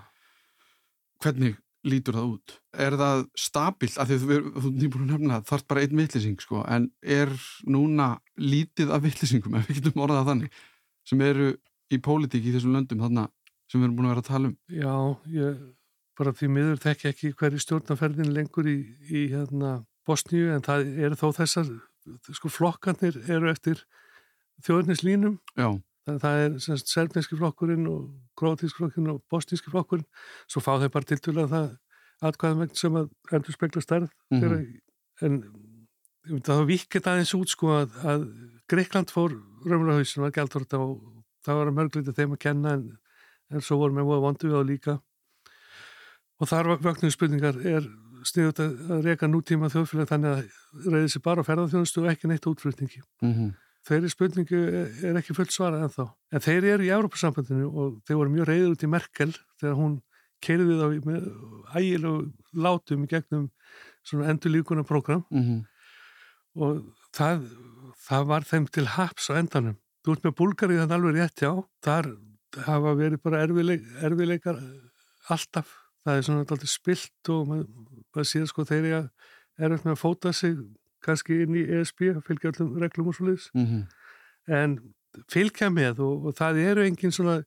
hvernig 1.22 1.58
lítur 1.88 2.18
það 2.18 2.32
út? 2.32 2.54
Er 2.74 2.96
það 2.98 3.22
stabilt? 3.38 4.00
Þú 4.10 4.32
er 4.34 4.48
nýbúin 4.74 5.06
að 5.06 5.12
nefna 5.12 5.38
það, 5.38 5.46
þarf 5.52 5.68
bara 5.70 5.84
einn 5.84 6.00
vittlýsing 6.02 6.42
sko, 6.42 6.64
en 6.66 6.88
er 7.02 7.30
núna 7.70 8.10
lítið 8.40 8.90
af 8.94 9.04
vittlýsingum, 9.06 9.56
ef 9.60 9.70
við 9.70 9.78
getum 9.78 10.04
orðað 10.04 10.32
þannig, 10.32 10.58
sem 11.08 11.22
eru 11.24 11.52
í 11.94 11.98
pólitík 12.04 12.44
í 12.48 12.54
þessum 12.54 12.74
löndum 12.76 13.00
þarna 13.04 13.26
sem 13.68 13.80
við 13.80 13.86
erum 13.88 13.96
búin 13.98 14.08
að 14.08 14.14
vera 14.14 14.24
að 14.24 14.30
tala 14.30 14.48
um? 14.48 14.56
Já, 14.68 14.94
ég 15.38 15.58
bara 16.18 16.32
því 16.34 16.48
miður 16.50 16.80
þekki 16.82 17.08
ekki 17.12 17.32
hverju 17.38 17.60
stjórnaferðin 17.62 18.32
lengur 18.34 18.66
í, 18.68 18.78
í 19.08 19.26
hérna, 19.32 19.84
Bosníu 20.08 20.54
en 20.54 20.62
það 20.64 20.86
eru 21.04 21.18
þó 21.20 21.28
þessar 21.36 21.68
sko 22.32 22.48
flokkarnir 22.48 23.18
eru 23.28 23.50
eftir 23.52 23.82
þjóðnislínum 24.64 25.34
það 26.08 26.38
er 26.46 26.54
semst 26.64 26.88
serbneski 26.88 27.36
flokkurinn 27.36 27.84
og 27.90 28.06
króatíski 28.40 28.80
flokkurinn 28.80 29.10
og 29.12 29.18
bosníski 29.30 29.68
flokkurinn 29.70 30.06
svo 30.48 30.62
fá 30.64 30.78
þeir 30.80 30.92
bara 30.94 31.08
tiltölulega 31.10 31.50
það 31.52 32.30
atkvæðum 32.30 32.62
veginn 32.64 32.80
sem 32.80 32.96
að 32.98 33.10
endur 33.36 33.54
spekla 33.58 33.82
stærð 33.84 34.08
Mhm. 34.32 34.40
þeirra, 34.40 34.60
en 35.22 35.36
að 36.38 36.40
það 36.48 36.64
vikið 36.72 37.06
aðeins 37.12 37.34
út 37.36 37.52
sko 37.52 37.68
að, 37.76 37.92
að 38.08 38.24
Greikland 38.68 39.12
fór 39.12 39.36
raunverulega 39.66 40.00
hausin 40.00 40.24
var 40.24 40.32
gæltorta 40.34 40.80
og 40.80 40.98
það 41.46 41.60
var 41.60 41.70
að 41.70 41.78
mörgleita 41.78 42.16
þeim 42.16 42.34
að 42.36 42.42
kenna 42.46 42.74
en, 42.78 42.88
en 43.52 43.64
svo 43.64 43.78
voru 43.82 43.96
með 43.96 44.10
voða 44.10 44.24
vondu 44.26 44.50
við 44.50 44.58
á 44.58 44.64
líka 44.72 44.98
og 46.38 46.50
þar 46.50 46.74
vögnuðu 46.82 47.14
spurningar 47.14 47.62
er 47.66 47.88
sniðut 48.26 48.60
að 48.64 49.06
reyka 49.06 49.30
nútíma 49.30 49.70
þjóðfélag 49.72 50.10
þannig 50.10 50.34
að 50.34 50.92
reyði 50.92 51.14
sér 51.14 51.24
bara 51.24 51.42
á 51.42 51.48
ferðarþjónustu 51.48 52.02
og 52.02 52.12
ekki 52.12 52.30
neitt 52.30 52.50
útflutningi 52.50 53.02
mm 53.22 53.50
þeirri 53.88 54.10
spurningu 54.12 54.60
er 54.68 55.08
er 55.08 55.18
ekki 55.20 55.36
fullt 55.36 55.54
svarað 55.54 55.86
ennþá. 55.86 56.06
En 56.34 56.44
þeir 56.44 56.66
eru 56.74 56.86
í 56.86 56.92
Európa-sambandinu 56.92 57.68
og 57.68 57.96
þeir 58.06 58.20
voru 58.20 58.34
mjög 58.34 58.50
reyður 58.50 58.74
út 58.74 58.84
í 58.84 58.90
Merkel 58.92 59.32
þegar 59.60 59.76
hún 59.78 59.96
keiriði 60.44 60.76
þá 60.78 60.86
með 61.08 61.26
ægilegu 61.78 62.62
látum 62.64 63.04
í 63.04 63.10
gegnum 63.10 63.48
svona 64.06 64.28
endurlíkuna 64.32 64.84
program 64.86 65.24
-hmm. 65.30 65.64
og 66.62 66.84
það, 67.16 67.48
það 68.06 68.28
var 68.32 68.48
þeim 68.50 68.66
til 68.72 68.86
haps 68.86 69.30
á 69.30 69.38
endanum. 69.40 69.76
Þú 70.08 70.14
ert 70.14 70.24
með 70.24 70.34
Búlgarið 70.40 70.80
þannig 70.80 70.96
alveg 70.96 71.18
rétt 71.18 71.44
já, 71.44 71.50
þar 71.84 72.06
hafa 72.64 72.94
verið 72.96 73.22
bara 73.28 73.42
erfileik, 73.44 73.84
erfileikar 74.08 74.62
alltaf. 75.28 75.74
Það 76.06 76.16
er 76.16 76.24
svona 76.24 76.46
alltaf 76.46 76.72
spilt 76.72 77.32
og 77.34 77.50
maður, 77.50 77.66
maður 78.16 78.28
séð 78.30 78.46
sko 78.48 78.64
þeir 78.64 78.86
eru 78.88 79.02
erfitt 79.58 79.84
með 79.84 79.92
að 79.92 80.00
fóta 80.00 80.32
sig 80.32 80.56
kannski 81.04 81.42
inn 81.44 81.58
í 81.60 81.66
ESB, 81.76 82.06
fylgja 82.24 82.54
allum 82.54 82.78
reglum 82.80 83.10
og 83.12 83.18
svo 83.18 83.28
liðs 83.28 83.50
Mm 83.52 83.84
en 84.48 84.78
fylgja 85.30 85.68
með 85.72 86.02
og, 86.04 86.28
og 86.28 86.36
það 86.38 86.60
eru 86.64 86.86
engin 86.86 87.14
svona 87.14 87.38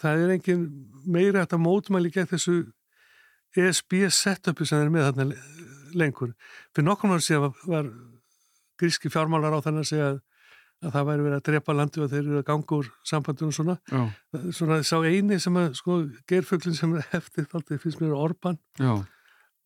það 0.00 0.24
er 0.24 0.34
engin 0.36 0.64
meira 1.06 1.44
að 1.46 1.62
mótmæli 1.62 2.12
gegn 2.12 2.28
þessu 2.30 2.56
ESB 3.58 4.04
setupi 4.14 4.66
sem 4.66 4.84
er 4.84 4.92
með 4.92 5.08
þarna 5.08 5.34
lengur. 5.98 6.34
Fyrir 6.74 6.86
nokkur 6.86 7.14
ára 7.16 7.24
síðan 7.24 7.44
var, 7.48 7.62
var 7.66 7.88
gríski 8.78 9.10
fjármálar 9.10 9.56
á 9.58 9.64
þannig 9.64 9.84
að 9.84 9.90
segja 9.90 10.10
að, 10.12 10.20
að 10.80 10.94
það 10.94 11.06
væri 11.10 11.24
verið 11.26 11.36
að 11.38 11.44
drepa 11.48 11.74
landi 11.76 12.00
og 12.00 12.08
þeir 12.12 12.22
eru 12.22 12.38
að 12.40 12.46
ganga 12.48 12.76
úr 12.78 12.88
sambandunum 13.10 13.52
svona. 13.56 13.76
Já, 13.90 14.00
Svona 14.56 14.78
sá 14.86 14.96
eini 15.04 15.38
sem 15.42 15.58
að 15.60 15.74
sko 15.80 15.98
gerfuglin 16.30 16.78
sem 16.78 16.94
er 16.96 17.06
eftir 17.20 17.46
þáttið 17.50 17.82
finnst 17.82 18.00
mér 18.00 18.16
Orban 18.16 18.58
já, 18.80 18.94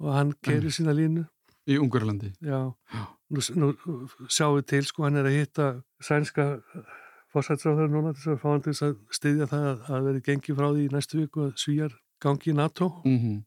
og 0.03 0.11
hann 0.17 0.35
gerir 0.43 0.75
sína 0.75 0.95
línu. 0.97 1.25
í 1.71 1.79
Ungarlandi. 1.81 2.35
Já, 2.45 2.61
nú, 3.31 3.41
nú 3.57 3.71
sjáum 4.29 4.59
við 4.59 4.67
til 4.75 4.85
sko, 4.85 5.07
hann 5.07 5.17
er 5.17 5.31
að 5.31 5.39
hitta 5.39 5.71
sænska 6.03 6.45
fórsætsráður 7.33 7.89
núna 7.91 8.13
þess 8.15 8.35
að 8.35 8.43
fá 8.43 8.49
hann 8.51 8.63
til 8.67 8.75
að 8.75 8.99
styðja 9.17 9.49
það 9.51 9.65
að, 9.71 9.89
að 9.89 10.07
veri 10.11 10.25
gengið 10.29 10.59
frá 10.59 10.69
því 10.69 10.85
í 10.85 10.93
næstu 10.93 11.23
viku 11.23 11.47
að 11.47 11.57
svíjar 11.63 11.97
gangi 12.23 12.53
í 12.53 12.57
NATO. 12.59 12.91
Mm 13.09 13.43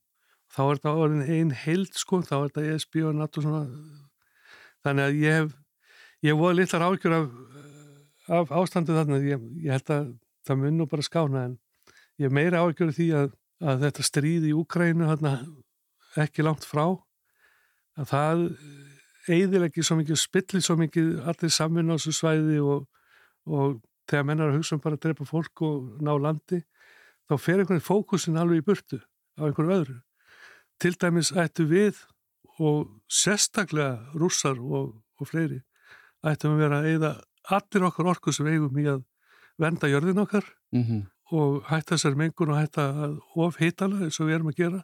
þá 0.47 0.61
er 0.63 0.77
þetta 0.79 0.91
orðin 0.95 1.25
einn 1.27 1.49
heild 1.65 1.97
sko, 1.99 2.21
þá 2.23 2.35
er 2.37 2.51
þetta 2.51 2.73
ESB 2.73 3.01
og 3.03 3.15
NATO 3.19 3.43
svona. 3.43 3.63
Þannig 4.85 5.03
að 5.03 5.17
ég 5.19 5.39
hef 5.41 5.49
ég 6.25 6.37
voru 6.37 6.57
litlar 6.57 6.87
ágjör 6.87 7.15
af, 7.17 7.27
af 8.27 8.51
ástandu 8.61 8.95
þarna. 8.95 9.19
Ég, 9.21 9.43
ég 9.63 9.75
held 9.75 9.91
að 9.93 10.11
það 10.47 10.61
mun 10.63 10.79
nú 10.79 10.87
bara 10.89 11.05
skána 11.05 11.43
en 11.49 11.57
ég 12.21 12.33
meira 12.33 12.63
ágjör 12.63 12.93
því 12.95 13.07
að, 13.17 13.31
að 13.61 13.85
þetta 13.85 14.07
stríð 14.07 14.49
í 14.49 14.55
Úkrænu 14.57 15.09
ekki 16.17 16.45
langt 16.45 16.65
frá 16.65 16.85
að 17.97 18.09
það 18.09 18.43
eiðilegi 19.27 19.83
svo 19.83 19.97
mikið, 19.99 20.19
spillir 20.21 20.63
svo 20.63 20.77
mikið 20.79 21.11
allir 21.27 21.53
samvinna 21.53 21.93
á 21.93 21.97
þessu 21.97 22.15
svæði 22.15 22.59
og, 22.63 22.87
og 23.45 23.79
þegar 24.09 24.27
mennar 24.29 24.51
að 24.51 24.59
hugsa 24.59 24.77
um 24.77 24.83
bara 24.83 24.97
að 24.97 25.03
drepa 25.05 25.27
fólk 25.27 25.63
og 25.67 26.01
ná 26.01 26.13
landi 26.15 26.61
þá 27.27 27.35
fer 27.43 27.61
einhvern 27.61 27.83
fókusin 27.83 28.39
alveg 28.39 28.63
í 28.63 28.67
burtu 28.69 29.01
á 29.37 29.41
einhverju 29.49 29.73
öðru. 29.75 29.97
Til 30.79 30.93
dæmis 30.95 31.33
ættu 31.35 31.67
við 31.67 31.99
og 32.57 32.87
sérstaklega 33.11 34.13
rússar 34.17 34.57
og, 34.57 34.95
og 35.19 35.29
fleiri 35.29 35.59
ættum 36.25 36.55
að 36.55 36.63
vera 36.63 36.79
að 36.81 36.89
eigða 36.91 37.11
allir 37.57 37.87
okkar 37.87 38.09
orku 38.13 38.33
sem 38.35 38.49
eigum 38.49 38.79
í 38.81 38.87
að 38.89 39.03
venda 39.61 39.89
jörðin 39.89 40.21
okkar 40.23 40.45
mm 40.73 40.83
-hmm. 40.83 41.01
og 41.31 41.63
hætta 41.69 41.95
þessar 41.95 42.17
mengun 42.17 42.53
og 42.53 42.59
hætta 42.59 42.87
að 43.05 43.19
ofhitala 43.35 44.03
eins 44.05 44.19
og 44.19 44.27
við 44.27 44.35
erum 44.35 44.51
að 44.51 44.59
gera. 44.61 44.83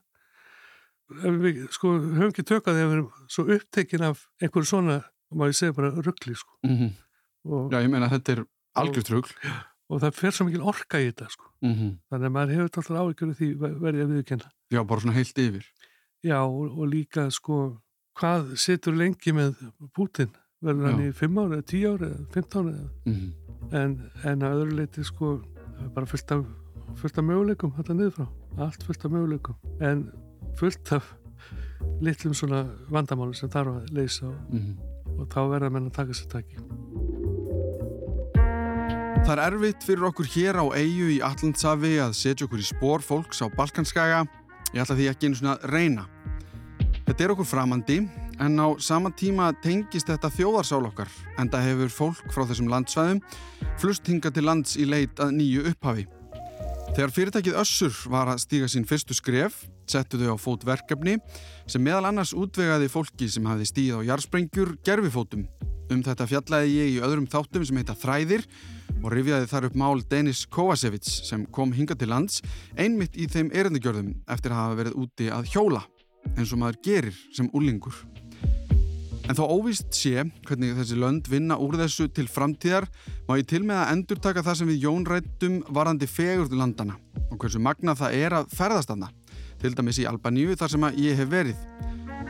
Ef 1.14 1.36
við 1.44 1.68
sko 1.72 1.98
höfum 2.00 2.32
ekki 2.32 2.48
tökað 2.48 2.78
þegar 2.80 2.90
við 2.90 2.98
erum 2.98 3.12
svo 3.28 3.44
upptekinn 3.56 4.08
af 4.08 4.28
einhverju 4.42 4.66
svona, 4.66 5.04
má 5.34 5.46
ég 5.48 5.58
segja 5.58 5.74
bara 5.74 5.92
ruggli 5.92 6.36
sko. 6.36 6.58
Mm 6.64 6.78
-hmm. 6.78 6.92
Já, 7.72 7.78
ég 7.84 7.90
meina 7.90 8.10
þetta 8.10 8.32
er 8.32 8.46
algjört 8.76 9.10
ruggl 9.10 9.36
og 9.90 10.02
það 10.02 10.16
fer 10.16 10.32
svo 10.32 10.46
mikil 10.46 10.62
orka 10.62 10.98
í 10.98 11.12
þetta 11.12 11.30
sko. 11.30 11.46
Mm 11.62 11.74
-hmm. 11.74 11.98
þannig 12.10 12.26
að 12.28 12.36
maður 12.36 12.54
hefur 12.54 12.64
alltaf 12.64 12.90
áhyggjur 12.90 13.36
því 13.36 13.48
verðið 13.60 14.04
að 14.04 14.14
viðkynna 14.14 14.50
Já, 14.72 14.84
bara 14.84 15.02
svona 15.02 15.16
heilt 15.16 15.38
yfir. 15.38 15.66
Já, 16.24 16.40
og, 16.40 16.80
og 16.80 16.88
líka 16.88 17.30
sko 17.32 17.82
hvað 18.20 18.56
situr 18.56 18.96
lengi 18.96 19.34
með 19.34 19.56
Putin 19.94 20.32
verður 20.64 20.90
hann 20.90 21.02
Já. 21.04 21.08
í 21.08 21.16
5 21.18 21.42
ári, 21.44 21.62
10 21.72 21.88
ári 21.92 22.12
15 22.34 22.60
ári 22.62 22.74
mm 23.06 23.14
-hmm. 23.14 23.32
en, 23.82 23.96
en 24.24 24.46
að 24.48 24.56
öðru 24.60 24.78
leiti 24.80 25.04
sko 25.04 25.34
bara 25.96 26.06
fullt 26.06 26.32
af, 26.32 26.46
fullt 26.96 27.18
af 27.18 27.24
möguleikum 27.24 27.74
þetta 27.78 27.94
niður 27.94 28.16
frá, 28.18 28.28
allt 28.58 28.84
fullt 28.84 29.06
af 29.06 29.12
möguleikum 29.12 29.56
en 29.80 30.12
fullt 30.60 30.92
af 30.92 31.16
litlum 32.02 32.34
svona 32.34 32.66
vandamáli 32.90 33.36
sem 33.36 33.50
þarf 33.50 33.68
að 33.68 33.92
leysa 33.92 34.28
og, 34.28 34.36
mm 34.50 34.60
-hmm. 34.60 35.20
og 35.20 35.28
þá 35.28 35.42
verður 35.50 35.68
að 35.68 35.74
menna 35.74 35.88
að 35.88 35.98
taka 36.00 36.14
sér 36.14 36.30
taki 36.32 36.58
Það 39.24 39.40
er 39.40 39.54
erfitt 39.54 39.84
fyrir 39.84 40.04
okkur 40.04 40.26
hér 40.26 40.56
á 40.60 40.66
eigu 40.76 41.08
í 41.08 41.22
Allandsafi 41.24 41.96
að 42.00 42.12
setja 42.14 42.46
okkur 42.46 42.60
í 42.60 42.68
spór 42.68 43.00
fólks 43.00 43.40
á 43.40 43.48
Balkanskaga 43.56 44.28
Ég 44.74 44.82
ætla 44.82 44.96
því 44.98 45.08
ekki 45.12 45.30
einu 45.30 45.38
svona 45.38 45.54
að 45.54 45.66
reyna. 45.70 46.04
Þetta 47.06 47.24
er 47.24 47.32
okkur 47.36 47.46
framandi 47.46 48.00
en 48.42 48.58
á 48.58 48.68
sama 48.82 49.12
tíma 49.14 49.52
tengist 49.64 50.10
þetta 50.10 50.32
þjóðarsál 50.34 50.84
okkar 50.88 51.12
en 51.38 51.52
það 51.52 51.68
hefur 51.70 51.94
fólk 51.98 52.34
frá 52.34 52.46
þessum 52.50 52.72
landsvæðum 52.72 53.22
flust 53.82 54.08
hinga 54.10 54.32
til 54.34 54.46
lands 54.48 54.78
í 54.80 54.88
leit 54.90 55.20
að 55.22 55.36
nýju 55.38 55.66
upphafi. 55.74 56.08
Þegar 56.94 57.14
fyrirtækið 57.16 57.56
Össur 57.58 57.96
var 58.14 58.30
að 58.30 58.44
stíga 58.44 58.68
sín 58.70 58.86
fyrstu 58.86 59.16
skref 59.18 59.64
settu 59.90 60.20
þau 60.22 60.36
á 60.36 60.38
fót 60.38 60.66
verkefni 60.68 61.18
sem 61.66 61.82
meðal 61.84 62.12
annars 62.12 62.36
útvegaði 62.38 62.90
fólki 62.92 63.30
sem 63.32 63.46
hafði 63.50 63.70
stíð 63.70 63.98
á 63.98 64.14
jarsprengjur 64.14 64.76
gerfifótum. 64.86 65.48
Um 65.92 66.04
þetta 66.06 66.28
fjallaði 66.30 66.78
ég 66.78 66.92
í 66.94 67.02
öðrum 67.04 67.28
þáttum 67.30 67.66
sem 67.68 67.80
heita 67.82 67.98
Þræðir 67.98 68.46
og 69.02 69.10
rifjaði 69.12 69.50
þar 69.52 69.68
upp 69.68 69.80
mál 69.82 70.04
Denis 70.10 70.46
Kovacevic 70.48 71.10
sem 71.10 71.44
kom 71.52 71.74
hinga 71.76 71.98
til 72.00 72.12
lands 72.14 72.40
einmitt 72.80 73.18
í 73.20 73.28
þeim 73.28 73.52
erendugjörðum 73.52 74.14
eftir 74.32 74.54
að 74.54 74.62
hafa 74.62 74.80
verið 74.80 75.00
úti 75.04 75.30
að 75.34 75.50
hjóla 75.52 75.84
eins 76.38 76.54
og 76.54 76.62
maður 76.62 76.80
gerir 76.86 77.18
sem 77.36 77.50
úrlingur. 77.52 77.96
En 79.24 79.38
þó 79.38 79.44
óvist 79.48 79.94
sé 79.96 80.26
hvernig 80.44 80.74
þessi 80.76 80.98
lönd 81.00 81.30
vinna 81.32 81.56
úr 81.62 81.78
þessu 81.80 82.10
til 82.12 82.26
framtíðar 82.28 82.90
má 83.28 83.38
ég 83.40 83.48
til 83.48 83.62
með 83.64 83.80
að 83.80 83.92
endur 83.94 84.20
taka 84.24 84.44
það 84.44 84.58
sem 84.60 84.72
við 84.74 84.84
jónrættum 84.84 85.60
varandi 85.72 86.10
fegurðu 86.12 86.60
landana 86.60 86.98
og 87.30 87.38
hversu 87.40 87.62
magna 87.64 87.96
það 87.96 88.18
er 88.20 88.36
að 88.42 88.52
ferðast 88.54 88.92
aðna, 88.92 89.10
til 89.62 89.72
dæmis 89.78 90.02
í 90.04 90.08
Albaníu 90.10 90.58
þar 90.60 90.74
sem 90.76 90.86
að 90.90 91.00
ég 91.06 91.18
hef 91.22 91.32
verið. 91.32 91.64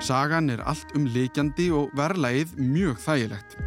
Sagan 0.03 0.51
er 0.53 0.61
allt 0.69 0.93
um 0.97 1.05
leikjandi 1.09 1.69
og 1.73 1.91
verlaið 1.97 2.53
mjög 2.61 3.01
þægilegt. 3.03 3.57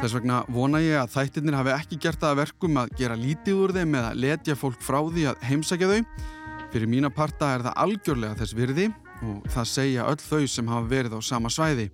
Þess 0.00 0.14
vegna 0.16 0.38
vona 0.48 0.80
ég 0.80 0.96
að 1.00 1.10
þættirnir 1.16 1.58
hafi 1.58 1.72
ekki 1.74 1.98
gert 2.00 2.22
það 2.22 2.32
að 2.32 2.40
verkum 2.44 2.78
að 2.80 2.92
gera 3.00 3.18
lítið 3.18 3.64
úr 3.64 3.74
þeim 3.76 3.96
eða 3.98 4.12
letja 4.16 4.56
fólk 4.56 4.78
frá 4.84 5.00
því 5.10 5.26
að 5.32 5.42
heimsækja 5.50 5.90
þau. 5.90 6.28
Fyrir 6.70 6.90
mína 6.90 7.10
parta 7.10 7.50
er 7.56 7.66
það 7.66 7.80
algjörlega 7.84 8.38
þess 8.38 8.56
virði 8.56 8.86
og 9.26 9.50
það 9.50 9.68
segja 9.74 10.06
öll 10.08 10.22
þau 10.22 10.46
sem 10.48 10.70
hafa 10.70 10.90
verið 10.94 11.18
á 11.18 11.20
sama 11.26 11.50
svæði. 11.52 11.90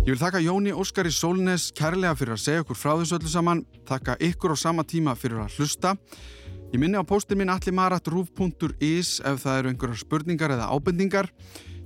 Ég 0.00 0.14
vil 0.14 0.16
þakka 0.16 0.40
Jóni 0.40 0.72
Óskari 0.72 1.10
Sólnes 1.12 1.66
kærlega 1.76 2.14
fyrir 2.16 2.32
að 2.32 2.40
segja 2.40 2.62
okkur 2.62 2.78
frá 2.80 2.94
þessu 2.96 3.18
öllu 3.18 3.28
saman, 3.28 3.58
þakka 3.84 4.14
ykkur 4.30 4.54
á 4.54 4.56
sama 4.56 4.84
tíma 4.88 5.12
fyrir 5.12 5.42
að 5.42 5.58
hlusta. 5.58 5.92
Ég 6.72 6.80
minni 6.80 6.96
á 6.96 7.04
póstin 7.04 7.36
minn 7.36 7.52
allimarat.ruf.is 7.52 9.10
ef 9.28 9.44
það 9.44 9.60
eru 9.60 9.74
einhverjar 9.74 10.00
spurningar 10.00 10.56
eða 10.56 10.70
ábendingar. 10.72 11.28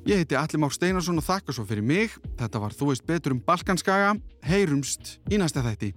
Ég 0.06 0.22
heiti 0.22 0.38
Alli 0.38 0.62
Már 0.62 0.70
Steinarsson 0.70 1.18
og 1.18 1.26
þakka 1.26 1.58
svo 1.58 1.66
fyrir 1.66 1.82
mig. 1.82 2.14
Þetta 2.38 2.62
var 2.62 2.78
Þú 2.78 2.92
veist 2.92 3.06
betur 3.08 3.34
um 3.34 3.42
Balkanskaga. 3.42 4.14
Heyrumst 4.46 5.16
í 5.32 5.42
næsta 5.42 5.66
þætti. 5.66 5.90